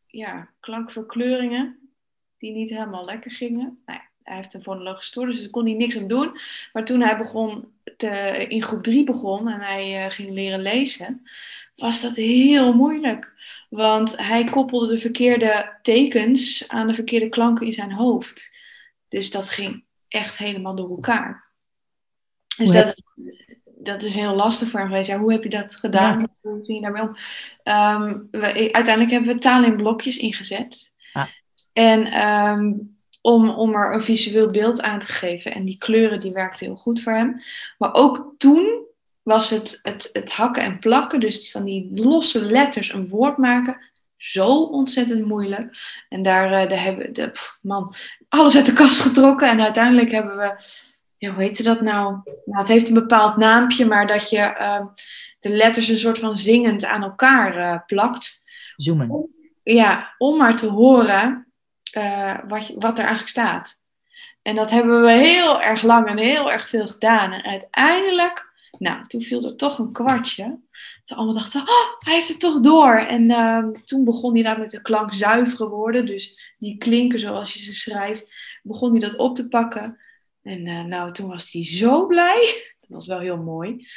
ja, 0.07 0.49
klankverkleuringen 0.59 1.91
die 2.37 2.51
niet 2.51 2.69
helemaal 2.69 3.05
lekker 3.05 3.31
gingen. 3.31 3.81
Nou 3.85 3.99
ja, 3.99 4.05
hij 4.23 4.35
heeft 4.35 4.53
een 4.53 4.63
fonoloog 4.63 4.97
gestoord, 4.97 5.31
dus 5.31 5.41
daar 5.41 5.49
kon 5.49 5.65
hij 5.65 5.73
niks 5.73 5.97
aan 5.97 6.07
doen. 6.07 6.39
Maar 6.73 6.85
toen 6.85 7.01
hij 7.01 7.17
begon 7.17 7.73
te, 7.97 8.45
in 8.49 8.63
groep 8.63 8.83
3 8.83 9.03
begon 9.03 9.47
en 9.47 9.59
hij 9.61 10.11
ging 10.11 10.29
leren 10.31 10.61
lezen, 10.61 11.27
was 11.77 12.01
dat 12.01 12.15
heel 12.15 12.73
moeilijk. 12.73 13.33
Want 13.69 14.17
hij 14.17 14.43
koppelde 14.43 14.87
de 14.87 14.99
verkeerde 14.99 15.77
tekens 15.81 16.67
aan 16.67 16.87
de 16.87 16.93
verkeerde 16.93 17.29
klanken 17.29 17.65
in 17.65 17.73
zijn 17.73 17.91
hoofd. 17.91 18.57
Dus 19.09 19.31
dat 19.31 19.49
ging 19.49 19.83
echt 20.07 20.37
helemaal 20.37 20.75
door 20.75 20.89
elkaar. 20.89 21.45
Dus 22.57 22.71
dat, 22.71 23.01
dat 23.63 24.03
is 24.03 24.15
heel 24.15 24.35
lastig 24.35 24.69
voor 24.69 24.79
hem 24.79 24.89
geweest. 24.89 25.09
Ja, 25.09 25.19
hoe 25.19 25.31
heb 25.31 25.43
je 25.43 25.49
dat 25.49 25.75
gedaan? 25.75 26.27
Hoe 26.41 26.65
ging 26.65 26.77
je 26.77 26.81
daarmee 26.81 27.01
om? 27.01 27.17
Um, 27.73 28.27
we, 28.31 28.71
uiteindelijk 28.71 29.11
hebben 29.11 29.33
we 29.33 29.39
taal 29.39 29.63
in 29.63 29.75
blokjes 29.75 30.17
ingezet. 30.17 30.93
En 31.73 32.27
um, 32.27 32.97
om, 33.21 33.49
om 33.49 33.73
er 33.73 33.93
een 33.93 34.01
visueel 34.01 34.49
beeld 34.49 34.81
aan 34.81 34.99
te 34.99 35.05
geven. 35.05 35.53
En 35.53 35.65
die 35.65 35.77
kleuren 35.77 36.19
die 36.19 36.31
werkten 36.31 36.65
heel 36.65 36.75
goed 36.75 37.01
voor 37.01 37.13
hem. 37.13 37.41
Maar 37.77 37.93
ook 37.93 38.33
toen 38.37 38.86
was 39.27 39.49
het, 39.49 39.79
het, 39.81 40.09
het 40.13 40.31
hakken 40.31 40.63
en 40.63 40.79
plakken, 40.79 41.19
dus 41.19 41.51
van 41.51 41.63
die 41.63 41.89
losse 41.91 42.45
letters 42.45 42.93
een 42.93 43.07
woord 43.07 43.37
maken, 43.37 43.77
zo 44.17 44.63
ontzettend 44.63 45.25
moeilijk. 45.25 45.77
En 46.09 46.23
daar, 46.23 46.63
uh, 46.63 46.69
daar 46.69 46.83
hebben 46.83 47.13
we, 47.13 47.31
man, 47.61 47.95
alles 48.29 48.55
uit 48.55 48.65
de 48.65 48.73
kast 48.73 49.01
getrokken. 49.01 49.49
En 49.49 49.61
uiteindelijk 49.61 50.11
hebben 50.11 50.37
we, 50.37 50.55
ja, 51.17 51.33
hoe 51.33 51.43
heette 51.43 51.63
dat 51.63 51.81
nou? 51.81 52.15
nou 52.45 52.59
het 52.59 52.67
heeft 52.67 52.87
een 52.87 52.93
bepaald 52.93 53.37
naampje, 53.37 53.85
maar 53.85 54.07
dat 54.07 54.29
je 54.29 54.37
uh, 54.37 54.85
de 55.39 55.49
letters 55.49 55.87
een 55.87 55.97
soort 55.97 56.19
van 56.19 56.37
zingend 56.37 56.85
aan 56.85 57.03
elkaar 57.03 57.57
uh, 57.57 57.79
plakt. 57.85 58.43
Zoomen. 58.75 59.29
ja, 59.63 60.15
om 60.17 60.37
maar 60.37 60.55
te 60.55 60.67
horen 60.67 61.47
uh, 61.97 62.35
wat, 62.47 62.71
wat 62.75 62.97
er 62.97 63.05
eigenlijk 63.05 63.29
staat. 63.29 63.79
En 64.41 64.55
dat 64.55 64.71
hebben 64.71 65.01
we 65.03 65.11
heel 65.11 65.61
erg 65.61 65.81
lang 65.81 66.07
en 66.07 66.17
heel 66.17 66.51
erg 66.51 66.69
veel 66.69 66.87
gedaan. 66.87 67.31
En 67.31 67.43
uiteindelijk, 67.43 68.46
nou, 68.77 69.07
toen 69.07 69.21
viel 69.21 69.45
er 69.45 69.55
toch 69.55 69.79
een 69.79 69.91
kwartje. 69.91 70.59
Toen 71.05 71.17
allemaal 71.17 71.35
dachten, 71.35 71.61
oh, 71.61 71.99
hij 71.99 72.13
heeft 72.13 72.27
het 72.27 72.39
toch 72.39 72.59
door. 72.59 72.95
En 72.95 73.29
uh, 73.29 73.67
toen 73.67 74.03
begon 74.03 74.33
hij 74.33 74.43
daar 74.43 74.59
met 74.59 74.71
de 74.71 74.81
klank 74.81 75.13
zuivere 75.13 75.67
woorden, 75.69 76.05
dus 76.05 76.53
die 76.57 76.77
klinken 76.77 77.19
zoals 77.19 77.53
je 77.53 77.59
ze 77.59 77.73
schrijft, 77.73 78.35
begon 78.63 78.91
hij 78.91 78.99
dat 78.99 79.15
op 79.15 79.35
te 79.35 79.47
pakken. 79.47 79.97
En 80.41 80.65
uh, 80.65 80.83
nou, 80.83 81.11
toen 81.13 81.27
was 81.27 81.51
hij 81.51 81.65
zo 81.65 82.05
blij. 82.05 82.41
Dat 82.79 82.89
was 82.89 83.07
wel 83.07 83.19
heel 83.19 83.37
mooi. 83.37 83.87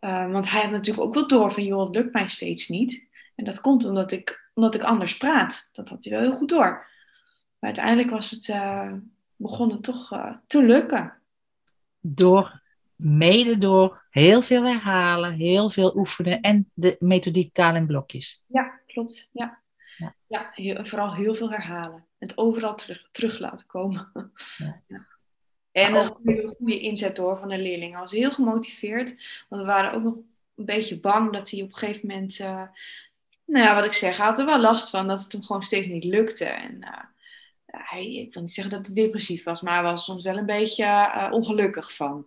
Uh, 0.00 0.32
want 0.32 0.50
hij 0.50 0.62
had 0.62 0.70
natuurlijk 0.70 1.06
ook 1.06 1.14
wel 1.14 1.28
door 1.28 1.52
van, 1.52 1.64
joh, 1.64 1.84
het 1.84 1.94
lukt 1.94 2.12
mij 2.12 2.28
steeds 2.28 2.68
niet. 2.68 3.08
En 3.34 3.44
dat 3.44 3.60
komt 3.60 3.84
omdat 3.84 4.12
ik, 4.12 4.50
omdat 4.54 4.74
ik 4.74 4.82
anders 4.82 5.16
praat. 5.16 5.68
Dat 5.72 5.88
had 5.88 6.04
hij 6.04 6.12
wel 6.12 6.22
heel 6.22 6.38
goed 6.38 6.48
door. 6.48 6.86
Maar 7.58 7.72
uiteindelijk 7.72 8.10
was 8.10 8.30
het, 8.30 8.48
uh, 8.48 8.92
begon 9.36 9.70
het 9.70 9.82
toch 9.82 10.12
uh, 10.12 10.34
te 10.46 10.62
lukken. 10.62 11.12
Door, 12.00 12.62
mede 13.04 13.58
door 13.58 14.04
heel 14.10 14.42
veel 14.42 14.64
herhalen, 14.64 15.32
heel 15.32 15.70
veel 15.70 15.96
oefenen 15.96 16.40
en 16.40 16.70
de 16.74 16.96
methodiek 16.98 17.52
taal 17.52 17.74
en 17.74 17.86
blokjes. 17.86 18.42
Ja, 18.46 18.80
klopt. 18.86 19.30
Ja, 19.32 19.62
ja. 19.96 20.14
ja 20.26 20.50
heel, 20.52 20.84
vooral 20.84 21.14
heel 21.14 21.34
veel 21.34 21.50
herhalen. 21.50 22.06
Het 22.18 22.38
overal 22.38 22.74
terug, 22.74 23.08
terug 23.10 23.38
laten 23.38 23.66
komen. 23.66 24.10
Ja. 24.56 24.82
ja. 24.86 25.06
En 25.72 25.94
een 25.94 26.06
goede, 26.06 26.54
goede 26.56 26.80
inzet 26.80 27.16
door 27.16 27.38
van 27.38 27.48
de 27.48 27.58
leerling. 27.58 27.92
Hij 27.92 28.00
was 28.00 28.12
heel 28.12 28.30
gemotiveerd, 28.30 29.14
want 29.48 29.62
we 29.62 29.68
waren 29.68 29.92
ook 29.92 30.02
nog 30.02 30.14
een 30.54 30.64
beetje 30.64 31.00
bang 31.00 31.32
dat 31.32 31.50
hij 31.50 31.62
op 31.62 31.68
een 31.68 31.74
gegeven 31.74 32.08
moment, 32.08 32.38
uh, 32.38 32.62
nou 33.44 33.64
ja, 33.64 33.74
wat 33.74 33.84
ik 33.84 33.92
zeg, 33.92 34.16
hij 34.16 34.26
had 34.26 34.38
er 34.38 34.44
wel 34.44 34.60
last 34.60 34.90
van 34.90 35.08
dat 35.08 35.22
het 35.22 35.32
hem 35.32 35.42
gewoon 35.42 35.62
steeds 35.62 35.86
niet 35.86 36.04
lukte. 36.04 36.44
En 36.44 36.76
uh, 36.80 36.88
hij, 37.66 38.14
ik 38.14 38.34
wil 38.34 38.42
niet 38.42 38.52
zeggen 38.52 38.76
dat 38.76 38.86
hij 38.86 38.94
depressief 38.94 39.44
was, 39.44 39.60
maar 39.60 39.74
hij 39.74 39.82
was 39.82 40.04
soms 40.04 40.22
wel 40.22 40.36
een 40.36 40.46
beetje 40.46 40.84
uh, 40.84 41.28
ongelukkig 41.30 41.94
van. 41.94 42.26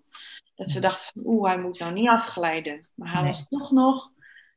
Dat 0.58 0.72
ze 0.72 0.80
dachten 0.80 1.10
van, 1.14 1.22
oeh, 1.26 1.48
hij 1.48 1.60
moet 1.60 1.80
nou 1.80 1.94
niet 1.94 2.08
afglijden. 2.08 2.88
Maar 2.94 3.14
hij 3.14 3.24
was 3.24 3.48
toch 3.48 3.72
nog, 3.72 4.12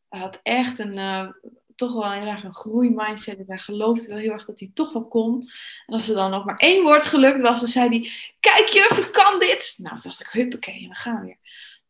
hij 0.08 0.20
had 0.20 0.40
echt 0.42 0.78
een, 0.78 0.96
uh, 0.96 1.28
toch 1.76 1.92
wel 1.92 2.10
heel 2.10 2.26
erg 2.26 2.44
een 2.44 2.54
groeimindset. 2.54 3.38
En 3.38 3.44
hij 3.46 3.58
geloofde 3.58 4.08
wel 4.08 4.18
heel 4.18 4.32
erg 4.32 4.44
dat 4.44 4.60
hij 4.60 4.70
toch 4.74 4.92
wel 4.92 5.08
kon. 5.08 5.50
En 5.86 5.94
als 5.94 6.08
er 6.08 6.14
dan 6.14 6.30
nog 6.30 6.44
maar 6.44 6.56
één 6.56 6.82
woord 6.82 7.06
gelukt 7.06 7.40
was, 7.40 7.60
dan 7.60 7.68
zei 7.68 7.88
hij, 7.88 8.10
kijk 8.40 8.68
juf, 8.68 9.06
ik 9.06 9.12
kan 9.12 9.38
dit. 9.38 9.78
Nou, 9.82 9.98
dacht 10.02 10.20
ik, 10.20 10.26
huppakee, 10.26 10.88
we 10.88 10.94
gaan 10.94 11.24
weer. 11.24 11.36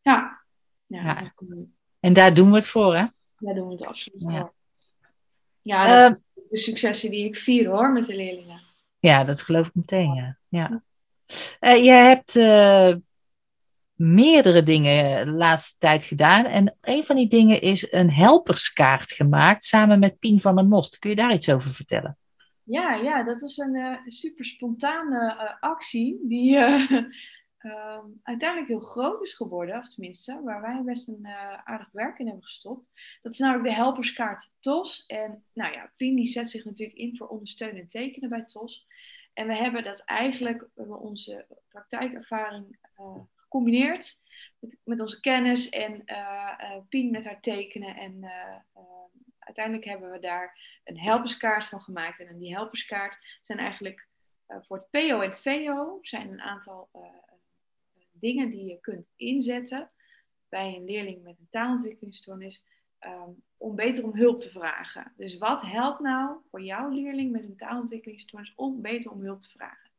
Ja. 0.01 0.41
ja, 0.85 1.03
ja. 1.03 1.33
En 1.99 2.13
daar 2.13 2.33
doen 2.33 2.49
we 2.49 2.55
het 2.55 2.67
voor, 2.67 2.95
hè? 2.95 3.05
Daar 3.37 3.55
doen 3.55 3.67
we 3.67 3.73
het 3.73 3.85
absoluut 3.85 4.23
voor. 4.23 4.53
Ja, 5.61 5.85
dat 5.85 6.11
uh, 6.11 6.17
de 6.49 6.57
successen 6.57 7.09
die 7.09 7.25
ik 7.25 7.37
vier 7.37 7.69
hoor, 7.69 7.91
met 7.91 8.05
de 8.05 8.15
leerlingen. 8.15 8.59
Ja, 8.99 9.23
dat 9.23 9.41
geloof 9.41 9.67
ik 9.67 9.75
meteen, 9.75 10.13
ja. 10.13 10.37
ja. 10.47 10.83
Uh, 11.59 11.83
je 11.83 11.91
hebt 11.91 12.35
meerdere 14.01 14.63
dingen 14.63 15.25
de 15.25 15.31
laatste 15.31 15.77
tijd 15.77 16.05
gedaan. 16.05 16.45
En 16.45 16.77
een 16.81 17.03
van 17.03 17.15
die 17.15 17.27
dingen 17.27 17.61
is 17.61 17.91
een 17.91 18.11
helperskaart 18.11 19.11
gemaakt 19.11 19.63
samen 19.63 19.99
met 19.99 20.19
Pien 20.19 20.39
van 20.39 20.55
der 20.55 20.67
Most. 20.67 20.99
Kun 20.99 21.09
je 21.09 21.15
daar 21.15 21.33
iets 21.33 21.51
over 21.51 21.71
vertellen? 21.71 22.17
Ja, 22.63 22.93
ja 22.93 23.23
dat 23.23 23.41
was 23.41 23.57
een 23.57 23.75
uh, 23.75 23.97
super 24.05 24.45
spontane 24.45 25.57
actie 25.59 26.19
die 26.23 26.57
uiteindelijk 28.23 28.67
heel 28.67 28.79
groot 28.79 29.23
is 29.23 29.33
geworden. 29.33 29.77
Of 29.77 29.87
tenminste, 29.87 30.41
waar 30.43 30.61
wij 30.61 30.81
best 30.85 31.07
een 31.07 31.27
aardig 31.63 31.89
werk 31.91 32.19
in 32.19 32.25
hebben 32.25 32.43
gestopt. 32.43 32.85
Dat 33.21 33.33
is 33.33 33.39
namelijk 33.39 33.67
de 33.67 33.81
helperskaart 33.81 34.49
TOS. 34.59 35.05
En 35.05 35.43
nou 35.53 35.73
ja, 35.73 35.91
Pien 35.95 36.15
die 36.15 36.25
zet 36.25 36.49
zich 36.49 36.65
natuurlijk 36.65 36.97
in 36.97 37.17
voor 37.17 37.27
ondersteunen 37.27 37.81
en 37.81 37.87
tekenen 37.87 38.29
bij 38.29 38.45
TOS. 38.45 38.87
En 39.33 39.47
we 39.47 39.55
hebben 39.55 39.83
dat 39.83 40.03
eigenlijk, 40.05 40.67
we 40.73 40.97
onze 40.97 41.45
praktijkervaring 41.67 42.77
gecombineerd 43.51 44.19
met, 44.59 44.77
met, 44.83 44.99
onze 44.99 45.19
kennis 45.19 45.69
en 45.69 46.01
uh, 46.05 46.77
Pien 46.89 47.11
met 47.11 47.25
haar 47.25 47.41
tekenen. 47.41 47.95
En 47.95 48.31
uiteindelijk 49.39 49.85
hebben 49.85 50.11
we 50.11 50.19
daar 50.19 50.79
een 50.83 50.99
helperskaart 50.99 51.65
van 51.65 51.81
gemaakt. 51.81 52.19
En 52.19 52.37
die 52.37 52.53
helperskaart 52.53 53.39
zijn 53.41 53.59
eigenlijk 53.59 54.07
voor 54.47 54.77
het 54.77 54.89
PO 54.89 55.19
en 55.21 55.29
het 55.29 55.41
VO 55.41 55.99
zijn 56.01 56.31
een 56.31 56.41
aantal 56.41 56.89
dingen 58.11 58.49
die 58.49 58.65
je 58.65 58.79
kunt 58.79 59.07
inzetten 59.15 59.91
bij 60.49 60.75
een 60.75 60.85
leerling 60.85 61.23
met 61.23 61.39
een 61.39 61.47
taalontwikkelingsstoornis 61.49 62.63
um, 63.05 63.43
om 63.57 63.75
beter 63.75 64.03
om 64.03 64.15
hulp 64.15 64.41
te 64.41 64.49
vragen. 64.49 65.13
Dus 65.17 65.37
wat 65.37 65.61
helpt 65.61 65.99
nou 65.99 66.37
voor 66.49 66.61
jouw 66.61 66.89
leerling 66.89 67.31
met 67.31 67.43
een 67.43 67.57
taalontwikkelingsstoornis 67.57 68.53
om 68.55 68.81
beter 68.81 69.11
om 69.11 69.21
hulp 69.21 69.41
te 69.41 69.49
vragen? 69.49 69.90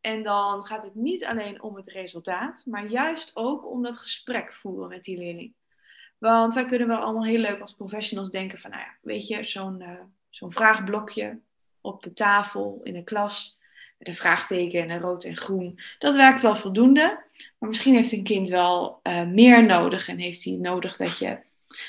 En 0.00 0.22
dan 0.22 0.64
gaat 0.64 0.82
het 0.82 0.94
niet 0.94 1.24
alleen 1.24 1.62
om 1.62 1.76
het 1.76 1.88
resultaat, 1.88 2.62
maar 2.66 2.86
juist 2.86 3.36
ook 3.36 3.70
om 3.70 3.82
dat 3.82 3.98
gesprek 3.98 4.52
voeren 4.52 4.88
met 4.88 5.04
die 5.04 5.18
leerling. 5.18 5.54
Want 6.18 6.54
wij 6.54 6.64
kunnen 6.64 6.88
wel 6.88 6.98
allemaal 6.98 7.24
heel 7.24 7.38
leuk 7.38 7.60
als 7.60 7.74
professionals 7.74 8.30
denken 8.30 8.58
van, 8.58 8.70
nou 8.70 8.82
ja, 8.82 8.94
weet 9.02 9.28
je, 9.28 9.44
zo'n 9.44 9.80
uh, 9.80 10.00
zo'n 10.30 10.52
vraagblokje 10.52 11.40
op 11.80 12.02
de 12.02 12.12
tafel 12.12 12.80
in 12.82 12.92
de 12.92 13.04
klas 13.04 13.58
met 13.98 14.08
een 14.08 14.16
vraagteken 14.16 14.82
en 14.82 14.90
een 14.90 15.00
rood 15.00 15.24
en 15.24 15.36
groen, 15.36 15.80
dat 15.98 16.14
werkt 16.14 16.42
wel 16.42 16.56
voldoende. 16.56 17.24
Maar 17.58 17.68
misschien 17.68 17.94
heeft 17.94 18.12
een 18.12 18.24
kind 18.24 18.48
wel 18.48 19.00
uh, 19.02 19.26
meer 19.26 19.66
nodig 19.66 20.08
en 20.08 20.18
heeft 20.18 20.44
hij 20.44 20.54
nodig 20.54 20.96
dat 20.96 21.18
je 21.18 21.38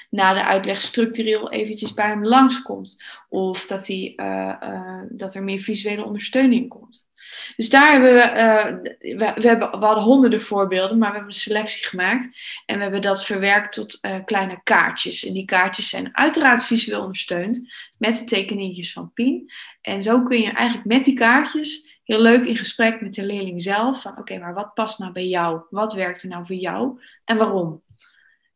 na 0.10 0.34
de 0.34 0.44
uitleg 0.44 0.82
structureel 0.82 1.52
eventjes 1.52 1.94
bij 1.94 2.08
hem 2.08 2.26
langskomt. 2.26 3.04
Of 3.30 3.68
dat, 3.68 3.88
hij, 3.88 4.14
uh, 4.16 4.54
uh, 4.64 5.02
dat 5.10 5.36
er 5.36 5.44
meer 5.44 5.62
visuele 5.62 6.04
ondersteuning 6.04 6.70
komt. 6.70 7.10
Dus 7.56 7.70
daar 7.70 7.92
hebben 7.92 8.14
we, 8.14 8.20
uh, 8.20 9.36
we, 9.36 9.48
hebben, 9.48 9.80
hadden 9.80 10.04
honderden 10.04 10.42
voorbeelden, 10.42 10.98
maar 10.98 11.10
we 11.10 11.16
hebben 11.16 11.34
een 11.34 11.40
selectie 11.40 11.86
gemaakt. 11.86 12.38
En 12.66 12.76
we 12.76 12.82
hebben 12.82 13.02
dat 13.02 13.26
verwerkt 13.26 13.74
tot 13.74 14.00
kleine 14.26 14.60
kaartjes. 14.64 15.26
En 15.26 15.34
die 15.34 15.46
kaartjes 15.46 15.90
zijn 15.90 16.18
uiteraard 16.18 16.64
visueel 16.64 17.02
ondersteund 17.02 17.74
met 17.98 18.18
de 18.18 18.24
tekeningetjes 18.24 18.94
van 18.94 19.14
Pien. 19.14 19.52
En 19.82 20.04
zo 20.04 20.24
kun 20.24 20.42
je 20.42 20.52
eigenlijk 20.52 20.88
met 20.88 21.06
die 21.06 21.14
kaartjes 21.14 22.00
heel 22.04 22.22
leuk 22.22 22.46
in 22.46 22.58
gesprek 22.58 23.02
met 23.02 23.14
de 23.14 23.26
leerling 23.26 23.64
zelf. 23.64 24.02
Van 24.02 24.18
oké, 24.18 24.38
maar 24.38 24.54
wat 24.54 24.74
past 24.74 25.00
nou 25.00 25.12
bij 25.12 25.28
jou? 25.28 25.62
Wat 25.70 25.94
werkt 25.94 26.22
er 26.22 26.30
nou 26.30 26.46
voor 26.46 26.56
jou? 26.56 27.02
En 27.26 27.38
waarom? 27.38 27.82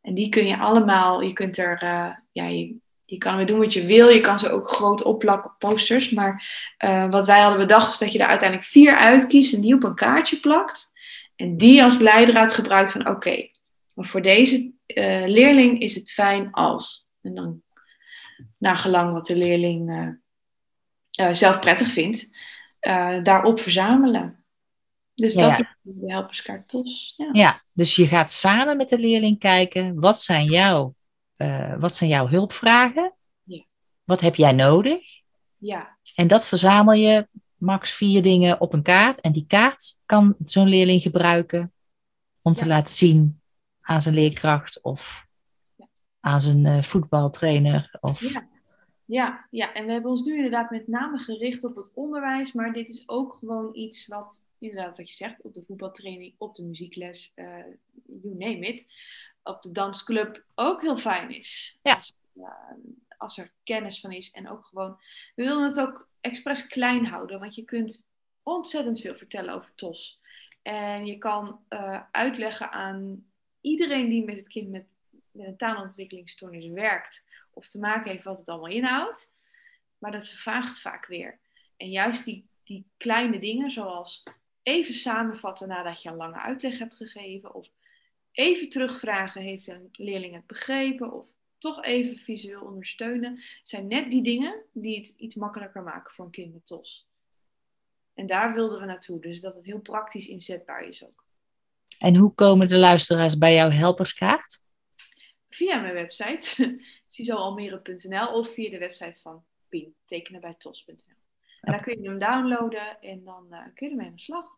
En 0.06 0.14
die 0.14 0.30
kun 0.30 0.48
je 0.48 0.58
allemaal, 0.58 1.22
je 1.22 1.34
kunt 1.34 1.58
er, 1.58 1.84
uh, 1.84 2.10
ja, 2.32 2.46
je, 2.48 2.76
je 3.06 3.18
kan 3.18 3.40
er 3.40 3.46
doen 3.46 3.60
wat 3.60 3.74
je 3.74 3.86
wil. 3.86 4.10
Je 4.10 4.22
kan 4.22 4.40
ze 4.40 4.50
ook 4.50 4.70
groot 4.70 5.04
opplakken 5.04 5.52
op 5.52 5.60
posters. 5.60 6.10
Maar 6.10 6.48
uh, 6.86 7.10
wat 7.10 7.26
wij 7.26 7.42
hadden 7.42 7.60
bedacht 7.60 7.92
is 7.92 7.98
dat 7.98 8.12
je 8.12 8.20
er 8.20 8.28
uiteindelijk 8.28 8.70
vier 8.70 8.96
uitkiest 8.96 9.54
en 9.54 9.62
die 9.62 9.76
op 9.76 9.84
een 9.84 9.96
kaartje 9.96 10.40
plakt. 10.40 10.92
En 11.36 11.58
die 11.58 11.84
als 11.84 11.98
leidraad 11.98 12.54
gebruikt 12.54 12.92
van 12.92 13.08
oké, 13.08 13.50
maar 13.94 14.06
voor 14.06 14.22
deze 14.22 14.72
uh, 14.88 15.28
leerling 15.28 15.80
is 15.80 15.96
het 15.96 16.12
fijn 16.12 16.52
als. 16.52 17.08
En 17.22 17.36
dan 17.36 17.62
naar 18.58 18.78
gelang 18.78 19.14
wat 19.14 19.26
de 19.26 19.38
leerling 19.38 20.18
zelf 21.32 21.60
prettig 21.60 21.88
vindt, 21.88 22.30
daarop 23.24 23.60
verzamelen. 23.60 24.46
Dus 25.14 25.34
dat. 25.34 25.75
De 25.86 26.64
TOS. 26.68 27.14
Ja. 27.18 27.30
Ja, 27.32 27.64
dus 27.74 27.96
je 27.96 28.08
gaat 28.08 28.32
samen 28.32 28.78
met 28.78 28.90
de 28.90 29.00
leerling 29.00 29.40
kijken, 29.40 30.00
wat 30.00 30.22
zijn 30.22 30.46
jouw, 30.46 30.96
eh, 31.36 31.74
wat 31.80 31.96
zijn 31.96 32.10
jouw 32.10 32.28
hulpvragen? 32.28 33.16
Ja. 33.44 33.66
Wat 34.04 34.22
heb 34.22 34.36
jij 34.36 34.52
nodig? 34.52 35.00
ja, 35.54 35.98
En 36.16 36.28
dat 36.28 36.46
verzamel 36.46 36.94
je 36.94 37.28
max 37.56 37.92
vier 37.92 38.22
dingen 38.22 38.62
op 38.62 38.74
een 38.74 38.84
kaart. 38.84 39.22
En 39.22 39.32
die 39.32 39.46
kaart 39.48 39.98
kan 40.06 40.36
zo'n 40.44 40.68
leerling 40.68 41.02
gebruiken 41.02 41.74
om 42.42 42.54
te 42.54 42.68
laten 42.68 42.94
zien 42.94 43.42
aan 43.82 44.02
zijn 44.02 44.16
leerkracht 44.16 44.82
of 44.82 45.28
Ja. 45.76 45.88
aan 46.20 46.42
zijn 46.42 46.66
eh, 46.66 46.82
voetbaltrainer. 46.82 47.98
Of... 48.02 48.22
Ja. 49.06 49.48
Ja, 49.52 49.74
en 49.74 49.86
we 49.86 49.92
hebben 49.92 50.12
ons 50.12 50.24
nu 50.24 50.36
inderdaad 50.36 50.70
met 50.70 50.88
name 50.88 51.18
gericht 51.18 51.64
op 51.64 51.76
het 51.76 51.92
onderwijs, 51.94 52.54
maar 52.54 52.74
dit 52.74 52.90
is 52.90 53.10
ook 53.10 53.38
gewoon 53.40 53.76
iets 53.76 54.08
wat, 54.08 54.48
inderdaad 54.60 54.98
wat 54.98 55.10
je 55.10 55.16
zegt, 55.16 55.42
op 55.42 55.54
de 55.54 55.64
voetbaltraining, 55.68 56.36
op 56.38 56.56
de 56.56 56.64
muziekles, 56.64 57.32
eh, 57.36 57.66
you 58.06 58.36
name 58.38 58.68
it, 58.68 58.86
op 59.44 59.62
de 59.62 59.72
dansclub 59.72 60.44
ook 60.56 60.82
heel 60.82 60.98
fijn 60.98 61.36
is. 61.36 61.80
Ja. 61.82 61.96
Als, 61.96 62.14
eh, 62.36 62.46
als 63.18 63.38
er 63.38 63.52
kennis 63.64 64.00
van 64.00 64.12
is 64.12 64.32
en 64.32 64.50
ook 64.50 64.66
gewoon, 64.66 64.98
we 65.36 65.44
willen 65.44 65.64
het 65.64 65.80
ook 65.80 66.08
expres 66.22 66.68
klein 66.68 67.06
houden, 67.06 67.40
want 67.40 67.56
je 67.56 67.64
kunt 67.64 68.08
ontzettend 68.44 69.00
veel 69.02 69.16
vertellen 69.16 69.54
over 69.54 69.72
TOS. 69.76 70.22
En 70.62 71.06
je 71.06 71.18
kan 71.18 71.60
eh, 71.68 72.02
uitleggen 72.12 72.72
aan 72.72 73.26
iedereen 73.62 74.10
die 74.10 74.26
met 74.26 74.36
het 74.36 74.48
kind 74.48 74.70
met, 74.70 74.86
met 75.32 75.48
een 75.48 75.58
taalontwikkelingsstoornis 75.58 76.68
werkt, 76.68 77.24
of 77.56 77.68
te 77.68 77.80
maken 77.80 78.12
heeft 78.12 78.24
wat 78.24 78.38
het 78.38 78.50
allemaal 78.50 78.72
inhoudt. 78.72 79.34
Maar 79.98 80.12
dat 80.12 80.28
vervaagt 80.28 80.82
vaak 80.82 81.06
weer. 81.06 81.40
En 81.78 81.90
juist 81.90 82.26
die, 82.26 82.50
die 82.64 82.88
kleine 82.98 83.40
dingen, 83.40 83.72
zoals 83.72 84.24
even 84.64 84.94
samenvatten 84.94 85.68
nadat 85.68 86.02
je 86.02 86.10
een 86.10 86.16
lange 86.16 86.40
uitleg 86.40 86.80
hebt 86.80 86.96
gegeven, 86.96 87.54
of 87.54 87.68
even 88.32 88.70
terugvragen, 88.70 89.42
heeft 89.42 89.68
een 89.68 89.90
leerling 89.92 90.34
het 90.34 90.48
begrepen, 90.48 91.14
of 91.14 91.26
toch 91.58 91.84
even 91.84 92.18
visueel 92.18 92.62
ondersteunen, 92.62 93.44
zijn 93.64 93.88
net 93.88 94.12
die 94.12 94.24
dingen 94.24 94.64
die 94.74 95.00
het 95.00 95.14
iets 95.18 95.36
makkelijker 95.36 95.84
maken 95.84 96.14
voor 96.14 96.26
een 96.26 96.32
kind 96.32 96.54
met 96.54 96.66
TOS. 96.66 97.08
En 98.14 98.28
daar 98.28 98.54
wilden 98.54 98.80
we 98.80 98.86
naartoe, 98.86 99.20
dus 99.22 99.42
dat 99.42 99.56
het 99.56 99.66
heel 99.66 99.80
praktisch 99.80 100.28
inzetbaar 100.28 100.88
is 100.88 101.04
ook. 101.04 101.26
En 102.00 102.16
hoe 102.16 102.34
komen 102.34 102.70
de 102.70 102.78
luisteraars 102.78 103.38
bij 103.38 103.54
jouw 103.54 103.70
helperskaart? 103.70 104.64
Via 105.50 105.80
mijn 105.80 105.94
website, 105.94 106.80
cisoalmere.nl 107.16 108.28
of 108.34 108.54
via 108.54 108.70
de 108.70 108.78
website 108.78 109.22
van 109.22 109.44
PIN, 109.70 109.96
tekenen 110.06 110.42
bij 110.42 110.54
tos.nl. 110.54 110.96
En 111.62 111.72
daar 111.72 111.84
kun 111.84 112.02
je 112.02 112.10
hem 112.10 112.20
downloaden 112.20 113.02
en 113.02 113.24
dan 113.24 113.54
eh, 113.54 113.64
kun 113.74 113.88
je 113.88 113.94
ermee 113.94 114.08
aan 114.08 114.16
de 114.16 114.22
slag. 114.22 114.58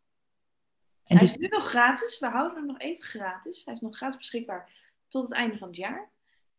En 1.03 1.17
Hij 1.17 1.25
is 1.25 1.35
nu 1.35 1.47
nog 1.47 1.69
gratis, 1.69 2.19
we 2.19 2.27
houden 2.27 2.57
hem 2.57 2.65
nog 2.65 2.79
even 2.79 3.03
gratis. 3.03 3.65
Hij 3.65 3.73
is 3.73 3.81
nog 3.81 3.97
gratis 3.97 4.17
beschikbaar 4.17 4.71
tot 5.07 5.23
het 5.23 5.33
einde 5.33 5.57
van 5.57 5.67
het 5.67 5.77
jaar. 5.77 6.11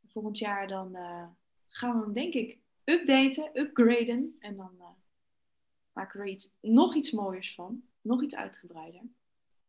Volgend 0.07 0.38
jaar 0.38 0.68
dan 0.68 0.94
eh, 0.94 1.26
gaan 1.66 1.99
we 1.99 2.05
hem 2.05 2.12
denk 2.12 2.34
ik 2.34 2.59
updaten, 2.84 3.51
upgraden. 3.53 4.36
En 4.38 4.57
dan 4.57 4.74
eh, 4.78 4.86
maken 5.92 6.20
we 6.20 6.26
er 6.26 6.32
iets, 6.32 6.51
nog 6.61 6.94
iets 6.94 7.11
mooiers 7.11 7.55
van, 7.55 7.82
nog 8.01 8.22
iets 8.22 8.34
uitgebreider. 8.34 9.01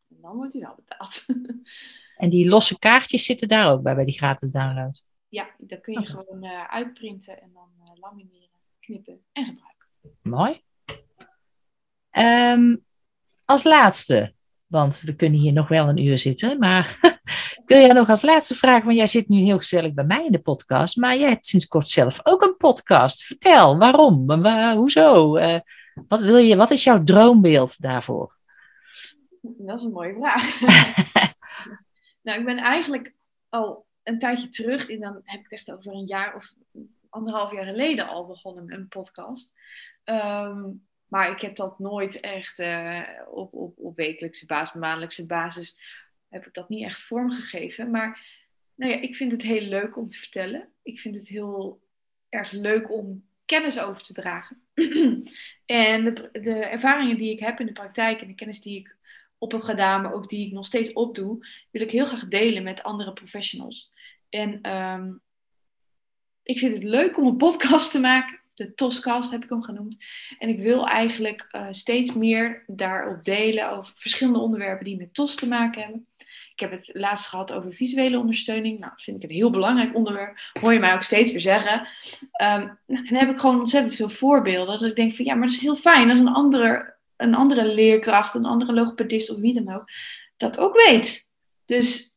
En 0.09 0.17
dan 0.21 0.35
wordt 0.35 0.53
hij 0.53 0.61
wel 0.61 0.75
betaald. 0.75 1.25
en 2.23 2.29
die 2.29 2.49
losse 2.49 2.79
kaartjes 2.79 3.25
zitten 3.25 3.47
daar 3.47 3.71
ook 3.71 3.81
bij, 3.81 3.95
bij 3.95 4.05
die 4.05 4.17
gratis 4.17 4.51
download. 4.51 5.07
Ja, 5.29 5.49
dat 5.57 5.81
kun 5.81 5.93
je 5.93 6.05
gewoon 6.05 6.43
eh, 6.43 6.63
uitprinten 6.69 7.41
en 7.41 7.51
dan 7.53 7.69
eh, 7.79 7.91
lamineren, 7.99 8.59
knippen 8.79 9.21
en 9.31 9.45
gebruiken. 9.45 9.87
Mooi. 10.21 10.61
Ehm, 12.09 12.75
als 13.45 13.63
laatste, 13.63 14.33
want 14.65 15.01
we 15.01 15.15
kunnen 15.15 15.39
hier 15.39 15.53
nog 15.53 15.67
wel 15.67 15.89
een 15.89 16.05
uur 16.05 16.17
zitten, 16.17 16.59
maar 16.59 16.99
wil 17.65 17.79
jij 17.79 17.93
nog 17.93 18.09
als 18.09 18.21
laatste 18.21 18.55
vragen, 18.55 18.85
want 18.85 18.97
jij 18.97 19.07
zit 19.07 19.29
nu 19.29 19.37
heel 19.37 19.57
gezellig 19.57 19.93
bij 19.93 20.03
mij 20.03 20.25
in 20.25 20.31
de 20.31 20.41
podcast, 20.41 20.97
maar 20.97 21.17
jij 21.17 21.29
hebt 21.29 21.45
sinds 21.45 21.67
kort 21.67 21.87
zelf 21.87 22.19
ook 22.23 22.41
een 22.41 22.57
podcast. 22.57 23.23
Vertel, 23.23 23.77
waarom? 23.77 24.25
Waar, 24.25 24.75
hoezo? 24.75 25.35
Eh, 25.35 25.59
wat 26.07 26.21
wil 26.21 26.37
je? 26.37 26.55
Wat 26.55 26.71
is 26.71 26.83
jouw 26.83 27.03
droombeeld 27.03 27.81
daarvoor? 27.81 28.37
Dat 29.41 29.79
is 29.79 29.85
een 29.85 29.91
mooie 29.91 30.13
vraag. 30.13 30.59
nou, 32.23 32.39
ik 32.39 32.45
ben 32.45 32.57
eigenlijk 32.57 33.13
al 33.49 33.87
een 34.09 34.19
tijdje 34.19 34.49
terug, 34.49 34.89
en 34.89 34.99
dan 34.99 35.21
heb 35.23 35.39
ik 35.39 35.49
het 35.49 35.51
echt 35.51 35.71
over 35.71 35.93
een 35.93 36.05
jaar 36.05 36.35
of 36.35 36.53
anderhalf 37.09 37.51
jaar 37.51 37.65
geleden 37.65 38.07
al 38.07 38.27
begonnen 38.27 38.65
met 38.65 38.77
een 38.77 38.87
podcast. 38.87 39.53
Ehm, 40.03 40.71
maar 41.07 41.31
ik 41.31 41.41
heb 41.41 41.55
dat 41.55 41.79
nooit 41.79 42.19
echt 42.19 42.59
eh, 42.59 43.03
op, 43.31 43.53
op, 43.53 43.77
op 43.77 43.95
wekelijkse 43.95 44.45
basis, 44.45 44.79
maandelijkse 44.79 45.25
basis, 45.25 45.79
heb 46.27 46.45
ik 46.45 46.53
dat 46.53 46.69
niet 46.69 46.83
echt 46.83 47.01
vormgegeven. 47.01 47.91
Maar 47.91 48.25
nou 48.75 48.91
ja, 48.91 49.01
ik 49.01 49.15
vind 49.15 49.31
het 49.31 49.43
heel 49.43 49.61
leuk 49.61 49.97
om 49.97 50.07
te 50.07 50.17
vertellen. 50.17 50.69
Ik 50.81 50.99
vind 50.99 51.15
het 51.15 51.27
heel 51.27 51.81
erg 52.29 52.51
leuk 52.51 52.91
om 52.91 53.27
kennis 53.45 53.79
over 53.79 54.03
te 54.03 54.13
dragen. 54.13 54.61
en 55.65 56.03
de, 56.03 56.29
de 56.31 56.55
ervaringen 56.55 57.17
die 57.17 57.31
ik 57.31 57.39
heb 57.39 57.59
in 57.59 57.65
de 57.65 57.71
praktijk 57.71 58.21
en 58.21 58.27
de 58.27 58.35
kennis 58.35 58.61
die 58.61 58.79
ik 58.79 58.97
op 59.37 59.51
heb 59.51 59.61
gedaan, 59.61 60.01
maar 60.01 60.13
ook 60.13 60.29
die 60.29 60.47
ik 60.47 60.53
nog 60.53 60.65
steeds 60.65 60.93
opdoe, 60.93 61.47
wil 61.71 61.81
ik 61.81 61.91
heel 61.91 62.05
graag 62.05 62.27
delen 62.27 62.63
met 62.63 62.83
andere 62.83 63.13
professionals. 63.13 63.93
En 64.29 64.61
ehm, 64.61 65.11
ik 66.43 66.59
vind 66.59 66.73
het 66.73 66.83
leuk 66.83 67.17
om 67.17 67.27
een 67.27 67.37
podcast 67.37 67.91
te 67.91 67.99
maken. 67.99 68.39
De 68.53 68.73
Toscast 68.73 69.31
heb 69.31 69.43
ik 69.43 69.49
hem 69.49 69.63
genoemd. 69.63 69.97
En 70.39 70.49
ik 70.49 70.59
wil 70.59 70.87
eigenlijk 70.87 71.47
eh, 71.51 71.67
steeds 71.71 72.13
meer 72.13 72.63
daarop 72.67 73.23
delen 73.23 73.71
over 73.71 73.91
verschillende 73.95 74.39
onderwerpen 74.39 74.85
die 74.85 74.97
met 74.97 75.13
TOS 75.13 75.35
te 75.35 75.47
maken 75.47 75.81
hebben. 75.81 76.07
Ik 76.59 76.69
heb 76.69 76.79
het 76.79 76.89
laatst 76.93 77.27
gehad 77.27 77.51
over 77.51 77.73
visuele 77.73 78.19
ondersteuning. 78.19 78.79
Nou, 78.79 78.91
dat 78.91 79.01
vind 79.01 79.23
ik 79.23 79.29
een 79.29 79.35
heel 79.35 79.49
belangrijk 79.49 79.95
onderwerp. 79.95 80.37
Hoor 80.61 80.73
je 80.73 80.79
mij 80.79 80.93
ook 80.93 81.03
steeds 81.03 81.31
weer 81.31 81.41
zeggen. 81.41 81.87
Ehm, 82.31 82.59
nou, 82.59 82.77
en 82.85 83.05
dan 83.05 83.19
heb 83.19 83.29
ik 83.29 83.39
gewoon 83.39 83.57
ontzettend 83.57 83.95
veel 83.95 84.09
voorbeelden. 84.09 84.79
Dat 84.79 84.89
ik 84.89 84.95
denk 84.95 85.15
van 85.15 85.25
ja, 85.25 85.33
maar 85.33 85.47
dat 85.47 85.55
is 85.55 85.61
heel 85.61 85.75
fijn. 85.75 86.09
als 86.09 86.19
een 86.19 86.27
andere, 86.27 86.95
een 87.17 87.35
andere 87.35 87.65
leerkracht, 87.65 88.35
een 88.35 88.45
andere 88.45 88.73
logopedist 88.73 89.29
of 89.29 89.39
wie 89.39 89.63
dan 89.63 89.75
ook, 89.75 89.91
dat 90.37 90.59
ook 90.59 90.85
weet. 90.87 91.29
Dus 91.65 92.08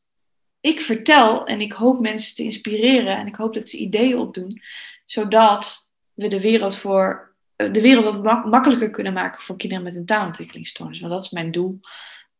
ik 0.62 0.80
vertel 0.80 1.46
en 1.46 1.60
ik 1.60 1.72
hoop 1.72 2.00
mensen 2.00 2.34
te 2.34 2.42
inspireren. 2.42 3.16
En 3.16 3.26
ik 3.26 3.34
hoop 3.34 3.54
dat 3.54 3.68
ze 3.68 3.78
ideeën 3.78 4.18
opdoen. 4.18 4.62
Zodat 5.06 5.90
we 6.14 6.28
de 6.28 6.40
wereld, 6.40 6.76
voor, 6.76 7.34
de 7.56 7.80
wereld 7.80 8.04
wat 8.04 8.22
mak- 8.22 8.44
makkelijker 8.44 8.90
kunnen 8.90 9.12
maken 9.12 9.42
voor 9.42 9.56
kinderen 9.56 9.84
met 9.84 9.96
een 9.96 10.06
taalontwikkelingsstoornis. 10.06 11.00
Want 11.00 11.12
dat 11.12 11.22
is 11.22 11.30
mijn 11.30 11.50
doel. 11.50 11.80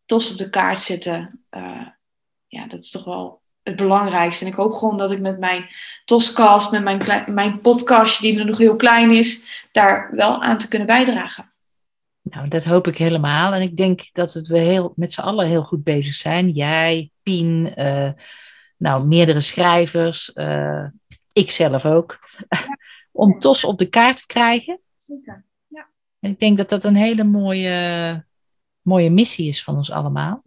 TOS 0.05 0.31
op 0.31 0.39
de 0.39 0.51
kaart 0.51 0.81
zetten. 0.81 1.45
eh, 1.49 1.87
ja, 2.47 2.66
dat 2.66 2.83
is 2.83 2.91
toch 2.91 3.05
wel 3.05 3.41
het 3.62 3.77
belangrijkste. 3.77 4.45
En 4.45 4.51
ik 4.51 4.57
hoop 4.57 4.73
gewoon 4.73 4.99
dat 4.99 5.11
ik 5.11 5.20
met 5.20 5.39
mijn 5.39 5.68
TOScast, 6.05 6.70
met 6.70 6.83
mijn, 6.83 7.25
mijn 7.35 7.61
podcastje, 7.61 8.35
die 8.35 8.45
nog 8.45 8.59
heel 8.59 8.77
klein 8.77 9.11
is, 9.11 9.66
daar 9.73 10.11
wel 10.14 10.43
aan 10.43 10.59
te 10.59 10.68
kunnen 10.68 10.87
bijdragen. 10.87 11.52
Nou, 12.23 12.49
dat 12.49 12.64
hoop 12.64 12.87
ik 12.87 12.99
helemaal. 12.99 13.53
En 13.53 13.62
ik 13.62 13.77
denk 13.77 14.12
dat 14.12 14.33
het 14.33 14.47
we 14.47 14.59
heel, 14.59 14.93
met 14.97 15.12
z'n 15.12 15.20
allen 15.20 15.47
heel 15.47 15.62
goed 15.62 15.85
bezig 15.85 16.14
zijn. 16.14 16.49
Jij, 16.49 17.11
Pien, 17.23 17.75
eh, 17.75 18.11
nou, 18.77 19.07
meerdere 19.07 19.41
schrijvers, 19.41 20.33
eh, 20.33 20.87
ik 21.33 21.51
zelf 21.51 21.85
ook. 21.85 22.18
Om 23.12 23.39
TOS 23.39 23.64
op 23.64 23.79
de 23.79 23.89
kaart 23.89 24.16
te 24.16 24.27
krijgen. 24.27 24.81
Zeker. 24.97 25.45
En 26.20 26.31
ik 26.31 26.39
denk 26.39 26.57
dat 26.57 26.68
dat 26.68 26.85
een 26.85 26.97
hele 26.97 27.25
mooie, 27.25 28.27
mooie 28.81 29.11
missie 29.11 29.49
is 29.49 29.64
van 29.64 29.77
ons 29.77 29.91
allemaal. 29.91 30.43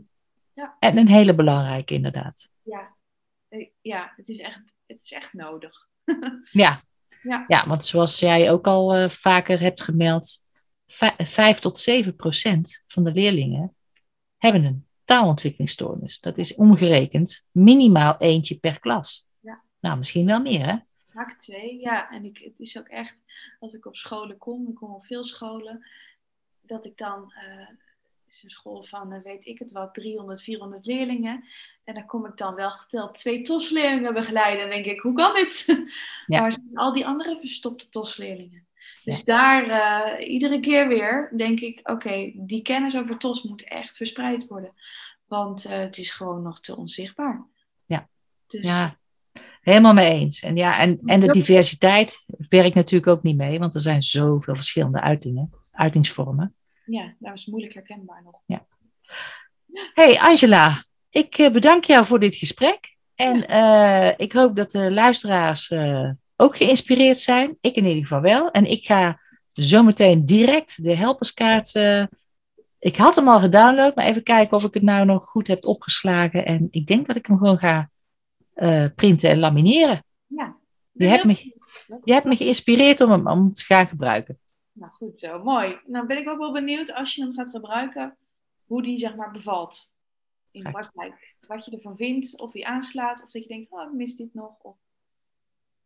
Ja. 0.54 0.76
En 0.80 0.98
een 0.98 1.08
hele 1.08 1.36
belangrijke, 1.36 1.94
inderdaad. 1.94 2.52
Ja, 2.62 2.96
Eh, 3.50 3.68
ja 3.82 4.14
het, 4.16 4.30
is 4.30 4.40
echt, 4.40 4.62
het 4.86 5.02
is 5.04 5.12
echt 5.12 5.34
nodig. 5.34 5.88
Ja, 6.52 6.82
Ja. 7.22 7.46
ja 7.48 7.68
want 7.68 7.86
zoals 7.86 8.20
jij 8.20 8.52
ook 8.52 8.68
al 8.68 9.10
vaker 9.10 9.60
hebt 9.60 9.82
gemeld, 9.82 10.45
5 10.88 11.60
tot 11.60 11.80
7 11.80 12.16
procent 12.16 12.84
van 12.88 13.04
de 13.04 13.12
leerlingen 13.12 13.76
hebben 14.38 14.64
een 14.64 14.88
taalontwikkelingsstoornis. 15.04 16.20
Dat 16.20 16.38
is 16.38 16.56
omgerekend 16.56 17.48
minimaal 17.52 18.18
eentje 18.18 18.60
per 18.60 18.80
klas. 18.80 19.28
Ja. 19.40 19.64
Nou, 19.80 19.98
misschien 19.98 20.26
wel 20.26 20.42
meer, 20.42 20.66
hè? 20.66 20.76
Vaak 21.04 21.42
twee, 21.42 21.80
ja. 21.80 22.12
En 22.12 22.26
ik, 22.26 22.38
het 22.38 22.60
is 22.60 22.78
ook 22.78 22.88
echt, 22.88 23.18
als 23.60 23.74
ik 23.74 23.86
op 23.86 23.96
scholen 23.96 24.38
kom, 24.38 24.68
ik 24.68 24.76
kom 24.76 24.94
op 24.94 25.06
veel 25.06 25.24
scholen, 25.24 25.88
dat 26.62 26.86
ik 26.86 26.98
dan, 26.98 27.34
het 28.26 28.36
is 28.36 28.44
een 28.44 28.50
school 28.50 28.84
van, 28.84 29.14
eh, 29.14 29.24
weet 29.24 29.46
ik 29.46 29.60
het 29.60 29.72
wat, 29.72 29.94
300, 29.94 30.42
400 30.42 30.86
leerlingen. 30.86 31.44
En 31.84 31.94
dan 31.94 32.06
kom 32.06 32.26
ik 32.26 32.38
dan 32.38 32.56
wel 32.56 32.72
geteld 32.72 33.16
twee 33.16 33.42
TOS-leerlingen 33.42 34.14
begeleiden. 34.14 34.64
En 34.64 34.70
denk 34.70 34.86
ik, 34.86 35.00
hoe 35.00 35.14
kan 35.14 35.34
dit? 35.34 35.66
Ja. 36.26 36.40
Waar 36.42 36.54
zijn 36.54 36.70
al 36.74 36.94
die 36.94 37.06
andere 37.06 37.40
verstopte 37.40 37.90
TOS-leerlingen? 37.90 38.65
Dus 39.06 39.24
daar, 39.24 39.70
eh, 39.70 40.30
iedere 40.30 40.60
keer 40.60 40.88
weer, 40.88 41.32
denk 41.38 41.60
ik, 41.60 41.80
oké, 41.84 42.32
die 42.36 42.62
kennis 42.62 42.98
over 42.98 43.18
TOS 43.18 43.44
moet 43.44 43.64
echt 43.64 43.98
verspreid 43.98 44.48
worden. 44.48 44.74
Want 45.26 45.66
eh, 45.66 45.80
het 45.80 45.98
is 45.98 46.12
gewoon 46.12 46.42
nog 46.42 46.60
te 46.60 46.78
onzichtbaar. 46.78 47.46
Ja. 47.86 48.10
Dus, 48.48 48.64
Ja, 48.66 48.98
helemaal 49.62 49.94
mee 49.94 50.12
eens. 50.12 50.42
En, 50.42 50.56
ja, 50.56 50.80
en, 50.80 51.00
en 51.06 51.20
de 51.20 51.26
Ja. 51.26 51.32
diversiteit 51.32 52.26
werkt 52.50 52.76
natuurlijk 52.76 53.12
ook 53.12 53.24
niet 53.24 53.38
mee, 53.38 53.60
want 53.60 53.76
er 53.76 53.82
zijn 53.82 54.02
zoveel 54.02 54.56
verschillende 54.56 55.02
uitingen, 55.02 55.54
uitingsvormen. 55.72 56.56
ja, 56.86 57.16
dat 57.20 57.34
is 57.34 57.46
moeilijk 57.46 57.74
herkenbaar 57.74 58.24
nog. 58.24 58.62
Hey 59.94 60.20
Angela, 60.20 60.86
ik 61.10 61.38
eh, 61.38 61.52
bedank 61.52 61.84
jou 61.84 62.06
voor 62.06 62.20
dit 62.20 62.36
gesprek. 62.36 62.94
En 63.16 63.38
ik 64.18 64.32
hoop 64.32 64.56
dat 64.56 64.72
de 64.72 64.92
luisteraars 64.92 65.70
uh, 65.70 66.10
ook 66.36 66.58
geïnspireerd 66.58 67.18
zijn. 67.18 67.58
Ik 67.62 67.76
in 67.76 67.86
ieder 67.86 68.02
geval 68.02 68.22
wel. 68.22 68.52
En 68.52 68.66
ik 68.66 68.86
ga 68.86 69.20
zometeen 69.54 70.26
direct 70.26 70.84
de 70.84 70.96
helperskaart. 70.96 71.76
ik 72.80 72.96
had 72.96 73.16
hem 73.16 73.28
al 73.28 73.40
gedownload, 73.40 73.96
maar 73.96 74.06
even 74.06 74.24
kijken 74.24 74.58
of 74.58 74.64
ik 74.64 74.74
het 74.74 74.84
nou 74.84 75.06
nog 75.06 75.26
goed 75.26 75.48
heb 75.48 75.66
opgeslagen. 75.66 76.46
En 76.46 76.68
ik 76.72 76.88
denk 76.88 77.08
dat 77.08 77.16
ik 77.16 77.26
hem 77.26 77.38
gewoon 77.38 77.58
ga 77.58 77.90
printen 78.96 79.30
en 79.30 79.40
lamineren. 79.40 80.04
Ja. 80.28 80.58
Je 80.92 81.08
hebt, 81.08 81.24
me, 81.24 81.54
je 82.04 82.14
hebt 82.14 82.26
me 82.26 82.36
geïnspireerd 82.36 83.02
om 83.02 83.12
hem 83.12 83.28
om 83.28 83.54
te 83.54 83.66
gaan 83.66 83.88
gebruiken. 83.88 84.40
Nou 84.72 84.92
goed 84.92 85.20
zo, 85.20 85.44
mooi. 85.44 85.80
Nou 85.86 86.08
ben 86.08 86.18
ik 86.18 86.30
ook 86.30 86.38
wel 86.38 86.52
benieuwd 86.52 86.94
als 86.94 87.16
je 87.16 87.22
hem 87.22 87.34
gaat 87.34 87.50
gebruiken, 87.50 88.18
hoe 88.66 88.82
die 88.82 88.98
zeg 88.98 89.16
maar 89.16 89.32
bevalt 89.32 89.92
in 90.52 90.64
de 90.64 90.72
praktijk. 90.72 91.36
Wat 91.48 91.66
je 91.66 91.72
ervan 91.72 91.96
vindt, 91.96 92.40
of 92.40 92.54
hij 92.54 92.64
aanslaat, 92.64 93.24
of 93.24 93.32
dat 93.32 93.42
je 93.42 93.48
denkt, 93.48 93.72
oh 93.72 93.82
ik 93.82 93.94
mis 93.94 94.16
dit 94.16 94.34
nog. 94.34 94.60
Of... 94.62 94.76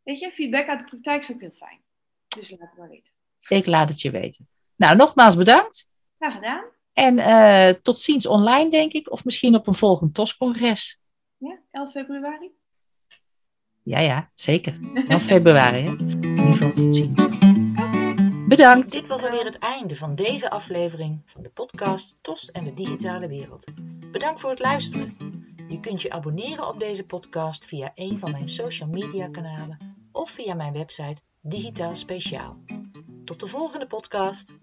Weet 0.10 0.20
je, 0.20 0.32
feedback 0.32 0.68
uit 0.68 0.80
de 0.80 0.86
praktijk 0.86 1.22
is 1.22 1.32
ook 1.32 1.41
heel 1.41 1.55
fijn. 1.57 1.80
Dus 2.28 2.49
laat 2.49 2.60
het 2.60 2.78
maar 2.78 2.89
weten. 2.89 3.12
Ik 3.47 3.66
laat 3.66 3.89
het 3.89 4.01
je 4.01 4.12
weten. 4.12 4.47
Nou, 4.76 4.95
nogmaals 4.95 5.36
bedankt. 5.36 5.91
Graag 6.18 6.34
gedaan. 6.34 6.64
En 6.93 7.18
uh, 7.18 7.82
tot 7.82 7.99
ziens 7.99 8.26
online, 8.26 8.70
denk 8.70 8.93
ik, 8.93 9.12
of 9.12 9.26
misschien 9.26 9.55
op 9.55 9.68
een 9.68 9.74
volgend 9.74 10.14
TOS-congres. 10.14 10.99
Ja, 11.38 11.60
11 11.72 11.91
februari? 11.91 12.51
Ja, 13.84 13.99
ja, 13.99 14.32
zeker. 14.34 14.80
11 15.07 15.24
februari, 15.24 15.84
hè? 15.84 15.91
In 15.91 16.30
ieder 16.30 16.45
geval 16.45 16.74
tot 16.74 16.95
ziens. 16.95 17.28
Bedankt. 18.47 18.91
Dit 18.91 19.07
was 19.07 19.24
alweer 19.24 19.45
het 19.45 19.60
einde 19.60 19.95
van 19.95 20.16
deze 20.16 20.49
aflevering 20.49 21.22
van 21.26 21.43
de 21.43 21.49
podcast 21.49 22.18
TOS 22.22 22.51
en 22.51 22.64
de 22.64 22.74
digitale 22.74 23.28
wereld. 23.28 23.64
Bedankt 24.12 24.41
voor 24.41 24.49
het 24.49 24.60
luisteren. 24.60 25.18
Je 25.68 25.80
kunt 25.80 26.01
je 26.01 26.12
abonneren 26.12 26.68
op 26.68 26.80
deze 26.80 27.05
podcast 27.05 27.66
via 27.66 27.91
een 27.95 28.20
van 28.20 28.32
mijn 28.32 28.47
social 28.47 28.89
media 28.89 29.28
kanalen 29.28 29.97
of 30.12 30.30
via 30.30 30.53
mijn 30.53 30.74
website 30.74 31.22
Digitaal 31.41 31.95
Speciaal. 31.95 32.64
Tot 33.26 33.39
de 33.39 33.47
volgende 33.47 33.88
podcast. 33.88 34.55